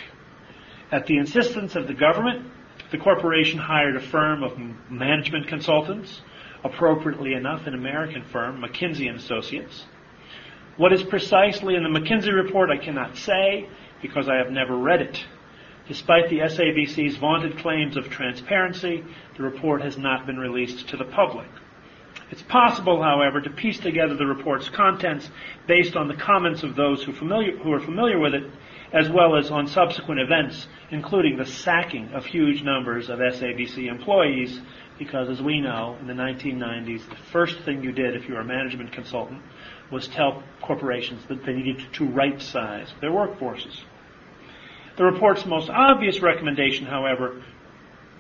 At 0.91 1.07
the 1.07 1.17
insistence 1.17 1.77
of 1.77 1.87
the 1.87 1.95
government, 1.95 2.51
the 2.91 2.99
corporation 2.99 3.61
hired 3.61 3.95
a 3.95 4.01
firm 4.01 4.43
of 4.43 4.59
management 4.91 5.47
consultants, 5.47 6.21
appropriately 6.65 7.35
enough 7.35 7.69
an 7.69 7.75
American 7.75 8.25
firm, 8.25 8.61
McKinsey 8.61 9.09
and 9.09 9.19
Associates. 9.19 9.85
What 10.79 10.93
is 10.93 11.05
precisely 11.05 11.77
in 11.77 11.85
the 11.85 11.89
McKinsey 11.89 12.35
report 12.35 12.71
I 12.71 12.85
cannot 12.85 13.17
say 13.17 13.69
because 14.01 14.29
I 14.29 14.37
have 14.37 14.51
never 14.51 14.77
read 14.77 15.01
it. 15.01 15.25
Despite 15.87 16.29
the 16.29 16.41
SABC's 16.41 17.19
vaunted 17.19 17.57
claims 17.59 17.97
of 17.97 18.11
transparency, 18.11 19.05
the 19.37 19.45
report 19.45 19.83
has 19.83 19.97
not 19.97 20.27
been 20.27 20.39
released 20.39 20.89
to 20.89 20.97
the 20.97 21.05
public. 21.05 21.49
It's 22.33 22.43
possible, 22.43 23.03
however, 23.03 23.43
to 23.43 23.51
piece 23.51 23.79
together 23.79 24.17
the 24.17 24.25
report's 24.25 24.71
contents 24.71 25.31
based 25.67 25.97
on 25.97 26.09
the 26.09 26.15
comments 26.15 26.63
of 26.63 26.75
those 26.75 27.03
who, 27.05 27.13
familiar, 27.13 27.59
who 27.59 27.75
are 27.75 27.81
familiar 27.81 28.19
with 28.19 28.33
it, 28.33 28.51
as 28.91 29.11
well 29.11 29.37
as 29.37 29.51
on 29.51 29.67
subsequent 29.67 30.19
events, 30.19 30.67
including 30.91 31.37
the 31.37 31.45
sacking 31.45 32.09
of 32.15 32.25
huge 32.25 32.63
numbers 32.63 33.11
of 33.11 33.19
SABC 33.19 33.87
employees, 33.87 34.59
because 34.99 35.29
as 35.29 35.43
we 35.43 35.61
know, 35.61 35.99
in 36.01 36.07
the 36.07 36.15
1990s, 36.15 37.07
the 37.07 37.17
first 37.33 37.61
thing 37.61 37.85
you 37.85 37.93
did 37.93 38.17
if 38.17 38.27
you 38.27 38.33
were 38.33 38.41
a 38.41 38.45
management 38.47 38.93
consultant 38.93 39.43
was 39.91 40.09
tell 40.09 40.43
corporations 40.63 41.23
that 41.29 41.45
they 41.45 41.53
needed 41.53 41.85
to 41.93 42.07
right 42.07 42.41
size 42.41 42.95
their 43.03 43.11
workforces. 43.11 43.79
The 44.97 45.05
report's 45.05 45.45
most 45.45 45.69
obvious 45.69 46.23
recommendation, 46.23 46.87
however, 46.87 47.43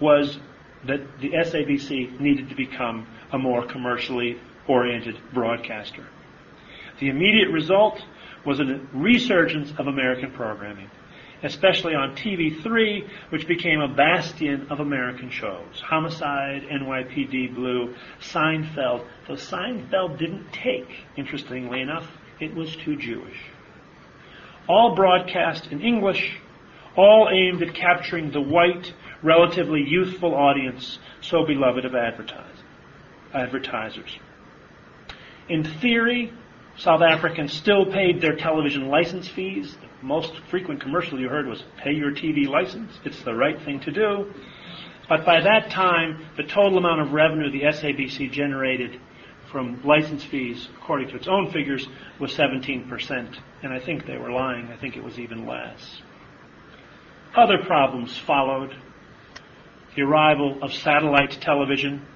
was 0.00 0.38
that 0.86 1.00
the 1.20 1.30
SABC 1.30 2.20
needed 2.20 2.50
to 2.50 2.54
become 2.54 3.06
a 3.32 3.38
more 3.38 3.66
commercially 3.66 4.38
oriented 4.68 5.18
broadcaster. 5.32 6.06
The 7.00 7.08
immediate 7.08 7.50
result 7.50 8.00
was 8.44 8.60
a 8.60 8.80
resurgence 8.92 9.72
of 9.78 9.86
American 9.86 10.30
programming, 10.32 10.90
especially 11.42 11.94
on 11.94 12.14
TV3, 12.14 13.08
which 13.30 13.48
became 13.48 13.80
a 13.80 13.88
bastion 13.88 14.66
of 14.70 14.80
American 14.80 15.30
shows. 15.30 15.80
Homicide, 15.80 16.62
NYPD 16.70 17.54
Blue, 17.54 17.94
Seinfeld. 18.20 19.06
Though 19.26 19.34
Seinfeld 19.34 20.18
didn't 20.18 20.52
take, 20.52 20.88
interestingly 21.16 21.80
enough, 21.80 22.08
it 22.40 22.54
was 22.54 22.76
too 22.76 22.96
Jewish. 22.96 23.38
All 24.68 24.94
broadcast 24.94 25.68
in 25.72 25.80
English, 25.80 26.38
all 26.96 27.28
aimed 27.32 27.62
at 27.62 27.74
capturing 27.74 28.30
the 28.30 28.40
white, 28.40 28.92
relatively 29.22 29.82
youthful 29.86 30.34
audience 30.34 30.98
so 31.20 31.44
beloved 31.46 31.84
of 31.84 31.94
advertising 31.94 32.52
advertisers. 33.34 34.18
In 35.48 35.64
theory, 35.64 36.32
South 36.76 37.02
Africans 37.02 37.52
still 37.52 37.86
paid 37.86 38.20
their 38.20 38.36
television 38.36 38.88
license 38.88 39.28
fees. 39.28 39.76
The 39.76 40.06
most 40.06 40.32
frequent 40.48 40.80
commercial 40.80 41.20
you 41.20 41.28
heard 41.28 41.46
was 41.46 41.62
pay 41.78 41.92
your 41.92 42.12
TV 42.12 42.46
license. 42.46 42.92
It's 43.04 43.22
the 43.22 43.34
right 43.34 43.60
thing 43.62 43.80
to 43.80 43.92
do. 43.92 44.32
But 45.08 45.26
by 45.26 45.40
that 45.40 45.70
time, 45.70 46.26
the 46.36 46.44
total 46.44 46.78
amount 46.78 47.02
of 47.02 47.12
revenue 47.12 47.50
the 47.50 47.62
SABC 47.62 48.30
generated 48.30 49.00
from 49.50 49.82
license 49.84 50.24
fees, 50.24 50.68
according 50.78 51.08
to 51.08 51.16
its 51.16 51.28
own 51.28 51.50
figures, 51.50 51.86
was 52.18 52.32
17%. 52.34 53.36
And 53.62 53.72
I 53.72 53.78
think 53.78 54.06
they 54.06 54.16
were 54.16 54.30
lying. 54.30 54.68
I 54.68 54.76
think 54.76 54.96
it 54.96 55.04
was 55.04 55.18
even 55.18 55.46
less. 55.46 56.00
Other 57.36 57.58
problems 57.58 58.16
followed. 58.16 58.74
The 59.94 60.02
arrival 60.02 60.58
of 60.62 60.72
satellite 60.72 61.38
television, 61.42 62.06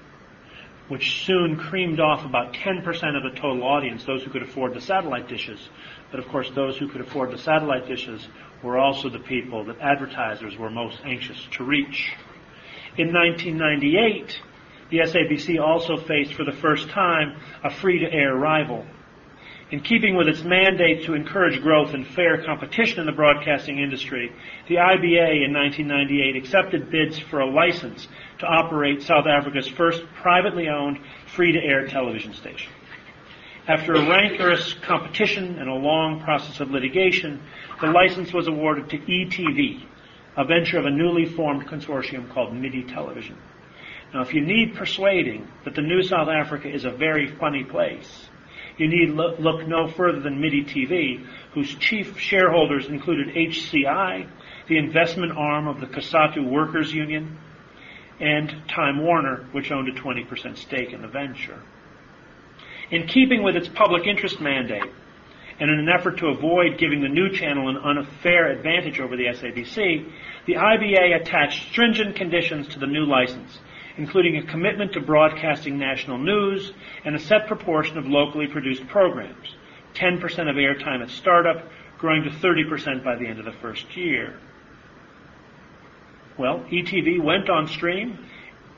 which 0.87 1.25
soon 1.25 1.57
creamed 1.57 1.99
off 1.99 2.23
about 2.23 2.53
10% 2.53 2.85
of 3.15 3.23
the 3.23 3.39
total 3.39 3.63
audience, 3.63 4.05
those 4.05 4.23
who 4.23 4.29
could 4.29 4.43
afford 4.43 4.73
the 4.73 4.81
satellite 4.81 5.27
dishes. 5.27 5.69
But 6.11 6.19
of 6.19 6.27
course, 6.29 6.49
those 6.51 6.77
who 6.77 6.87
could 6.87 7.01
afford 7.01 7.31
the 7.31 7.37
satellite 7.37 7.87
dishes 7.87 8.27
were 8.63 8.77
also 8.77 9.09
the 9.09 9.19
people 9.19 9.65
that 9.65 9.79
advertisers 9.79 10.57
were 10.57 10.69
most 10.69 10.99
anxious 11.03 11.45
to 11.51 11.63
reach. 11.63 12.13
In 12.97 13.13
1998, 13.13 14.41
the 14.89 14.99
SABC 14.99 15.61
also 15.61 15.97
faced 15.97 16.33
for 16.33 16.45
the 16.45 16.53
first 16.53 16.89
time 16.89 17.39
a 17.63 17.69
free-to-air 17.69 18.35
rival. 18.35 18.85
In 19.69 19.81
keeping 19.81 20.15
with 20.15 20.29
its 20.29 20.43
mandate 20.43 21.03
to 21.03 21.13
encourage 21.13 21.61
growth 21.61 21.93
and 21.93 22.07
fair 22.07 22.41
competition 22.41 23.01
in 23.01 23.05
the 23.05 23.11
broadcasting 23.11 23.79
industry, 23.79 24.31
the 24.69 24.75
IBA 24.75 25.45
in 25.45 25.53
1998 25.53 26.37
accepted 26.37 26.89
bids 26.89 27.19
for 27.19 27.41
a 27.41 27.51
license 27.51 28.07
to 28.39 28.45
operate 28.45 29.01
South 29.01 29.25
Africa's 29.25 29.67
first 29.67 30.03
privately 30.21 30.67
owned 30.67 30.99
free-to-air 31.35 31.87
television 31.87 32.33
station. 32.33 32.71
After 33.67 33.93
a 33.93 34.07
rancorous 34.07 34.73
competition 34.73 35.59
and 35.59 35.69
a 35.69 35.73
long 35.73 36.21
process 36.21 36.61
of 36.61 36.71
litigation, 36.71 37.41
the 37.81 37.87
license 37.87 38.33
was 38.33 38.47
awarded 38.47 38.89
to 38.91 38.97
ETV, 38.97 39.83
a 40.37 40.45
venture 40.45 40.79
of 40.79 40.85
a 40.85 40.89
newly 40.89 41.25
formed 41.25 41.67
consortium 41.67 42.31
called 42.31 42.53
MIDI 42.53 42.83
Television. 42.83 43.37
Now, 44.13 44.21
if 44.21 44.33
you 44.33 44.41
need 44.41 44.75
persuading 44.75 45.47
that 45.65 45.75
the 45.75 45.81
new 45.81 46.01
South 46.01 46.29
Africa 46.29 46.69
is 46.69 46.85
a 46.85 46.91
very 46.91 47.27
funny 47.27 47.65
place, 47.65 48.29
you 48.77 48.87
need 48.87 49.09
look, 49.09 49.39
look 49.39 49.67
no 49.67 49.89
further 49.89 50.21
than 50.21 50.39
MIDI 50.39 50.63
TV, 50.63 51.25
whose 51.53 51.73
chief 51.75 52.17
shareholders 52.19 52.87
included 52.87 53.35
HCI, 53.35 54.29
the 54.69 54.77
investment 54.77 55.33
arm 55.35 55.67
of 55.67 55.81
the 55.81 55.87
COSATU 55.87 56.49
Workers 56.49 56.93
Union, 56.93 57.37
and 58.19 58.63
Time 58.67 59.03
Warner, 59.03 59.45
which 59.51 59.71
owned 59.71 59.87
a 59.87 59.93
20% 59.93 60.57
stake 60.57 60.93
in 60.93 61.01
the 61.01 61.07
venture. 61.07 61.61
In 62.89 63.07
keeping 63.07 63.43
with 63.43 63.55
its 63.55 63.67
public 63.67 64.07
interest 64.07 64.39
mandate, 64.39 64.91
and 65.59 65.71
in 65.71 65.79
an 65.79 65.89
effort 65.89 66.17
to 66.19 66.27
avoid 66.27 66.77
giving 66.77 67.01
the 67.01 67.09
new 67.09 67.31
channel 67.31 67.69
an 67.69 67.77
unfair 67.77 68.51
advantage 68.51 68.99
over 68.99 69.17
the 69.17 69.25
SABC, 69.25 70.09
the 70.45 70.53
IBA 70.53 71.19
attached 71.19 71.69
stringent 71.71 72.15
conditions 72.15 72.67
to 72.69 72.79
the 72.79 72.85
new 72.85 73.05
license, 73.05 73.59
including 73.97 74.37
a 74.37 74.45
commitment 74.45 74.93
to 74.93 75.01
broadcasting 75.01 75.77
national 75.77 76.19
news 76.19 76.73
and 77.05 77.15
a 77.15 77.19
set 77.19 77.47
proportion 77.47 77.97
of 77.97 78.05
locally 78.05 78.47
produced 78.47 78.87
programs, 78.87 79.55
10% 79.95 80.21
of 80.49 80.55
airtime 80.55 81.01
at 81.01 81.09
startup, 81.09 81.67
growing 81.97 82.23
to 82.23 82.29
30% 82.29 83.03
by 83.03 83.15
the 83.15 83.25
end 83.25 83.39
of 83.39 83.45
the 83.45 83.59
first 83.59 83.97
year. 83.97 84.39
Well, 86.37 86.59
ETV 86.71 87.23
went 87.23 87.49
on 87.49 87.67
stream. 87.67 88.19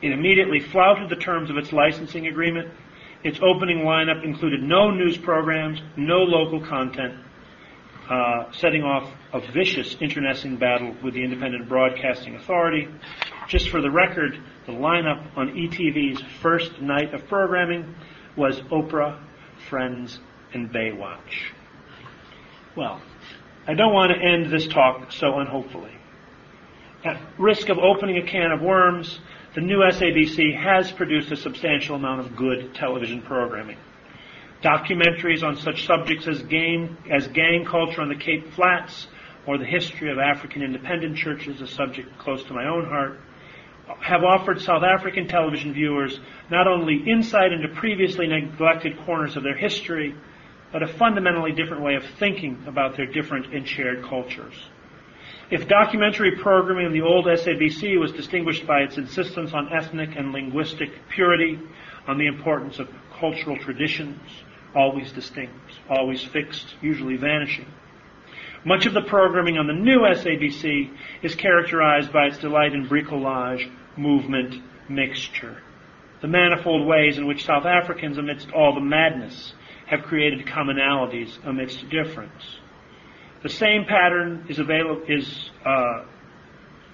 It 0.01 0.11
immediately 0.11 0.59
flouted 0.59 1.09
the 1.09 1.17
terms 1.17 1.49
of 1.49 1.57
its 1.57 1.73
licensing 1.73 2.27
agreement. 2.27 2.69
Its 3.23 3.39
opening 3.41 3.79
lineup 3.79 4.23
included 4.23 4.63
no 4.63 4.91
news 4.91 5.17
programs, 5.17 5.81
no 5.97 6.19
local 6.19 6.65
content, 6.65 7.15
uh, 8.09 8.49
setting 8.53 8.83
off 8.83 9.11
a 9.33 9.41
vicious 9.51 9.97
internecine 9.99 10.55
battle 10.55 10.95
with 11.03 11.13
the 11.13 11.23
Independent 11.23 11.67
Broadcasting 11.67 12.35
Authority. 12.35 12.87
Just 13.49 13.69
for 13.69 13.81
the 13.81 13.91
record, 13.91 14.39
the 14.65 14.71
lineup 14.71 15.35
on 15.35 15.49
ETV's 15.49 16.21
first 16.41 16.81
night 16.81 17.13
of 17.13 17.27
programming 17.27 17.93
was 18.37 18.61
Oprah, 18.71 19.19
Friends, 19.69 20.19
and 20.53 20.71
Baywatch. 20.71 21.51
Well, 22.77 23.01
I 23.67 23.73
don't 23.73 23.93
want 23.93 24.13
to 24.13 24.17
end 24.17 24.49
this 24.49 24.67
talk 24.67 25.11
so 25.11 25.39
unhopefully. 25.39 25.98
At 27.03 27.17
risk 27.37 27.69
of 27.69 27.77
opening 27.77 28.17
a 28.17 28.25
can 28.25 28.51
of 28.51 28.61
worms, 28.61 29.19
the 29.55 29.61
new 29.61 29.77
SABC 29.77 30.53
has 30.61 30.91
produced 30.91 31.31
a 31.31 31.37
substantial 31.37 31.95
amount 31.95 32.19
of 32.19 32.35
good 32.35 32.75
television 32.75 33.21
programming. 33.21 33.77
Documentaries 34.61 35.41
on 35.41 35.55
such 35.55 35.85
subjects 35.85 36.27
as 36.27 36.43
gang, 36.43 36.97
as 37.09 37.29
gang 37.29 37.63
culture 37.63 38.01
on 38.01 38.09
the 38.09 38.15
Cape 38.15 38.51
Flats 38.53 39.07
or 39.47 39.57
the 39.57 39.65
history 39.65 40.11
of 40.11 40.19
African 40.19 40.61
independent 40.61 41.15
churches, 41.15 41.61
a 41.61 41.67
subject 41.67 42.17
close 42.17 42.43
to 42.43 42.53
my 42.53 42.65
own 42.65 42.85
heart, 42.85 43.17
have 44.01 44.25
offered 44.25 44.59
South 44.59 44.83
African 44.83 45.25
television 45.25 45.73
viewers 45.73 46.19
not 46.51 46.67
only 46.67 47.01
insight 47.09 47.53
into 47.53 47.69
previously 47.69 48.27
neglected 48.27 48.99
corners 49.05 49.37
of 49.37 49.43
their 49.43 49.55
history, 49.55 50.13
but 50.73 50.83
a 50.83 50.87
fundamentally 50.87 51.53
different 51.53 51.81
way 51.81 51.95
of 51.95 52.03
thinking 52.19 52.61
about 52.67 52.97
their 52.97 53.07
different 53.07 53.53
and 53.53 53.65
shared 53.65 54.03
cultures. 54.03 54.53
If 55.51 55.67
documentary 55.67 56.37
programming 56.37 56.85
in 56.85 56.93
the 56.93 57.01
old 57.01 57.25
SABC 57.25 57.99
was 57.99 58.11
distinguished 58.11 58.67
by 58.67 58.81
its 58.81 58.97
insistence 58.97 59.51
on 59.51 59.73
ethnic 59.73 60.15
and 60.15 60.31
linguistic 60.31 60.91
purity, 61.09 61.59
on 62.07 62.19
the 62.19 62.27
importance 62.27 62.77
of 62.77 62.87
cultural 63.19 63.57
traditions, 63.57 64.19
always 64.75 65.11
distinct, 65.11 65.53
always 65.89 66.23
fixed, 66.23 66.75
usually 66.81 67.17
vanishing, 67.17 67.65
much 68.63 68.85
of 68.85 68.93
the 68.93 69.01
programming 69.01 69.57
on 69.57 69.65
the 69.65 69.73
new 69.73 70.01
SABC 70.01 70.91
is 71.23 71.33
characterized 71.33 72.11
by 72.11 72.25
its 72.25 72.37
delight 72.37 72.73
in 72.73 72.87
bricolage, 72.87 73.71
movement, 73.97 74.61
mixture. 74.89 75.63
The 76.21 76.27
manifold 76.27 76.85
ways 76.85 77.17
in 77.17 77.25
which 77.25 77.45
South 77.45 77.65
Africans, 77.65 78.17
amidst 78.17 78.51
all 78.51 78.75
the 78.75 78.81
madness, 78.81 79.53
have 79.87 80.03
created 80.03 80.45
commonalities 80.45 81.39
amidst 81.45 81.89
difference. 81.89 82.58
The 83.41 83.49
same 83.49 83.85
pattern 83.85 84.45
is, 84.49 84.59
available, 84.59 85.01
is 85.07 85.49
uh, 85.65 86.03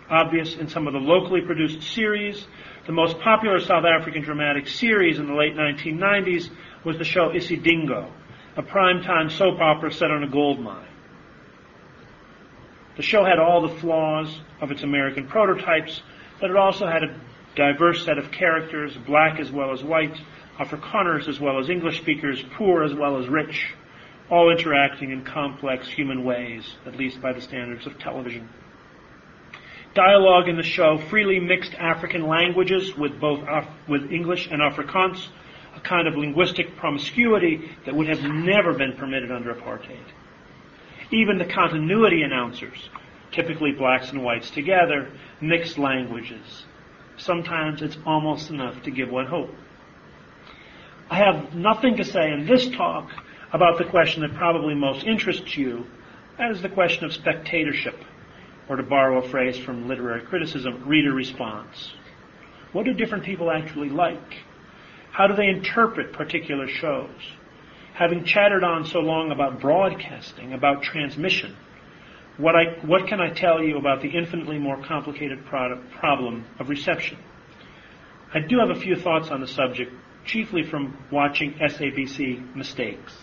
obvious 0.10 0.56
in 0.56 0.68
some 0.68 0.86
of 0.86 0.94
the 0.94 1.00
locally 1.00 1.42
produced 1.42 1.82
series. 1.82 2.46
The 2.86 2.92
most 2.92 3.20
popular 3.20 3.60
South 3.60 3.84
African 3.84 4.22
dramatic 4.22 4.68
series 4.68 5.18
in 5.18 5.26
the 5.26 5.34
late 5.34 5.56
1990s 5.56 6.50
was 6.84 7.00
the 7.00 7.04
show 7.04 7.30
Isidingo, 7.30 8.12
a 8.58 8.62
primetime 8.62 9.32
soap 9.32 9.60
opera 9.60 9.92
set 9.92 10.12
on 10.12 10.24
a 10.24 10.30
gold 10.30 10.60
mine. 10.60 10.88
The 12.96 13.02
show 13.02 13.26
had 13.26 13.40
all 13.40 13.68
the 13.68 13.76
flaws 13.80 14.40
of 14.62 14.70
its 14.70 14.84
American 14.84 15.28
prototypes, 15.28 16.02
but 16.40 16.52
it 16.52 16.56
also 16.56 16.86
had 16.86 17.04
a 17.04 17.20
diverse 17.56 18.06
set 18.06 18.20
of 18.20 18.32
characters, 18.32 18.96
black 19.08 19.40
as 19.40 19.52
well 19.52 19.72
as 19.72 19.84
white, 19.84 20.16
Afrikaners 20.60 21.28
as 21.28 21.40
well 21.40 21.60
as 21.60 21.70
English 21.70 22.00
speakers, 22.00 22.42
poor 22.56 22.84
as 22.84 22.94
well 22.94 23.18
as 23.18 23.28
rich, 23.28 23.74
all 24.30 24.52
interacting 24.52 25.12
in 25.12 25.24
complex 25.24 25.88
human 25.88 26.24
ways, 26.24 26.76
at 26.86 26.96
least 26.98 27.22
by 27.22 27.34
the 27.34 27.42
standards 27.42 27.86
of 27.86 27.98
television. 28.00 28.50
Dialogue 29.94 30.50
in 30.50 30.58
the 30.58 30.64
show 30.64 30.98
freely 31.10 31.40
mixed 31.40 31.74
African 31.76 32.28
languages 32.28 32.96
with 32.98 33.20
both 33.20 33.40
Af- 33.48 33.70
with 33.88 34.12
English 34.12 34.48
and 34.48 34.62
Afrikaans, 34.62 35.28
a 35.76 35.80
kind 35.80 36.08
of 36.08 36.16
linguistic 36.16 36.76
promiscuity 36.76 37.70
that 37.86 37.96
would 37.96 38.08
have 38.08 38.22
never 38.24 38.74
been 38.74 38.94
permitted 38.94 39.32
under 39.32 39.54
apartheid. 39.54 40.06
Even 41.12 41.38
the 41.38 41.46
continuity 41.46 42.24
announcers, 42.24 42.90
typically 43.32 43.72
blacks 43.72 44.10
and 44.12 44.24
whites 44.24 44.50
together, 44.50 45.12
mixed 45.40 45.78
languages. 45.78 46.66
Sometimes 47.18 47.82
it's 47.82 47.98
almost 48.06 48.50
enough 48.50 48.82
to 48.84 48.92
give 48.92 49.10
one 49.10 49.28
hope. 49.28 49.54
I 51.10 51.18
have 51.18 51.54
nothing 51.54 51.98
to 51.98 52.04
say 52.04 52.32
in 52.32 52.48
this 52.48 52.68
talk 52.70 53.10
about 53.54 53.78
the 53.78 53.86
question 53.86 54.22
that 54.22 54.36
probably 54.36 54.76
most 54.76 55.06
interests 55.06 55.58
you, 55.58 55.86
that 56.38 56.52
is 56.52 56.62
the 56.62 56.70
question 56.70 57.06
of 57.06 57.14
spectatorship, 57.14 57.96
or 58.68 58.76
to 58.76 58.84
borrow 58.84 59.24
a 59.24 59.30
phrase 59.30 59.58
from 59.58 59.88
literary 59.88 60.26
criticism, 60.26 60.88
reader 60.88 61.14
response. 61.14 61.94
What 62.74 62.86
do 62.86 62.94
different 62.94 63.24
people 63.24 63.52
actually 63.52 63.90
like? 63.90 64.36
How 65.12 65.28
do 65.28 65.36
they 65.36 65.48
interpret 65.48 66.12
particular 66.12 66.68
shows? 66.68 67.10
having 67.96 68.26
chattered 68.26 68.64
on 68.64 68.86
so 68.86 69.00
long 69.00 69.32
about 69.32 69.62
broadcasting, 69.62 70.54
about 70.54 70.84
transmission, 70.84 71.56
what, 72.38 72.54
I, 72.54 72.86
what 72.86 73.08
can 73.08 73.22
I 73.22 73.30
tell 73.30 73.64
you 73.64 73.78
about 73.78 74.02
the 74.02 74.10
infinitely 74.10 74.60
more 74.60 74.84
complicated 74.84 75.46
product, 75.46 75.90
problem 75.92 76.46
of 76.60 76.68
reception? 76.68 77.18
I 78.34 78.40
do 78.40 78.60
have 78.60 78.76
a 78.76 78.80
few 78.80 78.98
thoughts 78.98 79.30
on 79.30 79.40
the 79.40 79.48
subject, 79.48 79.94
chiefly 80.26 80.64
from 80.64 80.98
watching 81.10 81.54
SABC 81.54 82.54
mistakes. 82.54 83.14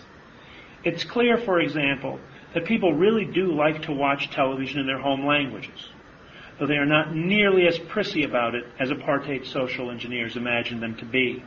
It's 0.85 1.05
clear, 1.05 1.39
for 1.39 1.61
example, 1.61 2.19
that 2.55 2.65
people 2.65 2.93
really 2.93 3.25
do 3.25 3.53
like 3.53 3.83
to 3.83 3.93
watch 3.93 4.31
television 4.31 4.81
in 4.81 4.87
their 4.87 5.01
home 5.01 5.27
languages, 5.27 5.89
though 6.59 6.67
they 6.67 6.77
are 6.77 6.87
not 6.87 7.15
nearly 7.15 7.67
as 7.67 7.79
prissy 7.79 8.25
about 8.25 8.55
it 8.55 8.65
as 8.81 8.91
apartheid 8.91 9.47
social 9.47 9.91
engineers 9.91 10.37
imagine 10.37 10.81
them 10.81 10.97
to 10.97 11.05
be. 11.05 11.43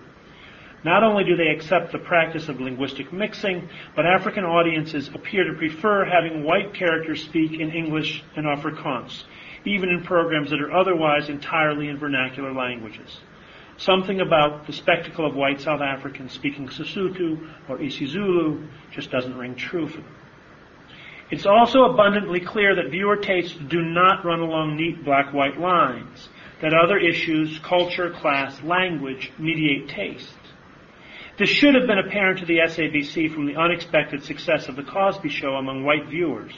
Not 0.85 1.03
only 1.03 1.23
do 1.23 1.35
they 1.35 1.47
accept 1.47 1.91
the 1.91 1.97
practice 1.97 2.47
of 2.47 2.61
linguistic 2.61 3.11
mixing, 3.11 3.67
but 3.95 4.05
African 4.05 4.43
audiences 4.43 5.09
appear 5.13 5.43
to 5.43 5.57
prefer 5.57 6.05
having 6.05 6.43
white 6.43 6.75
characters 6.75 7.23
speak 7.23 7.59
in 7.59 7.71
English 7.71 8.23
and 8.35 8.45
Afrikaans, 8.45 9.23
even 9.65 9.89
in 9.89 10.03
programs 10.03 10.51
that 10.51 10.61
are 10.61 10.71
otherwise 10.71 11.27
entirely 11.27 11.87
in 11.87 11.97
vernacular 11.97 12.53
languages. 12.53 13.19
Something 13.77 14.21
about 14.21 14.67
the 14.67 14.73
spectacle 14.73 15.25
of 15.25 15.35
white 15.35 15.59
South 15.59 15.81
Africans 15.81 16.31
speaking 16.31 16.67
Sesotho 16.67 17.37
or 17.67 17.77
isiZulu 17.77 18.67
just 18.91 19.11
doesn't 19.11 19.37
ring 19.37 19.55
true 19.55 19.87
for 19.87 19.97
them. 19.97 20.15
It's 21.29 21.45
also 21.45 21.85
abundantly 21.85 22.39
clear 22.39 22.75
that 22.75 22.91
viewer 22.91 23.17
tastes 23.17 23.57
do 23.67 23.81
not 23.81 24.23
run 24.23 24.39
along 24.39 24.77
neat 24.77 25.03
black-white 25.03 25.59
lines, 25.59 26.29
that 26.61 26.73
other 26.73 26.97
issues, 26.97 27.59
culture, 27.59 28.11
class, 28.11 28.61
language, 28.61 29.31
mediate 29.39 29.89
taste. 29.89 30.33
This 31.37 31.49
should 31.49 31.75
have 31.75 31.87
been 31.87 31.99
apparent 31.99 32.39
to 32.39 32.45
the 32.45 32.59
SABC 32.59 33.33
from 33.33 33.45
the 33.45 33.57
unexpected 33.57 34.23
success 34.23 34.69
of 34.69 34.77
The 34.77 34.83
Cosby 34.83 35.29
Show 35.29 35.55
among 35.55 35.83
white 35.83 36.07
viewers, 36.07 36.53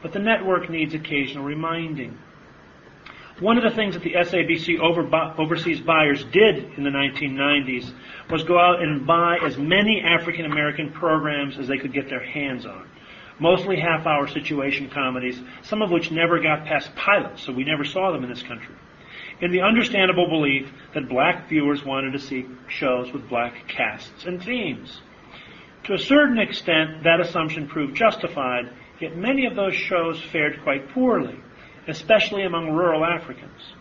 but 0.00 0.12
the 0.12 0.20
network 0.20 0.70
needs 0.70 0.94
occasional 0.94 1.44
reminding. 1.44 2.16
One 3.40 3.58
of 3.58 3.64
the 3.64 3.76
things 3.76 3.92
that 3.92 4.02
the 4.02 4.14
SABC 4.14 4.78
over, 4.80 5.02
overseas 5.38 5.82
buyers 5.82 6.24
did 6.24 6.72
in 6.78 6.84
the 6.84 6.90
1990s 6.90 7.92
was 8.30 8.42
go 8.44 8.58
out 8.58 8.80
and 8.80 9.06
buy 9.06 9.36
as 9.44 9.58
many 9.58 10.00
African 10.00 10.46
American 10.46 10.90
programs 10.90 11.58
as 11.58 11.68
they 11.68 11.76
could 11.76 11.92
get 11.92 12.08
their 12.08 12.24
hands 12.24 12.64
on. 12.64 12.88
Mostly 13.38 13.78
half 13.78 14.06
hour 14.06 14.26
situation 14.26 14.88
comedies, 14.88 15.38
some 15.62 15.82
of 15.82 15.90
which 15.90 16.10
never 16.10 16.40
got 16.40 16.64
past 16.64 16.96
pilots, 16.96 17.42
so 17.42 17.52
we 17.52 17.62
never 17.62 17.84
saw 17.84 18.10
them 18.10 18.24
in 18.24 18.30
this 18.30 18.42
country. 18.42 18.74
In 19.42 19.52
the 19.52 19.60
understandable 19.60 20.30
belief 20.30 20.72
that 20.94 21.10
black 21.10 21.46
viewers 21.46 21.84
wanted 21.84 22.12
to 22.12 22.18
see 22.18 22.46
shows 22.68 23.12
with 23.12 23.28
black 23.28 23.68
casts 23.68 24.24
and 24.24 24.42
themes. 24.42 25.02
To 25.84 25.92
a 25.92 25.98
certain 25.98 26.38
extent, 26.38 27.02
that 27.04 27.20
assumption 27.20 27.68
proved 27.68 27.96
justified, 27.96 28.72
yet 28.98 29.14
many 29.14 29.44
of 29.44 29.56
those 29.56 29.74
shows 29.74 30.18
fared 30.22 30.62
quite 30.62 30.88
poorly 30.88 31.38
especially 31.88 32.44
among 32.44 32.70
rural 32.70 33.04
Africans. 33.04 33.74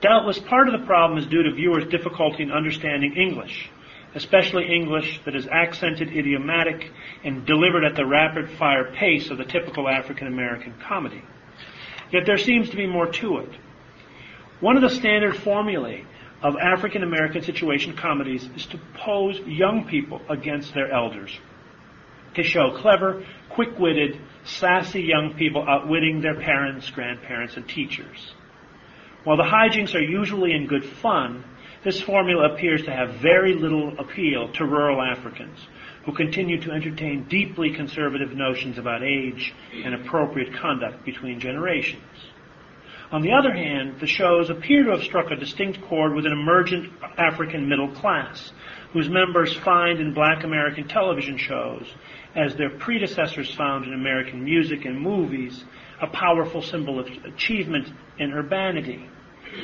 Doubtless 0.00 0.38
part 0.38 0.68
of 0.68 0.80
the 0.80 0.86
problem 0.86 1.18
is 1.18 1.26
due 1.26 1.42
to 1.42 1.52
viewers' 1.52 1.86
difficulty 1.86 2.42
in 2.42 2.50
understanding 2.50 3.14
English, 3.16 3.70
especially 4.14 4.74
English 4.74 5.20
that 5.24 5.36
is 5.36 5.46
accented, 5.46 6.08
idiomatic, 6.08 6.90
and 7.22 7.46
delivered 7.46 7.84
at 7.84 7.96
the 7.96 8.06
rapid 8.06 8.50
fire 8.58 8.92
pace 8.92 9.30
of 9.30 9.38
the 9.38 9.44
typical 9.44 9.88
African 9.88 10.26
American 10.26 10.74
comedy. 10.86 11.22
Yet 12.12 12.24
there 12.26 12.38
seems 12.38 12.70
to 12.70 12.76
be 12.76 12.86
more 12.86 13.06
to 13.06 13.38
it. 13.38 13.50
One 14.60 14.76
of 14.76 14.82
the 14.82 14.90
standard 14.90 15.36
formulae 15.36 16.04
of 16.42 16.56
African 16.56 17.02
American 17.02 17.42
situation 17.42 17.94
comedies 17.96 18.48
is 18.56 18.66
to 18.66 18.80
pose 18.94 19.38
young 19.46 19.86
people 19.86 20.20
against 20.28 20.72
their 20.74 20.90
elders, 20.90 21.38
to 22.34 22.42
show 22.42 22.76
clever, 22.78 23.24
quick-witted, 23.50 24.18
sassy 24.44 25.02
young 25.02 25.34
people 25.34 25.64
outwitting 25.68 26.20
their 26.20 26.34
parents, 26.34 26.90
grandparents, 26.90 27.56
and 27.56 27.68
teachers. 27.68 28.34
While 29.24 29.36
the 29.36 29.42
hijinks 29.42 29.94
are 29.94 30.02
usually 30.02 30.52
in 30.52 30.66
good 30.66 30.84
fun, 30.84 31.44
this 31.84 32.00
formula 32.00 32.52
appears 32.52 32.82
to 32.84 32.90
have 32.90 33.14
very 33.16 33.54
little 33.54 33.98
appeal 33.98 34.52
to 34.52 34.64
rural 34.64 35.00
Africans 35.00 35.58
who 36.04 36.12
continue 36.12 36.60
to 36.60 36.72
entertain 36.72 37.24
deeply 37.28 37.74
conservative 37.74 38.34
notions 38.34 38.78
about 38.78 39.02
age 39.02 39.54
and 39.84 39.94
appropriate 39.94 40.54
conduct 40.54 41.04
between 41.04 41.38
generations. 41.38 42.02
On 43.12 43.22
the 43.22 43.32
other 43.32 43.52
hand, 43.52 43.98
the 43.98 44.06
shows 44.06 44.50
appear 44.50 44.84
to 44.84 44.92
have 44.92 45.02
struck 45.02 45.32
a 45.32 45.36
distinct 45.36 45.82
chord 45.82 46.14
with 46.14 46.26
an 46.26 46.32
emergent 46.32 46.92
African 47.18 47.68
middle 47.68 47.90
class, 47.90 48.52
whose 48.92 49.08
members 49.08 49.52
find 49.52 49.98
in 49.98 50.14
black 50.14 50.44
American 50.44 50.86
television 50.86 51.36
shows 51.36 51.92
as 52.36 52.54
their 52.54 52.70
predecessors 52.70 53.52
found 53.52 53.84
in 53.84 53.94
American 53.94 54.44
music 54.44 54.84
and 54.84 55.00
movies, 55.00 55.64
a 56.00 56.06
powerful 56.06 56.62
symbol 56.62 57.00
of 57.00 57.08
achievement 57.24 57.88
and 58.20 58.32
urbanity. 58.32 59.04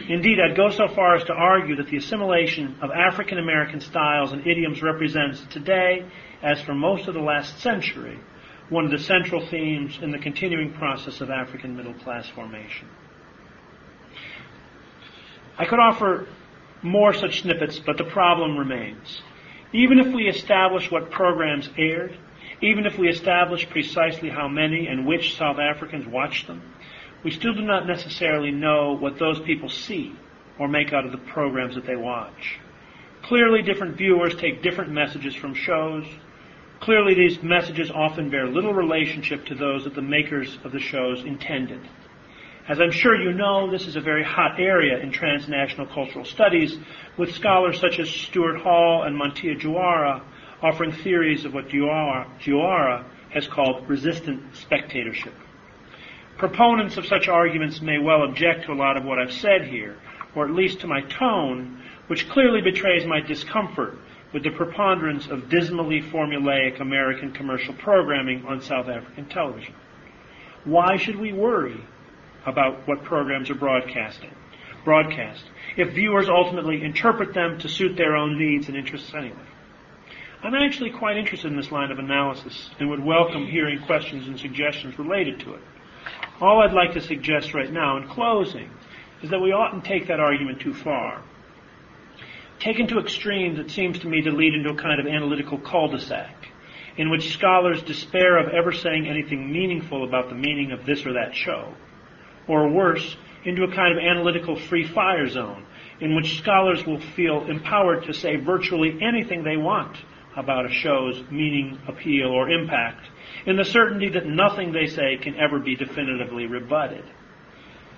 Indeed, 0.09 0.39
I'd 0.41 0.57
go 0.57 0.71
so 0.71 0.89
far 0.89 1.15
as 1.15 1.23
to 1.25 1.33
argue 1.33 1.77
that 1.77 1.87
the 1.87 1.99
assimilation 1.99 2.77
of 2.83 2.91
African 2.91 3.39
American 3.39 3.81
styles 3.81 4.33
and 4.33 4.45
idioms 4.45 4.83
represents 4.83 5.41
today, 5.51 6.05
as 6.43 6.61
for 6.63 6.75
most 6.75 7.07
of 7.07 7.15
the 7.15 7.21
last 7.21 7.61
century, 7.61 8.19
one 8.71 8.85
of 8.85 8.91
the 8.91 8.99
central 8.99 9.47
themes 9.47 10.01
in 10.03 10.11
the 10.11 10.19
continuing 10.19 10.73
process 10.73 11.21
of 11.21 11.31
African 11.31 11.77
middle 11.77 11.95
class 11.95 12.29
formation. 12.29 12.89
I 15.59 15.65
could 15.65 15.79
offer 15.79 16.27
more 16.83 17.15
such 17.15 17.43
snippets, 17.43 17.79
but 17.79 17.97
the 17.97 18.05
problem 18.05 18.57
remains. 18.57 19.23
Even 19.73 19.99
if 19.99 20.07
we 20.15 20.29
establish 20.29 20.91
what 20.91 21.11
programs 21.11 21.69
aired, 21.77 22.17
even 22.63 22.87
if 22.87 22.99
we 22.99 23.09
establish 23.09 23.69
precisely 23.69 24.29
how 24.29 24.49
many 24.49 24.87
and 24.87 25.07
which 25.07 25.37
South 25.37 25.59
Africans 25.59 26.07
watch 26.07 26.47
them, 26.47 26.63
we 27.25 27.31
still 27.31 27.55
do 27.55 27.63
not 27.63 27.87
necessarily 27.87 28.51
know 28.51 28.97
what 28.97 29.19
those 29.19 29.41
people 29.41 29.69
see 29.69 30.15
or 30.59 30.69
make 30.69 30.93
out 30.93 31.05
of 31.05 31.13
the 31.13 31.19
programs 31.19 31.75
that 31.75 31.87
they 31.87 31.97
watch. 31.97 32.59
Clearly, 33.23 33.63
different 33.63 33.97
viewers 33.97 34.35
take 34.37 34.63
different 34.63 34.93
messages 34.93 35.35
from 35.35 35.55
shows. 35.55 36.07
Clearly, 36.81 37.15
these 37.15 37.43
messages 37.43 37.91
often 37.91 38.31
bear 38.31 38.47
little 38.47 38.73
relationship 38.73 39.45
to 39.47 39.55
those 39.55 39.85
that 39.85 39.95
the 39.95 40.03
makers 40.03 40.59
of 40.65 40.73
the 40.73 40.79
shows 40.79 41.25
intended. 41.25 41.81
As 42.69 42.81
I'm 42.81 42.91
sure 42.91 43.15
you 43.15 43.33
know, 43.33 43.71
this 43.71 43.87
is 43.87 43.95
a 43.95 44.01
very 44.01 44.25
hot 44.25 44.59
area 44.59 44.99
in 44.99 45.13
transnational 45.13 45.87
cultural 45.87 46.25
studies, 46.25 46.77
with 47.17 47.33
scholars 47.33 47.79
such 47.79 48.01
as 48.01 48.11
Stuart 48.11 48.61
Hall 48.61 49.05
and 49.05 49.17
Manthia 49.17 49.55
Diawara 49.55 50.21
offering 50.61 50.91
theories 50.91 51.45
of 51.45 51.55
what 51.55 51.69
Diawara 51.69 53.05
has 53.31 53.47
called 53.47 53.89
resistant 53.89 54.57
spectatorship. 54.57 55.33
Proponents 56.39 56.97
of 56.97 57.07
such 57.07 57.29
arguments 57.29 57.81
may 57.81 57.99
well 57.99 58.25
object 58.25 58.65
to 58.65 58.73
a 58.73 58.75
lot 58.75 58.97
of 58.97 59.05
what 59.05 59.21
I've 59.21 59.33
said 59.33 59.69
here, 59.69 59.97
or 60.35 60.45
at 60.45 60.51
least 60.51 60.81
to 60.81 60.89
my 60.89 61.03
tone, 61.03 61.81
which 62.09 62.29
clearly 62.29 62.63
betrays 62.63 63.07
my 63.07 63.21
discomfort 63.21 63.97
with 64.33 64.43
the 64.43 64.51
preponderance 64.51 65.29
of 65.29 65.49
dismally 65.49 66.03
formulaic 66.03 66.81
American 66.81 67.31
commercial 67.31 67.75
programming 67.75 68.45
on 68.45 68.61
South 68.61 68.89
African 68.89 69.27
television. 69.27 69.75
Why 70.65 70.97
should 70.97 71.17
we 71.17 71.33
worry 71.33 71.81
about 72.47 72.87
what 72.87 73.05
programs 73.05 73.51
are 73.51 73.55
broadcasting? 73.55 74.31
Broadcast, 74.85 75.45
if 75.77 75.95
viewers 75.95 76.29
ultimately 76.29 76.83
interpret 76.83 77.35
them 77.35 77.59
to 77.59 77.69
suit 77.69 77.97
their 77.97 78.15
own 78.15 78.39
needs 78.39 78.69
and 78.69 78.77
interests 78.77 79.13
anyway. 79.15 79.37
I'm 80.43 80.55
actually 80.55 80.91
quite 80.91 81.17
interested 81.17 81.51
in 81.51 81.57
this 81.57 81.73
line 81.73 81.91
of 81.91 81.99
analysis 81.99 82.71
and 82.79 82.89
would 82.89 83.05
welcome 83.05 83.47
hearing 83.47 83.83
questions 83.83 84.29
and 84.29 84.39
suggestions 84.39 84.99
related 84.99 85.41
to 85.41 85.55
it. 85.55 85.63
All 86.41 86.63
I'd 86.63 86.73
like 86.73 86.93
to 86.93 87.01
suggest 87.01 87.53
right 87.53 87.73
now 87.73 87.97
in 87.97 88.07
closing 88.07 88.71
is 89.23 89.31
that 89.31 89.41
we 89.41 89.53
oughtn't 89.53 89.85
take 89.85 90.07
that 90.07 90.21
argument 90.21 90.61
too 90.61 90.75
far. 90.75 91.23
Taken 92.61 92.87
to 92.89 93.01
extremes, 93.01 93.59
it 93.59 93.71
seems 93.71 93.99
to 94.01 94.09
me 94.09 94.23
to 94.23 94.31
lead 94.31 94.55
into 94.55 94.71
a 94.71 94.77
kind 94.77 95.01
of 95.01 95.07
analytical 95.07 95.59
cul-de-sac 95.59 96.49
in 96.97 97.11
which 97.11 97.33
scholars 97.33 97.83
despair 97.83 98.39
of 98.39 98.53
ever 98.55 98.73
saying 98.73 99.07
anything 99.07 99.53
meaningful 99.53 100.05
about 100.05 100.29
the 100.29 100.35
meaning 100.35 100.73
of 100.73 100.87
this 100.87 101.05
or 101.05 101.15
that 101.15 101.35
show. 101.35 101.75
Or 102.49 102.69
worse, 102.69 103.17
into 103.45 103.65
a 103.65 103.75
kind 103.75 103.97
of 103.97 104.05
analytical 104.05 104.57
free 104.57 104.87
fire 104.87 105.29
zone 105.29 105.65
in 106.01 106.15
which 106.15 106.39
scholars 106.39 106.85
will 106.85 107.01
feel 107.01 107.47
empowered 107.47 108.05
to 108.05 108.13
say 108.13 108.37
virtually 108.37 108.99
anything 109.01 109.43
they 109.43 109.57
want 109.57 109.97
about 110.37 110.67
a 110.67 110.71
show's 110.71 111.23
meaning, 111.31 111.79
appeal, 111.89 112.29
or 112.29 112.51
impact, 112.51 113.07
in 113.47 113.57
the 113.57 113.65
certainty 113.65 114.11
that 114.11 114.27
nothing 114.27 114.73
they 114.73 114.87
say 114.87 115.17
can 115.17 115.35
ever 115.37 115.59
be 115.59 115.75
definitively 115.75 116.47
rebutted. 116.47 117.05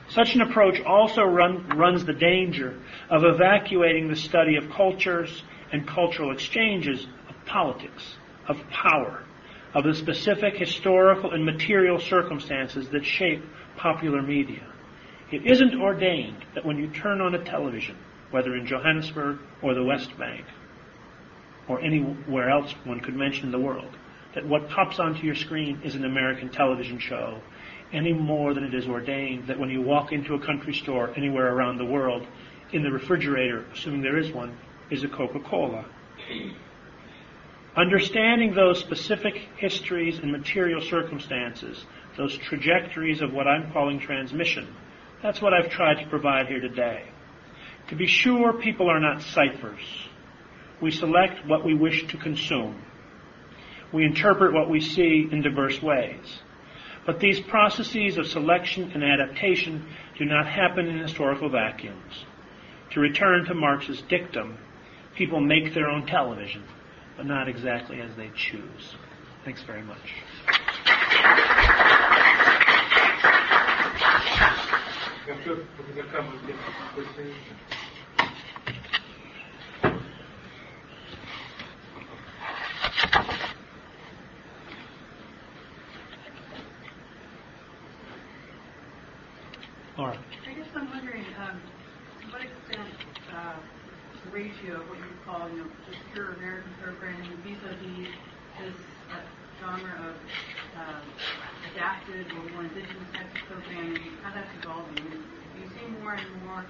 Such 0.09 0.35
an 0.35 0.43
approach 0.43 0.81
also 0.83 1.23
run, 1.23 1.69
runs 1.71 2.05
the 2.05 2.13
danger 2.13 2.79
of 3.11 3.25
evacuating 3.25 4.09
the 4.09 4.17
study 4.17 4.57
of 4.57 4.71
cultures 4.71 5.43
and 5.73 5.87
cultural 5.87 6.31
exchanges 6.31 7.07
of 7.29 7.35
politics, 7.45 8.17
of 8.47 8.57
power, 8.71 9.25
of 9.75 9.85
the 9.85 9.95
specific 9.95 10.57
historical 10.57 11.33
and 11.33 11.45
material 11.45 11.99
circumstances 11.99 12.89
that 12.91 13.05
shape 13.05 13.45
popular 13.77 14.23
media. 14.23 14.67
It 15.31 15.47
isn't 15.47 15.75
ordained 15.81 16.45
that 16.55 16.65
when 16.65 16.79
you 16.79 16.89
turn 16.89 17.21
on 17.21 17.35
a 17.35 17.45
television, 17.45 17.97
whether 18.31 18.57
in 18.57 18.67
Johannesburg 18.67 19.39
or 19.63 19.75
the 19.75 19.85
West 19.85 20.17
Bank, 20.19 20.45
or 21.69 21.81
anywhere 21.81 22.49
else 22.49 22.73
one 22.85 23.01
could 23.01 23.15
mention 23.15 23.47
in 23.47 23.53
the 23.53 23.59
world, 23.59 23.97
that 24.35 24.47
what 24.47 24.69
pops 24.71 24.99
onto 24.99 25.25
your 25.25 25.35
screen 25.35 25.81
is 25.85 25.95
an 25.95 26.05
American 26.05 26.49
television 26.49 26.99
show 26.99 27.41
any 27.93 28.13
more 28.13 28.55
than 28.55 28.65
it 28.65 28.75
is 28.75 28.87
ordained 28.87 29.47
that 29.47 29.59
when 29.59 29.71
you 29.71 29.81
walk 29.81 30.13
into 30.13 30.35
a 30.35 30.47
country 30.47 30.75
store 30.75 31.13
anywhere 31.17 31.55
around 31.55 31.79
the 31.79 31.85
world, 31.85 32.27
in 32.73 32.83
the 32.83 32.91
refrigerator, 32.91 33.65
assuming 33.73 34.03
there 34.03 34.19
is 34.19 34.31
one, 34.31 34.57
is 34.91 35.05
a 35.05 35.09
Coca-Cola. 35.09 35.85
Understanding 37.79 38.55
those 38.55 38.81
specific 38.81 39.35
histories 39.57 40.19
and 40.19 40.33
material 40.33 40.81
circumstances, 40.81 41.87
those 42.17 42.37
trajectories 42.37 43.23
of 43.23 43.33
what 43.33 43.47
I'm 43.47 43.73
calling 43.73 44.01
transmission, 44.01 44.67
that's 45.23 45.41
what 45.41 45.55
I've 45.55 45.71
tried 45.71 46.03
to 46.03 46.11
provide 46.11 46.49
here 46.49 46.61
today. 46.61 47.05
To 47.89 47.97
be 47.97 48.07
sure, 48.07 48.53
people 48.53 48.91
are 48.91 49.01
not 49.01 49.23
ciphers 49.23 49.81
we 50.81 50.91
select 50.91 51.47
what 51.47 51.65
we 51.65 51.75
wish 51.75 52.07
to 52.09 52.17
consume. 52.17 52.83
We 53.93 54.05
interpret 54.05 54.53
what 54.53 54.71
we 54.71 54.81
see 54.81 55.29
in 55.31 55.43
diverse 55.43 55.83
ways. 55.83 56.41
But 57.07 57.21
these 57.21 57.41
processes 57.41 58.19
of 58.19 58.27
selection 58.27 58.93
and 58.93 59.03
adaptation 59.03 59.87
do 60.19 60.25
not 60.25 60.47
happen 60.47 60.87
in 60.87 60.99
historical 60.99 61.49
vacuums. 61.49 62.25
To 62.91 63.01
return 63.01 63.47
to 63.47 63.55
Marx's 63.55 64.03
dictum, 64.03 64.59
people 65.17 65.41
make 65.41 65.75
their 65.75 65.89
own 65.89 66.07
television, 66.07 66.63
but 67.19 67.27
not 67.27 67.49
exactly 67.49 68.01
as 68.01 68.15
they 68.15 68.31
choose. 68.37 68.95
Thanks 69.45 69.63
very 69.65 69.83
much. 69.83 69.99
Laura. 89.99 90.17
I 90.47 90.53
guess 90.55 90.67
I'm 90.77 90.89
wondering, 90.91 91.25
um, 91.43 91.61
to 92.23 92.27
what 92.33 92.43
extent 92.43 92.89
uh, 93.35 93.55
the 94.25 94.31
ratio 94.31 94.81
of 94.81 94.89
what 94.89 94.99
you 94.99 95.05
call, 95.25 95.49
you 95.51 95.59
know, 95.59 95.67
just 95.91 95.99
pure 96.13 96.33
American 96.35 96.71
programming 96.83 97.31
vis-a-vis 97.43 98.09
this 98.59 98.75
uh, 99.11 99.19
genre 99.61 99.95
of 100.11 100.17
uh, 100.77 101.01
adapted 101.73 102.27
or 102.33 102.51
more 102.53 102.63
indigenous 102.63 103.11
types 103.15 103.35
of 103.35 103.47
programming, 103.49 104.03
how 104.23 104.35
that's 104.35 104.51
evolving. 104.63 104.99
I 104.99 105.11
mean, 105.11 105.25
do 105.55 105.61
you 105.63 105.69
see 105.75 105.87
more 106.03 106.15
and 106.15 106.43
more 106.45 106.65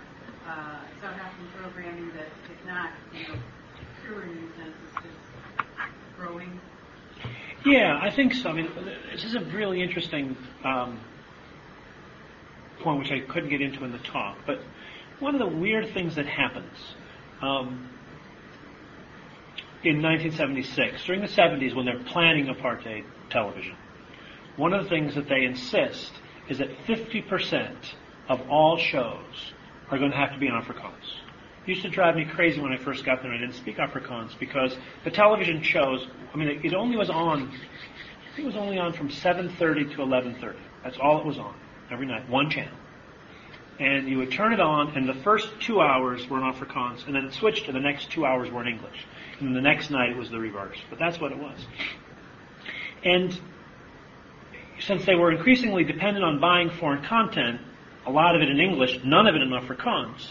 uh, 0.47 0.81
South 1.03 1.17
African 1.17 1.49
programming 1.57 2.09
that 2.17 2.29
is 2.49 2.63
not, 2.67 2.91
you 3.13 3.29
know, 3.29 3.41
pure 4.05 4.23
in 4.25 4.31
any 4.31 4.49
sense, 4.57 4.77
is 4.89 4.95
just 5.03 5.21
growing? 6.17 6.61
Yeah, 7.69 7.99
I 8.01 8.11
think 8.11 8.33
so. 8.33 8.49
I 8.49 8.55
mean, 8.55 8.71
this 9.13 9.25
is 9.25 9.35
a 9.35 9.41
really 9.41 9.83
interesting 9.83 10.39
um, 10.65 10.99
point 12.81 12.99
which 12.99 13.11
I 13.11 13.21
couldn't 13.21 13.51
get 13.51 13.61
into 13.61 13.85
in 13.85 13.93
the 13.93 13.99
talk. 13.99 14.39
But 14.47 14.61
one 15.21 15.35
of 15.35 15.41
the 15.41 15.55
weird 15.55 15.93
things 15.93 16.15
that 16.15 16.25
happens 16.25 16.73
um, 17.43 17.91
in 19.85 20.01
1976, 20.01 21.05
during 21.05 21.21
the 21.21 21.27
70s, 21.27 21.75
when 21.77 21.85
they're 21.85 22.03
planning 22.05 22.47
apartheid 22.47 23.05
television, 23.29 23.77
one 24.57 24.73
of 24.73 24.85
the 24.85 24.89
things 24.89 25.15
that 25.15 25.29
they 25.29 25.45
insist 25.45 26.13
is 26.49 26.59
that 26.59 26.71
50% 26.87 27.77
of 28.31 28.41
all 28.49 28.79
shows 28.79 29.53
are 29.91 29.99
going 29.99 30.11
to 30.11 30.17
have 30.17 30.33
to 30.33 30.39
be 30.39 30.47
in 30.47 30.55
Afrikaans. 30.55 31.28
Used 31.69 31.83
to 31.83 31.91
drive 31.91 32.17
me 32.17 32.25
crazy 32.25 32.63
when 32.63 32.73
I 32.73 32.79
first 32.79 33.05
got 33.05 33.21
there 33.21 33.31
and 33.31 33.45
I 33.45 33.47
didn't 33.47 33.59
speak 33.61 33.77
Afrikaans 33.77 34.39
because 34.39 34.75
the 35.05 35.11
television 35.11 35.63
shows, 35.63 36.07
I 36.33 36.37
mean, 36.39 36.49
it, 36.49 36.65
it 36.65 36.73
only 36.73 36.97
was 36.97 37.11
on, 37.11 37.43
I 37.43 38.35
think 38.35 38.39
it 38.39 38.47
was 38.47 38.57
only 38.57 38.79
on 38.79 38.95
from 38.95 39.11
7.30 39.11 39.91
to 39.91 39.99
11.30. 39.99 40.57
That's 40.83 40.97
all 40.97 41.21
it 41.21 41.27
was 41.27 41.37
on 41.37 41.55
every 41.91 42.07
night, 42.07 42.27
one 42.27 42.49
channel. 42.49 42.75
And 43.79 44.09
you 44.09 44.17
would 44.17 44.33
turn 44.33 44.55
it 44.55 44.61
on, 44.61 44.97
and 44.97 45.07
the 45.07 45.21
first 45.23 45.51
two 45.61 45.83
hours 45.83 46.27
were 46.31 46.39
in 46.39 46.43
Afrikaans, 46.43 47.07
and 47.07 47.15
then 47.15 47.27
it 47.27 47.35
switched, 47.35 47.67
and 47.67 47.77
the 47.77 47.81
next 47.81 48.11
two 48.11 48.25
hours 48.25 48.51
were 48.51 48.63
in 48.63 48.69
English. 48.69 49.05
And 49.41 49.55
the 49.55 49.61
next 49.61 49.91
night 49.91 50.09
it 50.09 50.17
was 50.17 50.31
the 50.31 50.39
reverse. 50.39 50.79
But 50.89 50.99
that's 50.99 51.21
what 51.21 51.33
it 51.33 51.39
was. 51.39 51.59
And 53.05 53.39
since 54.81 55.05
they 55.05 55.17
were 55.17 55.33
increasingly 55.33 55.85
dependent 55.85 56.25
on 56.25 56.41
buying 56.41 56.71
foreign 56.71 57.05
content, 57.05 57.61
a 58.07 58.11
lot 58.11 58.35
of 58.35 58.41
it 58.41 58.49
in 58.49 58.59
English, 58.59 59.01
none 59.05 59.27
of 59.27 59.35
it 59.35 59.43
in 59.43 59.51
Afrikaans, 59.51 60.29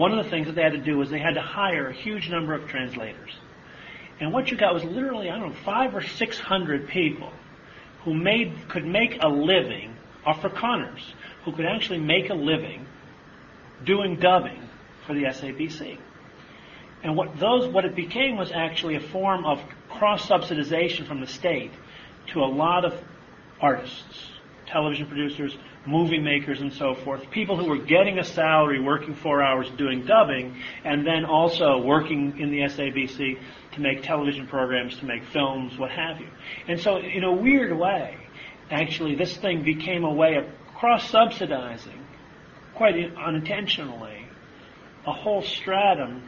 one 0.00 0.18
of 0.18 0.24
the 0.24 0.30
things 0.30 0.46
that 0.46 0.54
they 0.54 0.62
had 0.62 0.72
to 0.72 0.78
do 0.78 0.96
was 0.96 1.10
they 1.10 1.18
had 1.18 1.34
to 1.34 1.42
hire 1.42 1.88
a 1.88 1.92
huge 1.92 2.30
number 2.30 2.54
of 2.54 2.66
translators. 2.66 3.32
And 4.18 4.32
what 4.32 4.50
you 4.50 4.56
got 4.56 4.72
was 4.72 4.82
literally, 4.82 5.28
I 5.28 5.38
don't 5.38 5.50
know, 5.50 5.56
five 5.62 5.94
or 5.94 6.00
six 6.00 6.38
hundred 6.38 6.88
people 6.88 7.30
who 8.04 8.14
made 8.14 8.54
could 8.70 8.86
make 8.86 9.22
a 9.22 9.28
living 9.28 9.94
Afrikaners 10.26 11.02
who 11.44 11.52
could 11.52 11.66
actually 11.66 11.98
make 11.98 12.30
a 12.30 12.34
living 12.34 12.86
doing 13.84 14.16
dubbing 14.16 14.66
for 15.06 15.12
the 15.12 15.24
SABC. 15.24 15.98
And 17.02 17.14
what 17.14 17.38
those 17.38 17.68
what 17.68 17.84
it 17.84 17.94
became 17.94 18.38
was 18.38 18.50
actually 18.52 18.96
a 18.96 19.00
form 19.00 19.44
of 19.44 19.60
cross 19.90 20.26
subsidization 20.26 21.06
from 21.06 21.20
the 21.20 21.26
state 21.26 21.72
to 22.28 22.40
a 22.40 22.48
lot 22.48 22.86
of 22.86 22.94
artists, 23.60 24.30
television 24.66 25.08
producers, 25.08 25.54
movie 25.86 26.18
makers, 26.18 26.60
and 26.60 26.72
so 26.72 26.94
forth. 26.94 27.30
People 27.30 27.56
who 27.56 27.68
were 27.68 27.78
getting 27.78 28.18
a 28.18 28.24
salary, 28.24 28.80
working 28.80 29.14
four 29.14 29.42
hours 29.42 29.70
doing 29.78 30.04
dubbing, 30.04 30.56
and 30.84 31.06
then 31.06 31.24
also 31.24 31.78
working 31.78 32.38
in 32.38 32.50
the 32.50 32.60
SABC 32.60 33.38
to 33.72 33.80
make 33.80 34.02
television 34.02 34.46
programs, 34.46 34.96
to 34.98 35.06
make 35.06 35.24
films, 35.24 35.78
what 35.78 35.90
have 35.90 36.20
you. 36.20 36.28
And 36.68 36.80
so, 36.80 36.98
in 36.98 37.24
a 37.24 37.32
weird 37.32 37.76
way, 37.76 38.16
actually, 38.70 39.14
this 39.14 39.36
thing 39.36 39.62
became 39.62 40.04
a 40.04 40.12
way 40.12 40.36
of 40.36 40.44
cross-subsidizing, 40.76 42.06
quite 42.74 42.94
unintentionally, 43.16 44.26
a 45.06 45.12
whole 45.12 45.42
stratum 45.42 46.22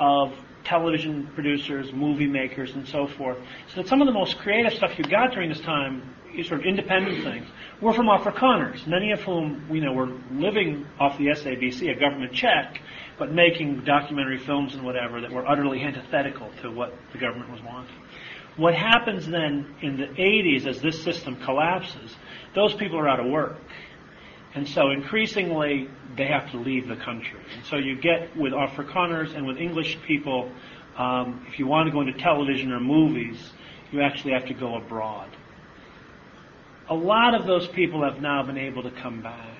of 0.00 0.32
television 0.64 1.28
producers, 1.34 1.92
movie 1.92 2.26
makers, 2.26 2.74
and 2.74 2.86
so 2.88 3.06
forth. 3.06 3.38
So 3.68 3.82
that 3.82 3.88
some 3.88 4.00
of 4.00 4.06
the 4.06 4.12
most 4.12 4.38
creative 4.38 4.72
stuff 4.72 4.98
you 4.98 5.04
got 5.04 5.32
during 5.32 5.48
this 5.48 5.60
time, 5.60 6.14
is 6.34 6.48
sort 6.48 6.60
of 6.60 6.66
independent 6.66 7.24
things, 7.24 7.46
were 7.80 7.92
from 7.92 8.06
Afrikaners, 8.06 8.86
many 8.86 9.12
of 9.12 9.20
whom, 9.20 9.66
you 9.70 9.80
know, 9.80 9.92
were 9.92 10.10
living 10.32 10.86
off 10.98 11.18
the 11.18 11.26
SABC, 11.26 11.94
a 11.94 12.00
government 12.00 12.32
check, 12.32 12.80
but 13.18 13.32
making 13.32 13.84
documentary 13.84 14.38
films 14.38 14.74
and 14.74 14.84
whatever 14.84 15.20
that 15.20 15.30
were 15.30 15.46
utterly 15.46 15.82
antithetical 15.82 16.50
to 16.62 16.70
what 16.70 16.94
the 17.12 17.18
government 17.18 17.50
was 17.50 17.60
wanting. 17.62 17.94
What 18.56 18.74
happens 18.74 19.26
then 19.26 19.74
in 19.82 19.98
the 19.98 20.06
80s 20.06 20.66
as 20.66 20.80
this 20.80 21.02
system 21.02 21.36
collapses, 21.44 22.16
those 22.54 22.72
people 22.74 22.98
are 22.98 23.08
out 23.08 23.20
of 23.20 23.26
work. 23.26 23.58
And 24.54 24.66
so 24.66 24.90
increasingly, 24.90 25.90
they 26.16 26.26
have 26.26 26.50
to 26.52 26.56
leave 26.56 26.88
the 26.88 26.96
country. 26.96 27.40
And 27.54 27.64
so 27.66 27.76
you 27.76 28.00
get 28.00 28.34
with 28.34 28.54
Afrikaners 28.54 29.36
and 29.36 29.46
with 29.46 29.58
English 29.58 29.98
people, 30.06 30.50
um, 30.96 31.44
if 31.46 31.58
you 31.58 31.66
want 31.66 31.88
to 31.88 31.92
go 31.92 32.00
into 32.00 32.14
television 32.14 32.72
or 32.72 32.80
movies, 32.80 33.52
you 33.92 34.00
actually 34.00 34.32
have 34.32 34.46
to 34.46 34.54
go 34.54 34.76
abroad. 34.76 35.28
A 36.88 36.94
lot 36.94 37.34
of 37.34 37.46
those 37.46 37.66
people 37.68 38.02
have 38.04 38.20
now 38.20 38.42
been 38.44 38.58
able 38.58 38.82
to 38.82 38.90
come 38.90 39.22
back. 39.22 39.56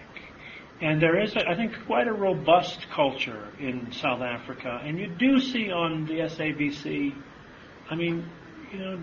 And 0.80 1.00
there 1.00 1.20
is, 1.20 1.34
I 1.36 1.54
think, 1.54 1.72
quite 1.86 2.06
a 2.06 2.12
robust 2.12 2.86
culture 2.94 3.48
in 3.58 3.90
South 3.92 4.20
Africa. 4.20 4.80
And 4.84 4.98
you 4.98 5.08
do 5.08 5.40
see 5.40 5.70
on 5.70 6.06
the 6.06 6.20
SABC, 6.20 7.14
I 7.90 7.94
mean, 7.94 8.28
you 8.72 8.78
know, 8.78 9.00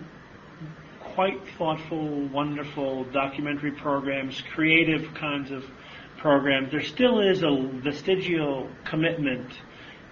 quite 1.14 1.40
thoughtful, 1.58 2.28
wonderful 2.28 3.04
documentary 3.12 3.72
programs, 3.72 4.40
creative 4.54 5.12
kinds 5.14 5.50
of 5.50 5.64
programs. 6.18 6.70
There 6.70 6.82
still 6.82 7.20
is 7.20 7.42
a 7.42 7.70
vestigial 7.82 8.68
commitment 8.84 9.50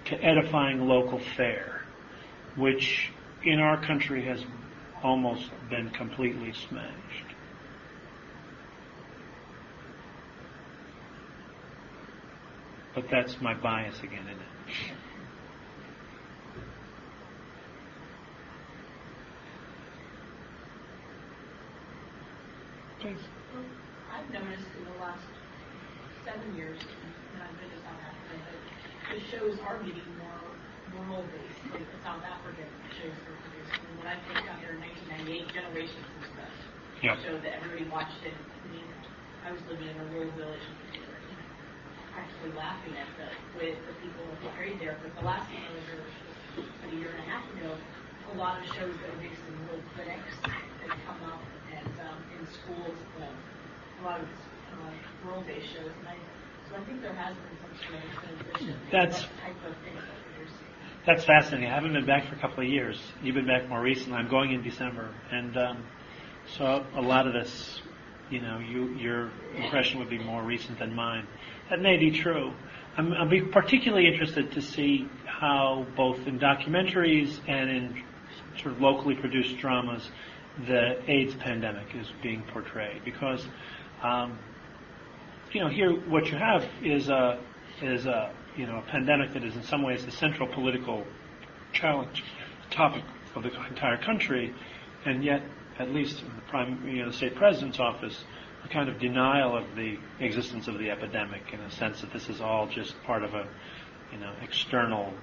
to 0.05 0.23
edifying 0.23 0.87
local 0.87 1.19
fare, 1.37 1.81
which 2.57 3.11
in 3.43 3.59
our 3.59 3.83
country 3.85 4.23
has 4.25 4.43
almost 5.01 5.49
been 5.69 5.89
completely 5.91 6.53
smashed. 6.53 7.32
But 12.95 13.05
that's 13.09 13.41
my 13.41 13.53
bias 13.55 13.99
again, 14.03 14.25
isn't 14.27 14.41
it? 14.41 14.97
Please. 23.01 23.17
Well, 23.51 23.65
I've 24.13 24.29
noticed 24.31 24.69
in 24.77 24.85
the 24.85 24.97
last 25.01 25.25
seven 26.23 26.55
years, 26.55 26.77
and 26.79 27.43
I've 27.43 27.57
been 27.59 27.67
to 27.67 27.79
South 27.83 27.99
Africa, 27.99 28.35
that 28.45 28.57
the 29.11 29.19
shows 29.27 29.59
are 29.67 29.77
getting 29.83 30.07
more 30.21 30.39
more 30.93 31.17
role-based, 31.17 31.73
like 31.73 31.81
the 31.89 32.01
South 32.05 32.21
African 32.21 32.69
shows 33.01 33.17
were 33.25 33.35
produced. 33.41 33.73
And 33.81 33.93
when 33.97 34.07
I 34.13 34.15
came 34.29 34.45
down 34.45 34.61
here 34.61 34.77
in 34.77 34.81
1998, 35.09 35.49
Generations 35.49 36.05
was 36.21 36.29
the 36.37 36.47
Yeah. 37.01 37.17
show 37.25 37.35
that 37.41 37.59
everybody 37.59 37.89
watched 37.89 38.21
it. 38.23 38.37
I 38.37 38.67
mean, 38.71 38.85
I 39.43 39.51
was 39.51 39.61
living 39.67 39.89
in 39.89 39.97
a 39.99 40.05
rural 40.13 40.29
village, 40.37 40.61
and 40.63 40.77
we 40.93 40.99
were 41.01 41.02
actually 42.17 42.53
laughing 42.57 42.93
at 42.97 43.09
the 43.17 43.29
way 43.57 43.73
the 43.73 43.95
people 44.01 44.23
were 44.25 44.39
portrayed 44.49 44.79
there. 44.79 44.97
But 45.01 45.15
the 45.19 45.25
last 45.25 45.47
time 45.49 45.63
I 45.65 45.73
was 45.73 46.65
a 46.85 46.95
year 46.95 47.09
and 47.09 47.19
a 47.19 47.27
half 47.29 47.45
ago, 47.57 47.75
a 48.33 48.37
lot 48.37 48.61
of 48.61 48.65
shows 48.73 48.93
that 48.93 49.09
are 49.09 49.21
based 49.21 49.41
in 49.47 49.53
rural 49.67 49.83
clinics 49.95 50.33
that 50.43 50.89
come 51.05 51.21
up 51.29 51.41
and 51.73 51.93
um, 52.01 52.19
in 52.39 52.43
schools, 52.49 52.97
um, 53.21 53.35
a 54.01 54.03
lot 54.05 54.19
of 54.21 54.27
uh, 54.27 55.25
rural-based 55.25 55.67
shows. 55.73 55.91
And 55.99 56.07
I, 56.07 56.15
so 56.69 56.77
I 56.77 56.83
think 56.85 57.01
there 57.01 57.13
has 57.13 57.35
been 57.35 57.57
some 57.61 57.93
of 57.97 58.03
transition. 58.17 58.79
That's- 58.91 59.21
type 59.21 59.57
of 59.67 59.75
things 59.83 60.01
that. 60.01 60.23
That's 61.05 61.25
fascinating. 61.25 61.69
I 61.69 61.75
haven't 61.75 61.91
been 61.91 62.05
back 62.05 62.29
for 62.29 62.35
a 62.35 62.39
couple 62.39 62.63
of 62.63 62.69
years. 62.69 62.97
You've 63.21 63.35
been 63.35 63.45
back 63.45 63.67
more 63.67 63.81
recently. 63.81 64.17
I'm 64.17 64.29
going 64.29 64.53
in 64.53 64.63
December, 64.63 65.13
and 65.31 65.57
um, 65.57 65.83
so 66.57 66.85
a 66.95 67.01
lot 67.01 67.27
of 67.27 67.33
this, 67.33 67.81
you 68.29 68.39
know, 68.39 68.59
you, 68.59 68.87
your 68.95 69.29
impression 69.57 69.99
would 69.99 70.09
be 70.09 70.17
more 70.19 70.43
recent 70.43 70.79
than 70.79 70.95
mine. 70.95 71.27
That 71.69 71.81
may 71.81 71.97
be 71.97 72.11
true. 72.11 72.53
I'm, 72.97 73.13
I'll 73.13 73.29
be 73.29 73.41
particularly 73.41 74.07
interested 74.07 74.51
to 74.53 74.61
see 74.61 75.07
how 75.25 75.85
both 75.95 76.27
in 76.27 76.39
documentaries 76.39 77.39
and 77.47 77.69
in 77.69 78.03
sort 78.61 78.75
of 78.75 78.81
locally 78.81 79.15
produced 79.15 79.57
dramas, 79.57 80.09
the 80.67 81.01
AIDS 81.11 81.33
pandemic 81.35 81.95
is 81.95 82.07
being 82.21 82.43
portrayed 82.43 83.03
because 83.03 83.45
Um, 84.03 84.37
you 85.53 85.61
know, 85.61 85.69
here 85.69 85.91
what 86.09 86.25
you 86.29 86.37
have 86.37 86.67
is 86.83 87.07
a 87.09 87.39
is 87.81 88.05
a 88.05 88.33
you 88.57 88.65
know 88.65 88.77
a 88.79 88.81
pandemic 88.81 89.31
that 89.33 89.43
is 89.45 89.55
in 89.55 89.63
some 89.63 89.81
ways 89.81 90.05
the 90.05 90.11
central 90.11 90.47
political 90.49 91.05
challenge 91.71 92.23
topic 92.69 93.03
of 93.35 93.43
the 93.43 93.51
entire 93.67 93.97
country, 93.97 94.53
and 95.05 95.23
yet 95.23 95.41
at 95.79 95.89
least 95.93 96.21
in 96.21 96.35
the 96.35 96.41
prime 96.49 96.85
you 96.85 97.01
know 97.01 97.07
the 97.07 97.13
state 97.13 97.35
president's 97.35 97.79
office, 97.79 98.25
kind 98.69 98.89
of 98.89 98.99
denial 98.99 99.57
of 99.57 99.75
the 99.75 99.97
existence 100.19 100.67
of 100.67 100.79
the 100.79 100.89
epidemic 100.89 101.41
in 101.53 101.59
a 101.59 101.71
sense 101.71 102.01
that 102.01 102.11
this 102.13 102.29
is 102.29 102.41
all 102.41 102.67
just 102.67 103.01
part 103.03 103.23
of 103.23 103.33
a 103.33 103.47
you 104.11 104.19
know 104.19 104.33
external 104.41 105.13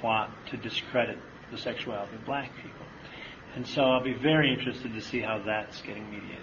plot 0.00 0.30
to 0.50 0.56
discredit 0.56 1.18
the 1.50 1.58
sexuality 1.58 2.14
of 2.14 2.24
black 2.24 2.54
people. 2.56 2.86
And 3.54 3.66
so 3.66 3.82
I'll 3.82 4.02
be 4.02 4.14
very 4.14 4.52
interested 4.52 4.92
to 4.92 5.00
see 5.00 5.20
how 5.20 5.42
that's 5.44 5.80
getting 5.82 6.10
mediated. 6.10 6.38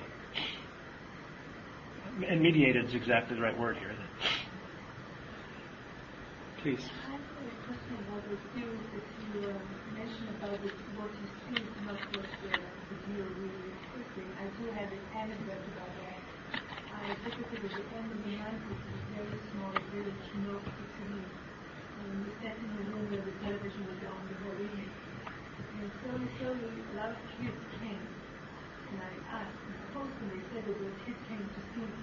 And 2.28 2.41
mediated 2.41 2.86
is 2.86 2.93
exactly 2.93 3.36
the 3.36 3.41
right 3.41 3.57
word 3.59 3.78
here. 3.78 3.91
Isn't 3.91 4.03
it? 4.03 4.09
Please. 6.62 6.89
Uh, 9.32 9.53
mentioned 9.95 10.30
about 10.38 10.51
what 10.51 10.62
you 10.62 11.28
see 11.45 11.64
not 11.86 11.95
what 11.95 12.26
the, 12.41 12.49
the 12.49 12.95
viewer 13.07 13.30
really 13.38 13.81
I 14.02 14.49
do 14.58 14.66
have 14.74 14.89
an 14.89 15.06
anecdote 15.14 15.62
about 15.78 15.93
that. 15.93 16.22
I 16.58 17.14
visited 17.22 17.54
at 17.54 17.70
the 17.70 17.86
end 17.93 18.10
of 18.10 18.18
the 18.26 18.34
90s 18.34 18.82
a 18.82 18.97
very 19.14 19.38
small 19.54 19.78
village 19.93 20.26
north 20.41 20.66
of 20.66 20.74
Italy. 20.74 21.22
And 21.22 22.26
we 22.26 22.34
sat 22.41 22.58
in 22.58 22.72
the 22.82 22.86
room 22.89 23.06
where 23.14 23.22
the 23.22 23.36
television 23.45 23.86
was 23.86 24.02
on 24.02 24.26
the 24.26 24.38
whole 24.41 24.58
evening. 24.58 24.89
And 24.89 25.86
slowly, 26.02 26.30
slowly, 26.41 26.66
a 26.66 26.93
lot 26.97 27.14
of 27.14 27.22
kids 27.38 27.62
came. 27.78 28.02
And 28.89 28.97
I 29.06 29.14
asked 29.38 29.62
the 29.70 30.02
and 30.02 30.28
they 30.34 30.41
said 30.49 30.66
that 30.66 30.78
those 30.82 30.97
kids 31.06 31.22
came 31.30 31.45
to 31.45 31.62
see 31.70 31.86
me. 31.86 32.02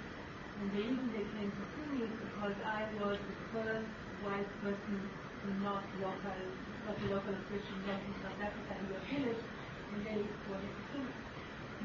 And 0.63 0.67
the 0.71 0.79
reason 0.79 1.03
they 1.11 1.27
came 1.35 1.51
to 1.51 1.65
see 1.67 1.87
me 1.99 1.99
is 2.07 2.15
because 2.15 2.55
I 2.63 2.87
was 3.03 3.19
the 3.19 3.39
first 3.59 3.91
white 4.23 4.51
person 4.63 4.97
to 5.03 5.49
not 5.67 5.83
local, 5.99 6.47
not 6.87 6.99
local 7.11 7.35
Christian 7.51 7.79
not 7.91 7.99
in 8.07 8.15
South 8.23 8.39
Africa 8.39 8.71
in 8.79 8.87
their 8.87 9.03
village, 9.03 9.43
and 9.43 10.01
they 10.07 10.23
wanted 10.47 10.71
to 10.79 10.85
see 10.95 11.03
me. 11.03 11.28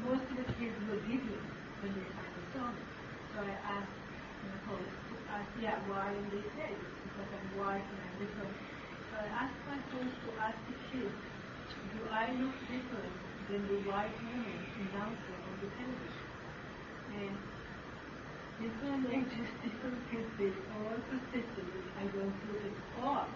Most 0.02 0.26
of 0.30 0.36
the 0.36 0.48
kids 0.58 0.74
were 0.88 0.98
deviant 1.06 1.46
when 1.80 1.92
they 1.94 2.06
finally 2.14 2.46
saw 2.52 2.72
me. 2.72 2.84
So 3.32 3.40
I 3.40 3.54
asked 3.62 3.98
my 4.42 4.56
host, 4.66 4.90
asked, 5.30 5.54
yeah, 5.58 5.78
why? 5.86 6.12
And 6.12 6.30
they 6.30 6.44
said, 6.56 6.76
because 7.06 7.30
I'm 7.32 7.48
white 7.56 7.86
and 7.90 7.98
I'm 8.02 8.14
different. 8.18 8.54
So 9.10 9.14
I 9.18 9.26
asked 9.30 9.62
my 9.66 9.78
host 9.94 10.14
to 10.26 10.28
ask 10.42 10.58
the 10.66 10.76
kids, 10.90 11.14
do 11.94 12.00
I 12.10 12.32
look 12.42 12.58
different 12.66 13.14
than 13.48 13.66
the 13.70 13.78
white 13.88 14.14
woman 14.26 14.58
announcer 14.78 15.34
on 15.46 15.54
the 15.62 15.70
television? 15.78 16.28
And 17.10 17.38
different 18.58 19.06
ages, 19.10 19.48
different 19.64 19.98
kids, 20.10 20.28
they 20.38 20.52
all 20.74 20.98
persisted 21.10 21.66
that 21.74 21.86
I 22.02 22.04
don't 22.10 22.34
look 22.50 22.62
at 22.66 22.76
all 22.98 23.28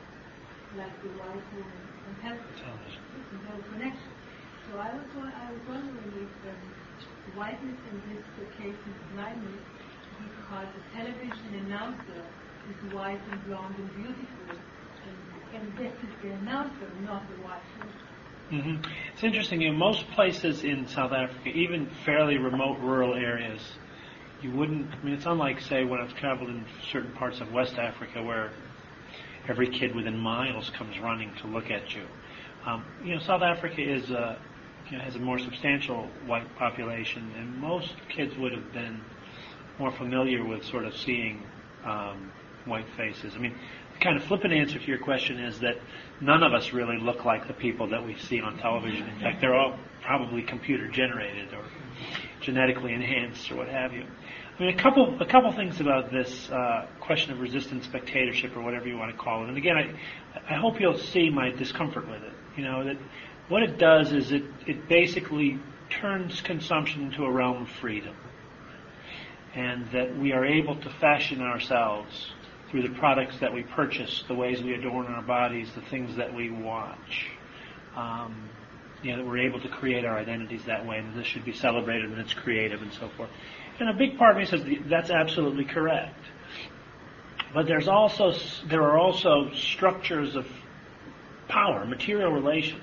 like 0.75 0.95
the 1.03 1.09
white 1.17 1.47
woman 1.55 1.83
on 2.07 2.15
television. 2.21 2.67
There's 3.15 3.43
no 3.47 3.57
connection. 3.71 4.18
So 4.71 4.77
I 4.77 4.93
was, 4.93 5.09
I 5.17 5.51
was 5.51 5.61
wondering 5.67 6.13
if 6.13 6.51
um, 6.51 7.35
whiteness 7.35 7.79
in 7.89 7.97
this 8.05 8.49
case 8.59 8.77
is 8.77 8.97
blindness 9.15 9.65
because 10.21 10.67
the 10.77 10.83
television 10.97 11.65
announcer 11.65 12.21
is 12.69 12.93
white 12.93 13.21
and 13.33 13.45
blonde 13.47 13.77
and 13.79 13.89
beautiful, 13.97 14.61
and, 15.09 15.17
and 15.57 15.73
this 15.79 15.93
is 16.03 16.15
the 16.23 16.29
announcer, 16.37 16.87
not 17.01 17.25
the 17.31 17.43
white 17.43 17.63
woman. 18.51 18.83
hmm 18.83 18.93
It's 19.15 19.25
interesting. 19.25 19.63
In 19.63 19.75
most 19.75 20.05
places 20.11 20.65
in 20.65 20.87
South 20.89 21.13
Africa, 21.13 21.49
even 21.49 21.89
fairly 22.05 22.37
remote 22.37 22.79
rural 22.81 23.15
areas, 23.15 23.63
you 24.43 24.53
wouldn't. 24.53 24.93
I 24.93 25.03
mean, 25.03 25.15
it's 25.15 25.27
unlike, 25.27 25.61
say, 25.61 25.85
when 25.85 26.01
I've 26.01 26.15
traveled 26.17 26.51
in 26.51 26.67
certain 26.93 27.13
parts 27.13 27.41
of 27.41 27.51
West 27.53 27.79
Africa, 27.79 28.23
where 28.23 28.53
every 29.49 29.71
kid 29.71 29.95
within 29.97 30.19
miles 30.19 30.71
comes 30.77 30.99
running 31.01 31.33
to 31.41 31.47
look 31.47 31.71
at 31.71 31.95
you. 31.95 32.05
Um, 32.67 32.85
you 33.03 33.15
know, 33.15 33.21
South 33.21 33.41
Africa 33.43 33.81
is 33.81 34.11
uh, 34.11 34.39
you 34.91 34.97
know, 34.97 35.05
has 35.05 35.17
a 35.17 35.19
more 35.19 35.39
substantial 35.39 36.09
white 36.27 36.55
population, 36.57 37.33
and 37.39 37.57
most 37.59 37.95
kids 38.09 38.37
would 38.39 38.53
have 38.53 38.73
been 38.73 39.01
more 39.79 39.93
familiar 39.93 40.45
with 40.45 40.65
sort 40.65 40.85
of 40.85 40.97
seeing 40.97 41.43
um, 41.85 42.33
white 42.65 42.87
faces. 42.97 43.35
I 43.35 43.39
mean, 43.39 43.55
the 43.95 44.05
kind 44.05 44.17
of 44.17 44.25
flippant 44.25 44.53
answer 44.53 44.79
to 44.79 44.87
your 44.87 44.99
question 44.99 45.39
is 45.39 45.61
that 45.61 45.77
none 46.21 46.43
of 46.43 46.53
us 46.53 46.73
really 46.73 46.99
look 46.99 47.25
like 47.25 47.47
the 47.47 47.55
people 47.55 47.89
that 47.91 48.05
we 48.05 48.17
see 48.17 48.41
on 48.41 48.59
television. 48.59 49.09
In 49.09 49.21
fact, 49.21 49.41
they're 49.41 49.55
all 49.55 49.79
probably 50.03 50.43
computer 50.43 50.89
generated 50.89 51.53
or 51.53 51.65
genetically 52.41 52.95
enhanced 52.95 53.51
or 53.51 53.57
what 53.57 53.69
have 53.69 53.93
you. 53.93 54.05
I 54.59 54.63
mean, 54.63 54.75
a 54.77 54.83
couple 54.83 55.21
a 55.21 55.27
couple 55.27 55.53
things 55.53 55.81
about 55.81 56.11
this 56.11 56.51
uh, 56.51 56.87
question 57.01 57.33
of 57.33 57.41
resistant 57.41 57.85
spectatorship 57.85 58.57
or 58.57 58.63
whatever 58.63 58.89
you 58.89 58.97
want 58.97 59.13
to 59.13 59.17
call 59.17 59.45
it. 59.45 59.49
And 59.49 59.57
again, 59.57 59.77
I 59.77 60.55
I 60.55 60.55
hope 60.55 60.81
you'll 60.81 60.99
see 60.99 61.31
my 61.31 61.51
discomfort 61.51 62.09
with 62.09 62.23
it. 62.23 62.33
You 62.57 62.65
know 62.65 62.85
that 62.85 62.97
what 63.49 63.63
it 63.63 63.79
does 63.79 64.13
is 64.13 64.33
it 64.33 64.45
it 64.67 64.89
basically 64.89 65.59
turns 65.91 66.41
consumption 66.41 67.03
into 67.03 67.25
a 67.25 67.31
realm 67.31 67.63
of 67.63 67.69
freedom, 67.69 68.15
and 69.55 69.91
that 69.93 70.17
we 70.19 70.33
are 70.33 70.45
able 70.45 70.77
to 70.77 70.91
fashion 71.01 71.41
ourselves 71.41 72.31
through 72.71 72.83
the 72.83 72.95
products 72.99 73.39
that 73.39 73.53
we 73.53 73.63
purchase, 73.63 74.25
the 74.29 74.35
ways 74.35 74.63
we 74.63 74.75
adorn 74.75 75.07
our 75.07 75.23
bodies, 75.23 75.71
the 75.75 75.81
things 75.81 76.17
that 76.17 76.35
we 76.35 76.51
watch. 76.51 77.29
Um, 77.97 78.51
you 79.03 79.13
know, 79.13 79.19
that 79.19 79.27
we're 79.27 79.39
able 79.39 79.61
to 79.61 79.69
create 79.69 80.05
our 80.05 80.19
identities 80.19 80.65
that 80.65 80.85
way, 80.85 80.99
and 80.99 81.17
this 81.17 81.27
should 81.27 81.45
be 81.45 81.53
celebrated 81.53 82.11
and 82.11 82.19
it's 82.19 82.35
creative 82.35 82.83
and 82.83 82.93
so 82.93 83.09
forth. 83.17 83.31
And 83.79 83.89
a 83.89 83.93
big 83.93 84.19
part 84.19 84.33
of 84.33 84.39
me 84.39 84.45
says 84.45 84.65
that's 84.87 85.11
absolutely 85.11 85.65
correct. 85.65 86.19
But 87.55 87.67
there's 87.67 87.89
also 87.89 88.35
there 88.67 88.83
are 88.83 88.99
also 88.99 89.53
structures 89.55 90.37
of 90.37 90.47
power, 91.49 91.87
material 91.87 92.33
relations, 92.33 92.83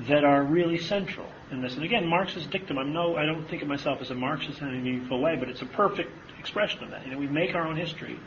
that 0.00 0.24
are 0.24 0.42
really 0.42 0.78
central 0.78 1.26
in 1.50 1.60
this. 1.60 1.74
And 1.74 1.84
again, 1.84 2.06
Marx's 2.06 2.46
dictum. 2.46 2.78
I'm 2.78 2.92
no, 2.92 3.16
I 3.16 3.26
don't 3.26 3.48
think 3.48 3.62
of 3.62 3.68
myself 3.68 4.00
as 4.00 4.10
a 4.10 4.14
Marxist 4.14 4.60
in 4.60 4.68
any 4.68 4.78
meaningful 4.78 5.20
way, 5.20 5.36
but 5.36 5.48
it's 5.48 5.62
a 5.62 5.66
perfect 5.66 6.10
expression 6.38 6.82
of 6.84 6.90
that. 6.90 7.04
You 7.04 7.12
know, 7.12 7.18
we 7.18 7.26
make 7.26 7.54
our 7.54 7.66
own 7.66 7.76
history, 7.76 8.18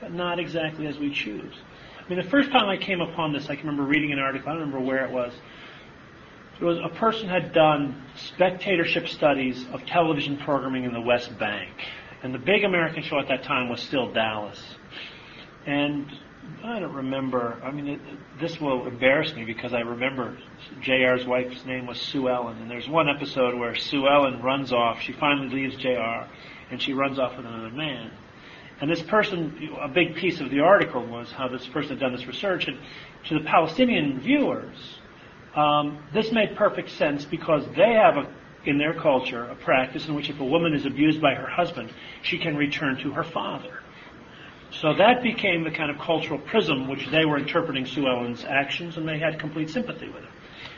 but 0.00 0.12
not 0.12 0.38
exactly 0.38 0.86
as 0.86 0.98
we 0.98 1.12
choose. 1.12 1.54
I 2.04 2.08
mean, 2.08 2.22
the 2.22 2.28
first 2.30 2.50
time 2.50 2.68
I 2.68 2.76
came 2.76 3.00
upon 3.00 3.32
this, 3.32 3.44
I 3.48 3.54
can 3.54 3.68
remember 3.68 3.84
reading 3.84 4.12
an 4.12 4.18
article. 4.18 4.48
I 4.48 4.52
don't 4.52 4.62
remember 4.62 4.84
where 4.84 5.04
it 5.04 5.12
was. 5.12 5.32
It 6.60 6.64
was 6.64 6.78
a 6.78 6.88
person 6.88 7.28
had 7.28 7.52
done 7.52 8.02
spectatorship 8.16 9.08
studies 9.08 9.64
of 9.72 9.86
television 9.86 10.36
programming 10.38 10.84
in 10.84 10.92
the 10.92 11.00
West 11.00 11.36
Bank, 11.38 11.70
and 12.22 12.34
the 12.34 12.38
big 12.38 12.64
American 12.64 13.02
show 13.02 13.18
at 13.18 13.28
that 13.28 13.44
time 13.44 13.68
was 13.68 13.80
still 13.80 14.12
Dallas. 14.12 14.62
And 15.66 16.06
I 16.64 16.78
don't 16.78 16.94
remember. 16.94 17.60
I 17.62 17.70
mean, 17.70 17.88
it, 17.88 18.00
this 18.40 18.60
will 18.60 18.86
embarrass 18.86 19.34
me 19.34 19.44
because 19.44 19.72
I 19.72 19.80
remember 19.80 20.36
Jr.'s 20.80 21.26
wife's 21.26 21.64
name 21.64 21.86
was 21.86 22.00
Sue 22.00 22.28
Ellen, 22.28 22.58
and 22.58 22.70
there's 22.70 22.88
one 22.88 23.08
episode 23.08 23.58
where 23.58 23.74
Sue 23.74 24.08
Ellen 24.08 24.40
runs 24.42 24.72
off. 24.72 25.00
She 25.00 25.12
finally 25.12 25.48
leaves 25.48 25.76
Jr. 25.76 26.26
and 26.70 26.80
she 26.80 26.92
runs 26.92 27.18
off 27.18 27.36
with 27.36 27.46
another 27.46 27.70
man. 27.70 28.12
And 28.80 28.90
this 28.90 29.02
person, 29.02 29.70
a 29.80 29.88
big 29.88 30.16
piece 30.16 30.40
of 30.40 30.50
the 30.50 30.60
article 30.60 31.04
was 31.04 31.30
how 31.30 31.48
this 31.48 31.66
person 31.68 31.90
had 31.90 32.00
done 32.00 32.12
this 32.12 32.26
research, 32.26 32.66
and 32.66 32.78
to 33.28 33.38
the 33.38 33.44
Palestinian 33.44 34.20
viewers, 34.20 34.98
um, 35.54 36.02
this 36.12 36.32
made 36.32 36.56
perfect 36.56 36.90
sense 36.90 37.24
because 37.24 37.64
they 37.76 37.92
have 37.92 38.16
a, 38.16 38.32
in 38.64 38.78
their 38.78 38.94
culture 38.94 39.44
a 39.44 39.54
practice 39.54 40.08
in 40.08 40.14
which 40.14 40.30
if 40.30 40.40
a 40.40 40.44
woman 40.44 40.74
is 40.74 40.86
abused 40.86 41.20
by 41.20 41.34
her 41.34 41.46
husband, 41.46 41.92
she 42.22 42.38
can 42.38 42.56
return 42.56 42.96
to 42.98 43.12
her 43.12 43.24
father. 43.24 43.80
So 44.80 44.94
that 44.94 45.22
became 45.22 45.64
the 45.64 45.70
kind 45.70 45.90
of 45.90 45.98
cultural 45.98 46.38
prism 46.38 46.88
which 46.88 47.06
they 47.10 47.24
were 47.24 47.38
interpreting 47.38 47.84
Sue 47.86 48.06
Ellen's 48.06 48.44
actions, 48.44 48.96
and 48.96 49.06
they 49.06 49.18
had 49.18 49.38
complete 49.38 49.70
sympathy 49.70 50.08
with 50.08 50.22
her. 50.22 50.30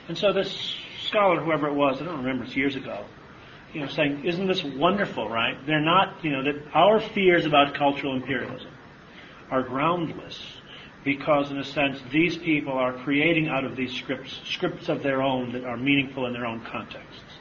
And 0.09 0.19
so 0.19 0.33
this 0.33 0.77
scholar, 1.07 1.41
whoever 1.41 1.69
it 1.69 1.75
was, 1.75 2.01
I 2.01 2.05
don't 2.05 2.19
remember, 2.19 2.45
it's 2.45 2.57
years 2.57 2.77
ago, 2.77 3.05
you 3.73 3.81
know, 3.81 3.89
saying, 3.89 4.25
isn't 4.25 4.47
this 4.47 4.63
wonderful, 4.65 5.29
right? 5.29 5.55
They're 5.67 5.81
not, 5.81 6.25
you 6.25 6.31
know, 6.31 6.43
that 6.43 6.57
our 6.75 7.01
fears 7.01 7.47
about 7.47 7.75
cultural 7.75 8.17
imperialism 8.17 8.71
are 9.51 9.63
groundless 9.63 10.41
because 11.05 11.51
in 11.51 11.59
a 11.59 11.65
sense 11.65 12.01
these 12.11 12.37
people 12.37 12.73
are 12.73 12.93
creating 12.93 13.49
out 13.49 13.65
of 13.65 13.77
these 13.77 13.93
scripts 13.93 14.41
scripts 14.45 14.89
of 14.89 15.03
their 15.03 15.23
own 15.23 15.53
that 15.53 15.65
are 15.65 15.77
meaningful 15.77 16.27
in 16.27 16.33
their 16.33 16.47
own 16.47 16.65
contexts. 16.65 17.34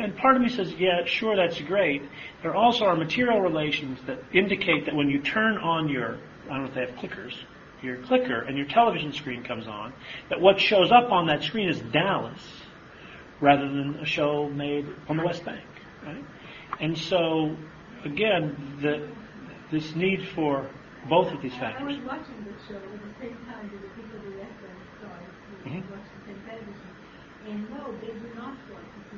And 0.00 0.16
part 0.16 0.34
of 0.34 0.40
me 0.40 0.48
says, 0.48 0.72
yeah, 0.78 1.04
sure, 1.04 1.36
that's 1.36 1.60
great. 1.60 2.02
There 2.42 2.54
also 2.54 2.86
are 2.86 2.96
material 2.96 3.40
relations 3.40 3.98
that 4.06 4.18
indicate 4.32 4.86
that 4.86 4.94
when 4.94 5.10
you 5.10 5.20
turn 5.20 5.58
on 5.58 5.90
your, 5.90 6.18
I 6.44 6.54
don't 6.54 6.62
know 6.62 6.68
if 6.68 6.74
they 6.74 6.86
have 6.86 6.94
clickers, 6.98 7.34
your 7.82 7.98
clicker 7.98 8.40
and 8.40 8.56
your 8.56 8.66
television 8.66 9.12
screen 9.12 9.44
comes 9.44 9.68
on, 9.68 9.92
that 10.30 10.40
what 10.40 10.58
shows 10.58 10.90
up 10.90 11.12
on 11.12 11.26
that 11.26 11.42
screen 11.42 11.68
is 11.68 11.80
Dallas 11.92 12.40
rather 13.42 13.68
than 13.68 13.96
a 14.00 14.06
show 14.06 14.48
made 14.48 14.86
on 15.08 15.18
the 15.18 15.24
West 15.24 15.44
Bank, 15.44 15.64
right? 16.06 16.24
And 16.80 16.96
so, 16.96 17.54
again, 18.04 18.78
the, 18.80 19.06
this 19.70 19.94
need 19.94 20.28
for 20.34 20.66
both 21.08 21.32
of 21.32 21.42
these 21.42 21.54
factors. 21.54 21.82
I 21.82 21.84
was 21.84 21.98
watching 22.06 22.44
the 22.44 22.56
show 22.68 22.76
at 22.76 23.00
the 23.00 23.12
same 23.20 23.36
time 23.44 23.68
that 23.68 23.80
the 23.80 23.88
people 24.00 24.18
who 24.20 24.38
left 24.38 24.64
us 24.64 24.80
saw 25.00 25.12
it, 25.12 25.64
who 25.64 25.70
Mhm. 25.70 25.90
watched 25.90 26.08
the 26.24 26.32
same 26.32 26.40
television. 26.48 26.90
And 27.48 27.70
no, 27.70 27.92
they 28.00 28.12
do 28.12 28.28
not 28.36 28.52
want 28.68 28.84
to 28.84 29.09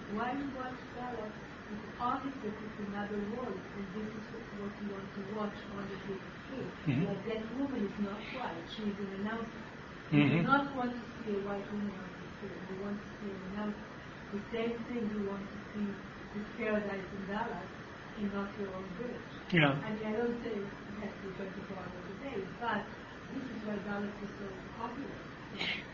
see 0.00 0.12
Francisco 0.12 0.12
de 0.12 0.12
Rocha. 0.12 0.12
Because 0.12 0.12
while 0.12 0.36
you 0.36 0.48
watch 0.56 0.80
Dallas, 0.94 1.32
It's 1.66 1.82
obvious 1.98 2.34
that 2.42 2.54
it's 2.62 2.78
another 2.78 3.18
world, 3.34 3.58
and 3.58 3.86
this 3.90 4.06
is 4.06 4.26
what 4.54 4.70
you 4.78 4.86
want 4.92 5.08
to 5.14 5.22
watch 5.34 5.58
on 5.74 5.88
the 5.90 5.98
big 6.06 6.22
screen. 6.46 6.70
Mhm. 6.86 7.08
Like 7.08 7.24
that 7.26 7.42
woman 7.58 7.82
is 7.90 7.98
not 7.98 8.22
white; 8.38 8.66
she 8.70 8.82
is 8.86 8.98
an 9.00 9.10
announcer. 9.18 9.66
Mhm. 10.12 10.30
You 10.30 10.30
do 10.30 10.42
not 10.42 10.76
want 10.76 10.92
to 10.94 11.02
see 11.24 11.34
a 11.34 11.42
white 11.42 11.66
woman 11.72 11.90
on 11.90 12.10
the 12.22 12.28
screen. 12.38 12.54
You 12.70 12.76
want 12.86 13.02
to 13.02 13.08
see 13.18 13.30
an 13.34 13.42
announcer. 13.50 13.88
The 14.30 14.42
same 14.54 14.78
thing 14.86 15.10
you 15.10 15.26
want 15.26 15.42
to 15.42 15.58
see 15.74 15.86
this 16.34 16.46
paradise 16.54 17.08
in 17.18 17.26
Dallas 17.26 17.70
and 18.18 18.32
not 18.32 18.48
your 18.60 18.70
own 18.76 18.86
village. 18.94 19.32
Yeah. 19.50 19.74
I 19.74 19.90
mean, 19.90 20.06
I 20.06 20.12
don't 20.22 20.38
say 20.44 20.54
it 20.54 20.70
has 21.02 21.10
to 21.10 21.26
be 21.26 21.34
24 21.34 21.82
hours 21.82 22.06
a 22.14 22.16
day, 22.22 22.46
but 22.62 22.86
this 23.34 23.42
is 23.42 23.66
why 23.66 23.76
Dallas 23.90 24.14
is 24.22 24.30
so 24.38 24.46
popular. 24.78 25.18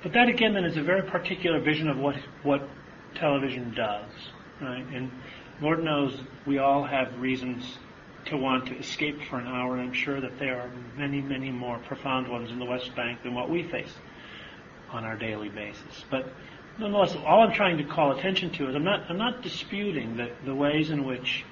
But 0.03 0.13
that 0.13 0.29
again, 0.29 0.53
then, 0.53 0.65
is 0.65 0.77
a 0.77 0.83
very 0.83 1.03
particular 1.03 1.61
vision 1.61 1.89
of 1.89 1.97
what 1.97 2.17
what 2.43 2.69
television 3.15 3.75
does, 3.75 4.11
right? 4.61 4.85
And 4.93 5.11
Lord 5.61 5.83
knows 5.83 6.19
we 6.47 6.59
all 6.59 6.85
have 6.85 7.19
reasons 7.19 7.79
to 8.27 8.37
want 8.37 8.67
to 8.67 8.79
escape 8.79 9.21
for 9.29 9.39
an 9.39 9.47
hour, 9.47 9.77
and 9.77 9.83
I'm 9.83 9.93
sure 9.93 10.21
that 10.21 10.39
there 10.39 10.61
are 10.61 10.71
many, 10.97 11.21
many 11.21 11.51
more 11.51 11.79
profound 11.79 12.29
ones 12.29 12.51
in 12.51 12.59
the 12.59 12.65
West 12.65 12.95
Bank 12.95 13.23
than 13.23 13.35
what 13.35 13.51
we 13.51 13.65
face 13.69 13.93
on 14.91 15.05
our 15.05 15.17
daily 15.17 15.49
basis. 15.49 16.05
But 16.11 16.33
nonetheless, 16.79 17.17
all 17.27 17.43
I'm 17.43 17.53
trying 17.53 17.79
to 17.79 17.85
call 17.85 18.17
attention 18.17 18.51
to 18.53 18.69
is 18.69 18.75
I'm 18.75 18.85
not 18.85 19.11
I'm 19.11 19.19
not 19.19 19.43
disputing 19.43 20.17
the 20.17 20.31
the 20.45 20.55
ways 20.55 20.91
in 20.91 21.05
which 21.05 21.45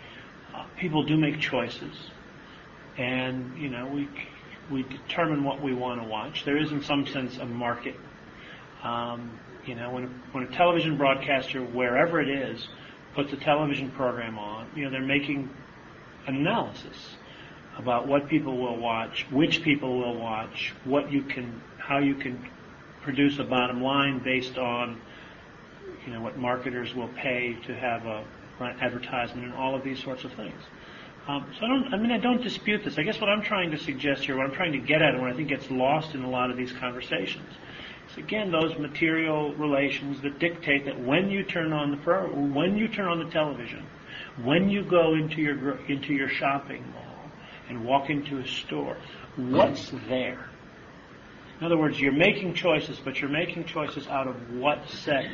uh, 0.55 0.65
people 0.79 1.03
do 1.03 1.17
make 1.17 1.41
choices, 1.41 2.11
and 2.97 3.57
you 3.59 3.69
know 3.69 3.87
we 3.87 4.09
we 4.71 4.85
determine 4.85 5.45
what 5.45 5.61
we 5.61 5.75
want 5.75 6.01
to 6.01 6.07
watch. 6.07 6.45
There 6.45 6.57
is, 6.57 6.71
in 6.71 6.83
some 6.83 7.07
sense, 7.07 7.39
a 7.39 7.47
market. 7.47 7.97
Um, 8.83 9.39
you 9.67 9.75
know, 9.75 9.91
when 9.91 10.05
a, 10.05 10.09
when 10.33 10.45
a 10.45 10.57
television 10.57 10.97
broadcaster, 10.97 11.61
wherever 11.63 12.21
it 12.21 12.29
is, 12.29 12.69
puts 13.15 13.33
a 13.33 13.37
television 13.37 13.91
program 13.91 14.39
on, 14.39 14.69
you 14.75 14.85
know, 14.85 14.91
they're 14.91 15.01
making 15.01 15.51
an 16.27 16.37
analysis 16.37 17.17
about 17.77 18.07
what 18.07 18.29
people 18.29 18.59
will 18.59 18.77
watch, 18.77 19.27
which 19.31 19.63
people 19.63 19.99
will 19.99 20.19
watch, 20.19 20.75
what 20.85 21.11
you 21.11 21.23
can, 21.23 21.61
how 21.79 21.99
you 21.99 22.15
can 22.15 22.47
produce 23.03 23.39
a 23.39 23.45
bottom 23.45 23.83
line 23.83 24.23
based 24.23 24.59
on, 24.59 25.01
you 26.07 26.13
know, 26.13 26.21
what 26.21 26.37
marketers 26.37 26.95
will 26.95 27.09
pay 27.09 27.57
to 27.67 27.75
have 27.75 28.05
a 28.07 28.25
advertisement 28.61 29.47
and 29.47 29.55
all 29.55 29.75
of 29.75 29.83
these 29.83 30.03
sorts 30.03 30.25
of 30.25 30.33
things. 30.35 30.61
Um, 31.27 31.47
so 31.59 31.65
I 31.65 31.69
don't, 31.69 31.95
I 31.95 31.97
mean, 31.97 32.11
I 32.11 32.19
don't 32.19 32.43
dispute 32.43 32.85
this. 32.85 32.99
I 32.99 33.03
guess 33.03 33.21
what 33.21 33.31
I'm 33.31 33.43
trying 33.43 33.71
to 33.71 33.79
suggest 33.79 34.25
here, 34.25 34.37
what 34.37 34.47
I'm 34.47 34.53
trying 34.53 34.73
to 34.73 34.79
get 34.79 35.01
at, 35.01 35.15
and 35.15 35.23
what 35.23 35.31
I 35.31 35.37
think 35.37 35.49
gets 35.49 35.71
lost 35.71 36.15
in 36.15 36.23
a 36.23 36.31
lot 36.31 36.51
of 36.51 36.57
these 36.57 36.73
conversations, 36.73 37.49
is 38.11 38.19
again 38.19 38.51
those 38.51 38.77
material 38.79 39.55
relations 39.55 40.21
that 40.23 40.39
dictate 40.39 40.85
that 40.87 41.01
when 41.01 41.31
you 41.31 41.43
turn 41.43 41.73
on 41.73 41.91
the 41.91 41.97
when 42.53 42.77
you 42.77 42.89
turn 42.89 43.09
on 43.09 43.19
the 43.19 43.31
television, 43.31 43.87
when 44.43 44.69
you 44.69 44.83
go 44.83 45.15
into 45.15 45.41
your 45.41 45.77
into 45.87 46.13
your 46.15 46.29
shopping 46.29 46.85
mall 46.93 47.31
and 47.69 47.85
walk 47.85 48.11
into 48.11 48.39
a 48.39 48.47
store, 48.47 48.97
what's 49.37 49.91
there? 50.09 50.51
In 51.61 51.67
other 51.67 51.77
words, 51.77 52.01
you're 52.01 52.13
making 52.13 52.55
choices, 52.55 52.99
but 53.05 53.21
you're 53.21 53.31
making 53.31 53.65
choices 53.65 54.09
out 54.09 54.27
of 54.27 54.55
what 54.55 54.89
set 54.89 55.27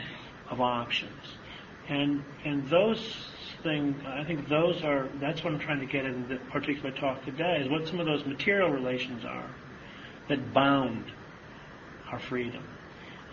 of 0.50 0.60
options? 0.60 1.22
And 1.88 2.24
and 2.44 2.68
those 2.68 3.28
things, 3.62 3.96
I 4.06 4.24
think 4.24 4.48
those 4.48 4.82
are 4.82 5.08
that's 5.20 5.42
what 5.44 5.52
I'm 5.52 5.60
trying 5.60 5.80
to 5.80 5.86
get 5.86 6.04
in 6.04 6.28
the 6.28 6.36
particular 6.50 6.90
talk 6.90 7.24
today 7.24 7.60
is 7.62 7.70
what 7.70 7.86
some 7.86 8.00
of 8.00 8.06
those 8.06 8.24
material 8.26 8.70
relations 8.70 9.24
are 9.24 9.50
that 10.28 10.52
bound 10.52 11.04
our 12.10 12.18
freedom. 12.18 12.64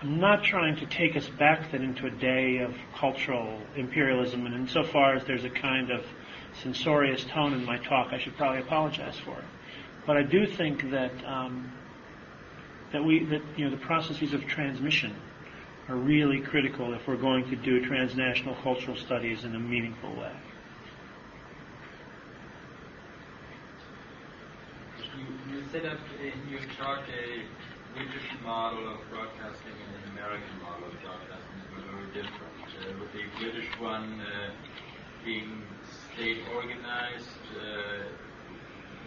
I'm 0.02 0.20
not 0.20 0.44
trying 0.44 0.76
to 0.78 0.86
take 0.86 1.16
us 1.16 1.30
back 1.30 1.72
then 1.72 1.82
into 1.82 2.08
a 2.08 2.12
day 2.12 2.58
of 2.58 2.76
cultural 2.96 3.62
imperialism, 3.76 4.46
and 4.46 4.54
insofar 4.54 5.16
as 5.16 5.24
there's 5.24 5.46
a 5.46 5.50
kind 5.50 5.92
of 5.92 6.06
censorious 6.62 7.24
tone 7.24 7.54
in 7.54 7.64
my 7.64 7.78
talk, 7.78 8.12
I 8.12 8.20
should 8.20 8.36
probably 8.36 8.62
apologize 8.62 9.18
for 9.20 9.38
it. 9.38 9.46
But 10.06 10.18
I 10.18 10.24
do 10.24 10.46
think 10.46 10.92
that 10.92 11.12
um, 11.26 11.72
that 12.92 13.04
we 13.04 13.24
that 13.26 13.42
you 13.56 13.66
know 13.66 13.72
the 13.72 13.82
processes 13.86 14.34
of 14.34 14.46
transmission 14.46 15.16
are 15.90 15.96
really 15.96 16.40
critical 16.42 16.94
if 16.94 17.08
we're 17.08 17.16
going 17.16 17.50
to 17.50 17.56
do 17.56 17.86
transnational 17.86 18.56
cultural 18.56 18.96
studies 18.96 19.44
in 19.44 19.56
a 19.56 19.60
meaningful 19.60 20.14
way. 20.16 20.32
You, 25.18 25.56
you 25.56 25.64
set 25.72 25.86
up 25.86 26.00
in 26.22 26.50
your 26.50 26.62
talk 26.78 27.04
a 27.08 27.44
British 27.94 28.26
model 28.42 28.90
of 28.90 28.98
broadcasting 29.14 29.78
and 29.78 29.94
an 30.02 30.18
American 30.18 30.58
model 30.66 30.90
of 30.90 30.98
broadcasting 31.06 31.62
were 31.70 31.86
very 31.94 32.10
different. 32.10 32.58
Uh, 32.82 32.90
with 32.98 33.14
the 33.14 33.22
British 33.38 33.70
one 33.78 34.18
uh, 34.18 34.50
being 35.24 35.62
state 36.10 36.42
organized, 36.58 37.38
uh, 37.54 38.10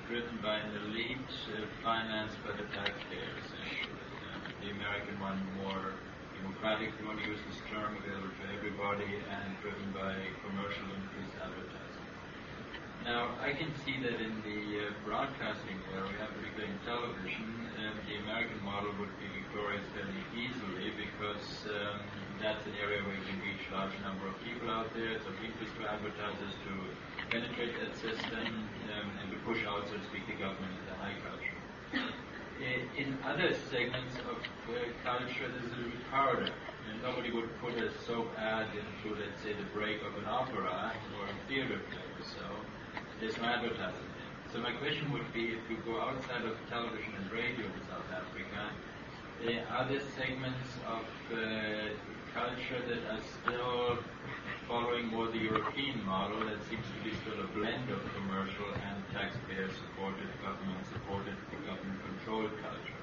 driven 0.07 0.39
by 0.39 0.63
an 0.63 0.71
elite, 0.87 1.19
uh, 1.51 1.67
financed 1.83 2.39
by 2.47 2.55
the 2.55 2.63
taxpayer, 2.79 3.35
essentially. 3.43 3.91
Uh, 3.91 4.55
the 4.63 4.71
American 4.71 5.19
one 5.19 5.43
more 5.67 5.99
democratic, 6.39 6.95
if 6.95 7.01
you 7.03 7.11
want 7.11 7.19
to 7.19 7.27
use 7.27 7.43
this 7.51 7.59
term, 7.67 7.91
available 7.99 8.31
to 8.39 8.47
everybody, 8.55 9.19
and 9.19 9.51
driven 9.67 9.91
by 9.91 10.15
commercial 10.47 10.87
increased 10.95 11.35
advertising. 11.43 11.76
Now, 13.07 13.39
I 13.39 13.55
can 13.55 13.71
see 13.87 14.03
that 14.03 14.19
in 14.19 14.35
the 14.43 14.83
uh, 14.83 14.91
broadcasting 15.07 15.79
area, 15.95 16.27
particularly 16.27 16.75
in 16.75 16.79
television, 16.83 17.47
um, 17.79 17.95
the 18.03 18.19
American 18.19 18.59
model 18.67 18.91
would 18.99 19.15
be 19.23 19.31
victorious 19.31 19.87
fairly 19.95 20.27
easily 20.35 20.91
because 20.99 21.71
um, 21.71 22.03
that's 22.43 22.67
an 22.67 22.75
area 22.83 23.07
where 23.07 23.15
you 23.15 23.23
can 23.31 23.39
reach 23.47 23.63
a 23.71 23.79
large 23.79 23.95
number 24.03 24.27
of 24.27 24.35
people 24.43 24.67
out 24.75 24.91
there. 24.99 25.15
It's 25.15 25.23
interest 25.39 25.79
to 25.79 25.87
advertisers 25.87 26.51
to 26.67 26.73
penetrate 27.31 27.79
that 27.79 27.95
system 27.95 28.67
um, 28.91 29.07
and 29.23 29.31
to 29.31 29.39
push 29.47 29.63
out, 29.63 29.87
so 29.87 29.95
to 29.95 30.07
speak, 30.11 30.27
the 30.27 30.43
government 30.43 30.75
and 30.75 30.91
the 30.91 30.99
high 30.99 31.15
culture. 31.23 31.59
In 32.99 33.15
other 33.23 33.55
segments 33.71 34.19
of 34.27 34.43
uh, 34.67 34.83
culture, 35.07 35.47
this 35.55 35.63
is 35.63 35.79
a 35.79 35.79
little 35.79 36.43
bit. 36.43 36.51
And 36.91 36.99
nobody 37.07 37.31
would 37.31 37.55
put 37.63 37.79
a 37.79 37.87
soap 38.03 38.35
ad 38.35 38.67
into, 38.75 39.15
let's 39.15 39.39
say, 39.47 39.55
the 39.55 39.69
break 39.71 40.03
of 40.03 40.19
an 40.19 40.27
opera 40.27 40.91
or 40.91 41.31
a 41.31 41.37
theater 41.47 41.79
play 41.87 42.03
or 42.19 42.27
so. 42.27 42.51
There's 43.21 43.37
no 43.39 43.45
advertising. 43.45 44.13
So 44.53 44.61
my 44.61 44.73
question 44.73 45.11
would 45.13 45.33
be, 45.33 45.57
if 45.57 45.65
you 45.71 45.79
go 45.87 46.01
outside 46.01 46.45
of 46.45 46.53
television 46.69 47.13
and 47.17 47.33
radio 47.33 47.65
in 47.65 47.81
South 47.89 48.05
Africa, 48.13 48.69
uh, 49.41 49.75
are 49.75 49.89
there 49.89 50.05
segments 50.17 50.69
of 50.85 51.05
uh, 51.33 51.97
culture 52.37 52.81
that 52.89 53.03
are 53.09 53.25
still 53.41 53.99
following 54.69 55.07
more 55.09 55.29
the 55.29 55.39
European 55.39 56.05
model 56.05 56.41
that 56.41 56.61
seems 56.69 56.85
to 56.93 56.99
be 57.09 57.17
still 57.25 57.41
a 57.41 57.49
blend 57.57 57.89
of 57.89 58.01
commercial 58.15 58.69
and 58.85 59.01
taxpayer-supported, 59.13 60.29
government-supported, 60.45 61.37
government-controlled 61.65 62.53
culture? 62.61 63.03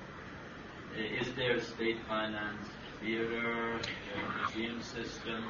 Uh, 0.93 1.21
Is 1.21 1.33
there 1.33 1.57
a 1.57 1.61
state-financed 1.61 2.69
theater, 3.01 3.79
museum 4.53 4.79
system, 4.81 5.43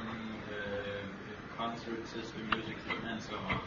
concert 1.56 2.08
system, 2.08 2.48
music 2.50 2.76
system, 2.80 3.04
and 3.12 3.22
so 3.22 3.36
on? 3.36 3.60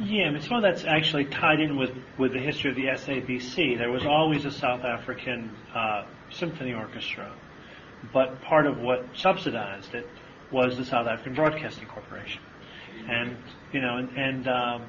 Yeah, 0.00 0.30
mean, 0.30 0.42
some 0.42 0.56
of 0.56 0.62
that's 0.62 0.84
actually 0.84 1.26
tied 1.26 1.60
in 1.60 1.76
with, 1.76 1.92
with 2.18 2.32
the 2.32 2.40
history 2.40 2.70
of 2.70 2.76
the 2.76 2.86
SABC. 2.86 3.78
There 3.78 3.92
was 3.92 4.04
always 4.04 4.44
a 4.44 4.50
South 4.50 4.84
African 4.84 5.54
uh, 5.72 6.04
symphony 6.30 6.74
orchestra, 6.74 7.32
but 8.12 8.42
part 8.42 8.66
of 8.66 8.78
what 8.78 9.06
subsidized 9.14 9.94
it 9.94 10.08
was 10.50 10.76
the 10.76 10.84
South 10.84 11.06
African 11.06 11.34
Broadcasting 11.34 11.86
Corporation, 11.86 12.42
and 13.08 13.36
you 13.72 13.80
know, 13.80 13.98
and 13.98 14.08
and, 14.18 14.48
um, 14.48 14.82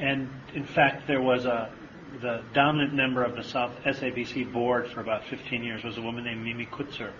and 0.00 0.28
in 0.54 0.66
fact, 0.66 1.06
there 1.06 1.22
was 1.22 1.46
a 1.46 1.72
the 2.20 2.42
dominant 2.52 2.94
member 2.94 3.24
of 3.24 3.34
the 3.36 3.42
South 3.42 3.72
SABC 3.84 4.52
board 4.52 4.88
for 4.88 5.00
about 5.00 5.24
15 5.24 5.64
years 5.64 5.82
was 5.82 5.96
a 5.96 6.02
woman 6.02 6.24
named 6.24 6.44
Mimi 6.44 6.66
Kutzer, 6.66 7.12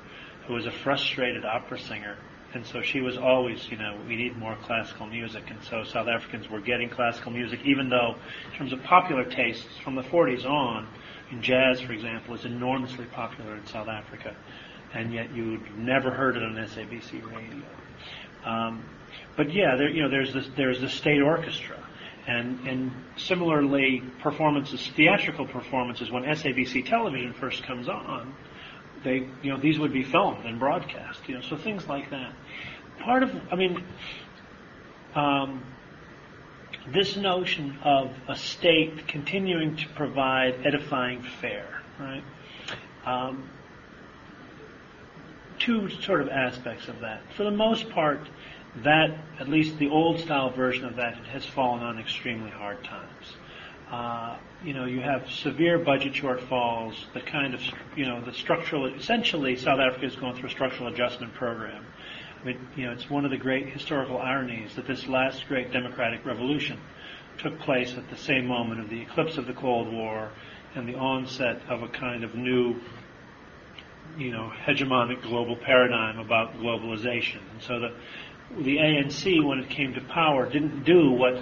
who 0.46 0.52
was 0.52 0.66
a 0.66 0.70
frustrated 0.70 1.44
opera 1.44 1.78
singer 1.78 2.16
and 2.54 2.64
so 2.66 2.82
she 2.82 3.00
was 3.00 3.16
always, 3.16 3.68
you 3.70 3.76
know, 3.76 3.98
we 4.06 4.16
need 4.16 4.36
more 4.36 4.56
classical 4.62 5.06
music, 5.06 5.44
and 5.48 5.58
so 5.62 5.84
South 5.84 6.08
Africans 6.08 6.48
were 6.48 6.60
getting 6.60 6.88
classical 6.88 7.32
music, 7.32 7.60
even 7.64 7.88
though, 7.88 8.14
in 8.50 8.58
terms 8.58 8.72
of 8.72 8.82
popular 8.82 9.24
tastes, 9.24 9.66
from 9.82 9.94
the 9.94 10.02
40s 10.02 10.44
on, 10.44 10.86
jazz, 11.40 11.80
for 11.80 11.92
example, 11.92 12.34
is 12.34 12.44
enormously 12.44 13.06
popular 13.06 13.56
in 13.56 13.66
South 13.66 13.88
Africa, 13.88 14.36
and 14.92 15.12
yet 15.12 15.34
you'd 15.34 15.76
never 15.76 16.10
heard 16.10 16.36
it 16.36 16.42
on 16.42 16.54
SABC 16.54 17.24
radio. 17.28 17.66
Um, 18.44 18.84
but 19.36 19.52
yeah, 19.52 19.76
there, 19.76 19.88
you 19.88 20.02
know, 20.02 20.10
there's 20.10 20.32
this, 20.32 20.48
there's 20.56 20.80
the 20.80 20.88
state 20.88 21.20
orchestra, 21.20 21.76
and 22.26 22.66
and 22.66 22.92
similarly, 23.16 24.02
performances, 24.20 24.90
theatrical 24.94 25.46
performances, 25.46 26.10
when 26.10 26.22
SABC 26.22 26.88
television 26.88 27.32
first 27.34 27.64
comes 27.64 27.88
on, 27.88 28.34
they, 29.04 29.28
you 29.42 29.52
know, 29.52 29.58
these 29.58 29.78
would 29.78 29.92
be 29.92 30.02
filmed 30.02 30.44
and 30.44 30.58
broadcast, 30.58 31.20
you 31.28 31.34
know, 31.34 31.40
so 31.42 31.56
things 31.56 31.86
like 31.86 32.10
that. 32.10 32.32
Part 33.00 33.22
of, 33.22 33.30
I 33.52 33.56
mean, 33.56 33.84
um, 35.14 35.62
this 36.92 37.16
notion 37.16 37.78
of 37.82 38.10
a 38.28 38.36
state 38.36 39.06
continuing 39.06 39.76
to 39.76 39.88
provide 39.90 40.66
edifying 40.66 41.22
fare, 41.40 41.82
right? 41.98 42.24
Um, 43.06 43.48
two 45.58 45.88
sort 45.88 46.20
of 46.20 46.28
aspects 46.28 46.88
of 46.88 47.00
that. 47.00 47.22
For 47.36 47.44
the 47.44 47.50
most 47.50 47.88
part, 47.90 48.20
that, 48.82 49.16
at 49.38 49.48
least 49.48 49.78
the 49.78 49.88
old 49.88 50.20
style 50.20 50.50
version 50.50 50.84
of 50.84 50.96
that, 50.96 51.14
has 51.26 51.44
fallen 51.44 51.82
on 51.82 51.98
extremely 51.98 52.50
hard 52.50 52.82
times. 52.82 53.36
Uh, 53.90 54.38
you 54.64 54.72
know, 54.72 54.86
you 54.86 55.00
have 55.00 55.30
severe 55.30 55.78
budget 55.78 56.14
shortfalls, 56.14 56.94
the 57.12 57.20
kind 57.20 57.54
of, 57.54 57.60
you 57.96 58.06
know, 58.06 58.20
the 58.24 58.32
structural, 58.32 58.86
essentially 58.86 59.56
South 59.56 59.78
Africa 59.78 60.06
is 60.06 60.16
going 60.16 60.34
through 60.34 60.48
a 60.48 60.52
structural 60.52 60.88
adjustment 60.88 61.34
program. 61.34 61.84
I 62.40 62.46
mean, 62.46 62.68
you 62.76 62.86
know, 62.86 62.92
it's 62.92 63.08
one 63.08 63.24
of 63.24 63.30
the 63.30 63.36
great 63.36 63.68
historical 63.68 64.18
ironies 64.18 64.74
that 64.76 64.86
this 64.86 65.06
last 65.06 65.46
great 65.48 65.72
democratic 65.72 66.24
revolution 66.24 66.78
took 67.38 67.58
place 67.60 67.94
at 67.96 68.08
the 68.10 68.16
same 68.16 68.46
moment 68.46 68.80
of 68.80 68.88
the 68.90 69.00
eclipse 69.00 69.36
of 69.36 69.46
the 69.46 69.52
Cold 69.54 69.92
War 69.92 70.30
and 70.74 70.88
the 70.88 70.94
onset 70.94 71.60
of 71.68 71.82
a 71.82 71.88
kind 71.88 72.24
of 72.24 72.34
new, 72.34 72.76
you 74.18 74.30
know, 74.30 74.50
hegemonic 74.66 75.22
global 75.22 75.56
paradigm 75.56 76.18
about 76.18 76.54
globalization. 76.56 77.40
And 77.52 77.62
so 77.62 77.80
the, 77.80 77.94
the 78.62 78.76
ANC, 78.76 79.44
when 79.44 79.60
it 79.60 79.70
came 79.70 79.94
to 79.94 80.00
power, 80.00 80.50
didn't 80.50 80.84
do 80.84 81.10
what 81.10 81.38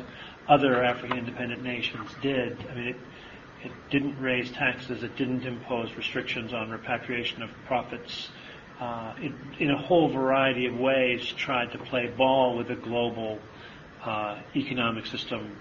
other 0.49 0.83
African 0.83 1.19
independent 1.19 1.63
nations 1.63 2.11
did. 2.21 2.59
I 2.71 2.75
mean, 2.75 2.89
it, 2.89 2.97
it 3.65 3.73
didn't 3.91 4.21
raise 4.21 4.51
taxes, 4.51 5.03
it 5.03 5.17
didn't 5.17 5.45
impose 5.45 5.95
restrictions 5.97 6.53
on 6.53 6.71
repatriation 6.71 7.43
of 7.43 7.51
profits. 7.67 8.31
Uh, 8.81 9.15
it, 9.19 9.33
in 9.61 9.71
a 9.71 9.79
whole 9.79 10.09
variety 10.09 10.67
of 10.67 10.77
ways, 10.77 11.25
tried 11.37 11.71
to 11.73 11.79
play 11.79 12.09
ball 12.17 12.57
with 12.57 12.69
the 12.69 12.75
global 12.75 13.39
uh, 14.05 14.41
economic 14.57 15.07
system, 15.07 15.57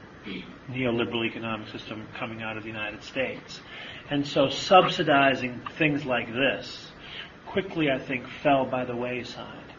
neoliberal 0.69 1.25
economic 1.25 1.67
system 1.67 2.07
coming 2.17 2.41
out 2.41 2.57
of 2.57 2.63
the 2.63 2.69
United 2.69 3.03
States. 3.03 3.61
And 4.09 4.25
so 4.25 4.49
subsidizing 4.49 5.61
things 5.77 6.05
like 6.05 6.27
this 6.33 6.91
quickly, 7.45 7.91
I 7.91 7.99
think, 7.99 8.27
fell 8.41 8.65
by 8.65 8.85
the 8.85 8.95
wayside. 8.95 9.73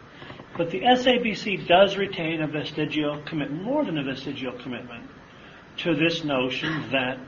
But 0.56 0.70
the 0.70 0.80
SABC 0.80 1.66
does 1.66 1.96
retain 1.96 2.42
a 2.42 2.46
vestigial 2.46 3.22
commitment, 3.22 3.62
more 3.62 3.84
than 3.84 3.96
a 3.98 4.04
vestigial 4.04 4.52
commitment, 4.52 5.08
to 5.78 5.94
this 5.94 6.24
notion 6.24 6.90
that 6.90 7.18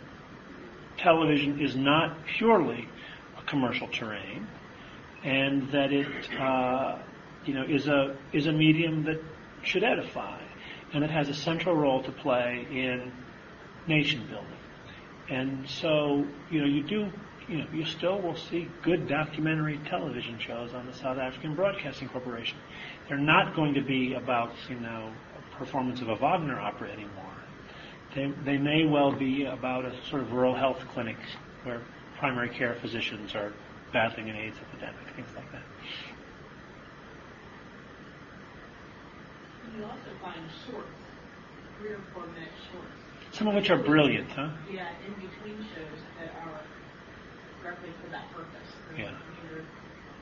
television 0.98 1.60
is 1.60 1.74
not 1.74 2.18
purely 2.36 2.86
a 3.38 3.42
commercial 3.44 3.88
terrain, 3.88 4.46
and 5.22 5.70
that 5.72 5.92
it, 5.92 6.06
uh, 6.38 6.98
you 7.46 7.54
know, 7.54 7.64
is 7.64 7.88
a 7.88 8.16
is 8.32 8.46
a 8.46 8.52
medium 8.52 9.04
that 9.04 9.22
should 9.62 9.84
edify, 9.84 10.38
and 10.92 11.02
it 11.02 11.10
has 11.10 11.30
a 11.30 11.34
central 11.34 11.74
role 11.74 12.02
to 12.02 12.12
play 12.12 12.66
in 12.70 13.10
nation 13.86 14.26
building. 14.28 14.50
And 15.30 15.68
so, 15.68 16.26
you 16.50 16.60
know, 16.60 16.66
you 16.66 16.82
do, 16.82 17.10
you 17.48 17.58
know, 17.58 17.66
you 17.72 17.84
still 17.84 18.20
will 18.20 18.36
see 18.36 18.68
good 18.82 19.06
documentary 19.08 19.78
television 19.88 20.38
shows 20.38 20.72
on 20.72 20.86
the 20.86 20.94
South 20.94 21.18
African 21.18 21.54
Broadcasting 21.54 22.08
Corporation. 22.08 22.56
They're 23.08 23.18
not 23.18 23.54
going 23.54 23.74
to 23.74 23.82
be 23.82 24.14
about, 24.14 24.52
you 24.68 24.76
know, 24.76 25.12
a 25.36 25.56
performance 25.58 26.00
of 26.00 26.08
a 26.08 26.16
Wagner 26.16 26.58
opera 26.58 26.90
anymore. 26.90 27.10
They, 28.14 28.32
they 28.44 28.56
may 28.56 28.86
well 28.86 29.12
be 29.12 29.44
about 29.44 29.84
a 29.84 29.92
sort 30.08 30.22
of 30.22 30.32
rural 30.32 30.54
health 30.54 30.82
clinic 30.92 31.16
where 31.64 31.82
primary 32.18 32.48
care 32.48 32.74
physicians 32.80 33.34
are 33.34 33.52
battling 33.92 34.30
an 34.30 34.36
AIDS 34.36 34.56
epidemic, 34.58 35.14
things 35.14 35.28
like 35.36 35.50
that. 35.52 35.62
You 39.76 39.84
also 39.84 39.98
find 40.22 40.40
shorts, 40.66 40.86
three 41.80 41.90
or 41.90 42.00
four 42.12 42.26
minute 42.26 42.48
shorts. 42.70 43.36
Some 43.36 43.48
of 43.48 43.54
which 43.54 43.70
are 43.70 43.76
brilliant, 43.76 44.30
huh? 44.30 44.50
Yeah, 44.72 44.88
in 45.04 45.14
between 45.14 45.58
shows 45.74 45.98
that 46.20 46.30
are 46.46 46.60
directly 47.64 47.90
for 48.04 48.10
that 48.10 48.30
purpose. 48.32 48.68
Yeah. 48.96 49.04
I 49.04 49.08
mean, 49.08 49.16
they're, 49.48 49.64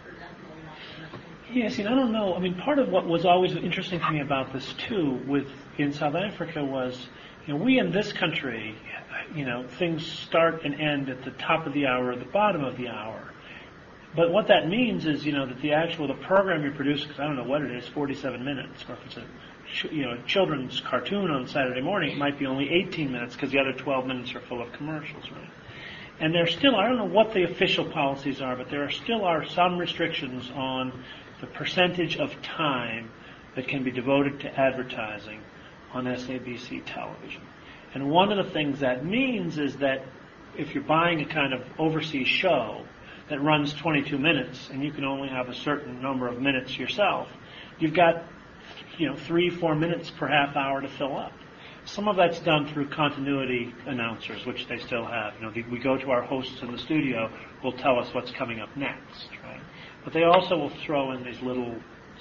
they're 0.04 0.20
definitely 0.20 0.62
not 0.64 0.76
for 0.94 1.02
nothing. 1.02 1.20
Yes, 1.52 1.78
and 1.78 1.88
I 1.88 1.94
don't 1.94 2.12
know. 2.12 2.34
I 2.34 2.38
mean, 2.38 2.54
part 2.54 2.78
of 2.78 2.88
what 2.88 3.06
was 3.06 3.26
always 3.26 3.54
interesting 3.54 4.00
to 4.00 4.10
me 4.10 4.20
about 4.20 4.52
this 4.52 4.72
too, 4.74 5.20
with 5.26 5.48
in 5.76 5.92
South 5.92 6.14
Africa, 6.14 6.64
was 6.64 7.08
you 7.46 7.54
know 7.54 7.62
we 7.62 7.78
in 7.78 7.90
this 7.90 8.12
country, 8.12 8.74
you 9.34 9.44
know, 9.44 9.66
things 9.78 10.06
start 10.06 10.64
and 10.64 10.80
end 10.80 11.08
at 11.10 11.24
the 11.24 11.32
top 11.32 11.66
of 11.66 11.74
the 11.74 11.86
hour 11.86 12.12
or 12.12 12.16
the 12.16 12.24
bottom 12.24 12.64
of 12.64 12.76
the 12.76 12.88
hour. 12.88 13.28
But 14.14 14.30
what 14.30 14.48
that 14.48 14.68
means 14.68 15.06
is, 15.06 15.24
you 15.26 15.32
know, 15.32 15.46
that 15.46 15.60
the 15.60 15.72
actual 15.72 16.06
the 16.06 16.14
program 16.14 16.64
you 16.64 16.70
produce, 16.70 17.02
because 17.02 17.18
I 17.18 17.24
don't 17.24 17.36
know 17.36 17.44
what 17.44 17.62
it 17.62 17.70
is, 17.70 17.86
47 17.88 18.44
minutes, 18.44 18.84
or 18.88 18.94
if 18.94 19.06
it's 19.06 19.16
a 19.16 19.94
you 19.94 20.02
know 20.02 20.16
children's 20.26 20.80
cartoon 20.80 21.30
on 21.30 21.48
Saturday 21.48 21.80
morning, 21.80 22.12
it 22.12 22.18
might 22.18 22.38
be 22.38 22.46
only 22.46 22.70
18 22.70 23.10
minutes 23.10 23.34
because 23.34 23.50
the 23.50 23.58
other 23.58 23.72
12 23.72 24.06
minutes 24.06 24.34
are 24.34 24.40
full 24.40 24.62
of 24.62 24.72
commercials, 24.72 25.30
right? 25.30 25.50
And 26.20 26.34
there 26.34 26.46
still, 26.46 26.76
I 26.76 26.88
don't 26.88 26.98
know 26.98 27.04
what 27.04 27.32
the 27.34 27.44
official 27.44 27.90
policies 27.90 28.40
are, 28.40 28.56
but 28.56 28.70
there 28.70 28.84
are 28.84 28.90
still 28.90 29.24
are 29.24 29.44
some 29.44 29.78
restrictions 29.78 30.50
on 30.54 30.92
the 31.40 31.46
percentage 31.48 32.16
of 32.16 32.30
time 32.42 33.10
that 33.56 33.68
can 33.68 33.82
be 33.82 33.90
devoted 33.90 34.40
to 34.40 34.60
advertising 34.60 35.40
on 35.92 36.04
SABC 36.04 36.82
television. 36.86 37.42
And 37.94 38.10
one 38.10 38.32
of 38.32 38.44
the 38.44 38.50
things 38.52 38.80
that 38.80 39.04
means 39.04 39.58
is 39.58 39.76
that 39.78 40.04
if 40.56 40.74
you're 40.74 40.84
buying 40.84 41.20
a 41.20 41.26
kind 41.26 41.52
of 41.52 41.62
overseas 41.78 42.28
show 42.28 42.84
that 43.28 43.42
runs 43.42 43.74
22 43.74 44.18
minutes 44.18 44.68
and 44.70 44.82
you 44.82 44.92
can 44.92 45.04
only 45.04 45.28
have 45.28 45.48
a 45.48 45.54
certain 45.54 46.00
number 46.00 46.28
of 46.28 46.40
minutes 46.40 46.78
yourself, 46.78 47.28
you've 47.78 47.94
got, 47.94 48.24
you 48.98 49.08
know, 49.08 49.16
three, 49.16 49.50
four 49.50 49.74
minutes 49.74 50.10
per 50.10 50.26
half 50.26 50.56
hour 50.56 50.80
to 50.80 50.88
fill 50.88 51.16
up. 51.16 51.32
Some 51.84 52.08
of 52.08 52.16
that's 52.16 52.38
done 52.40 52.72
through 52.72 52.88
continuity 52.90 53.74
announcers, 53.86 54.46
which 54.46 54.68
they 54.68 54.78
still 54.78 55.04
have. 55.04 55.34
You 55.34 55.42
know, 55.42 55.50
the, 55.50 55.62
we 55.64 55.78
go 55.78 55.96
to 55.96 56.10
our 56.10 56.22
hosts 56.22 56.62
in 56.62 56.70
the 56.70 56.78
studio 56.78 57.30
will 57.62 57.72
tell 57.72 57.98
us 57.98 58.14
what's 58.14 58.30
coming 58.30 58.60
up 58.60 58.74
next, 58.76 59.28
right? 59.42 59.60
But 60.04 60.12
they 60.12 60.22
also 60.22 60.56
will 60.56 60.72
throw 60.86 61.12
in 61.12 61.24
these 61.24 61.40
little 61.42 61.74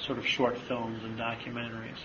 sort 0.06 0.18
of 0.18 0.26
short 0.26 0.58
films 0.68 1.04
and 1.04 1.18
documentaries. 1.18 2.00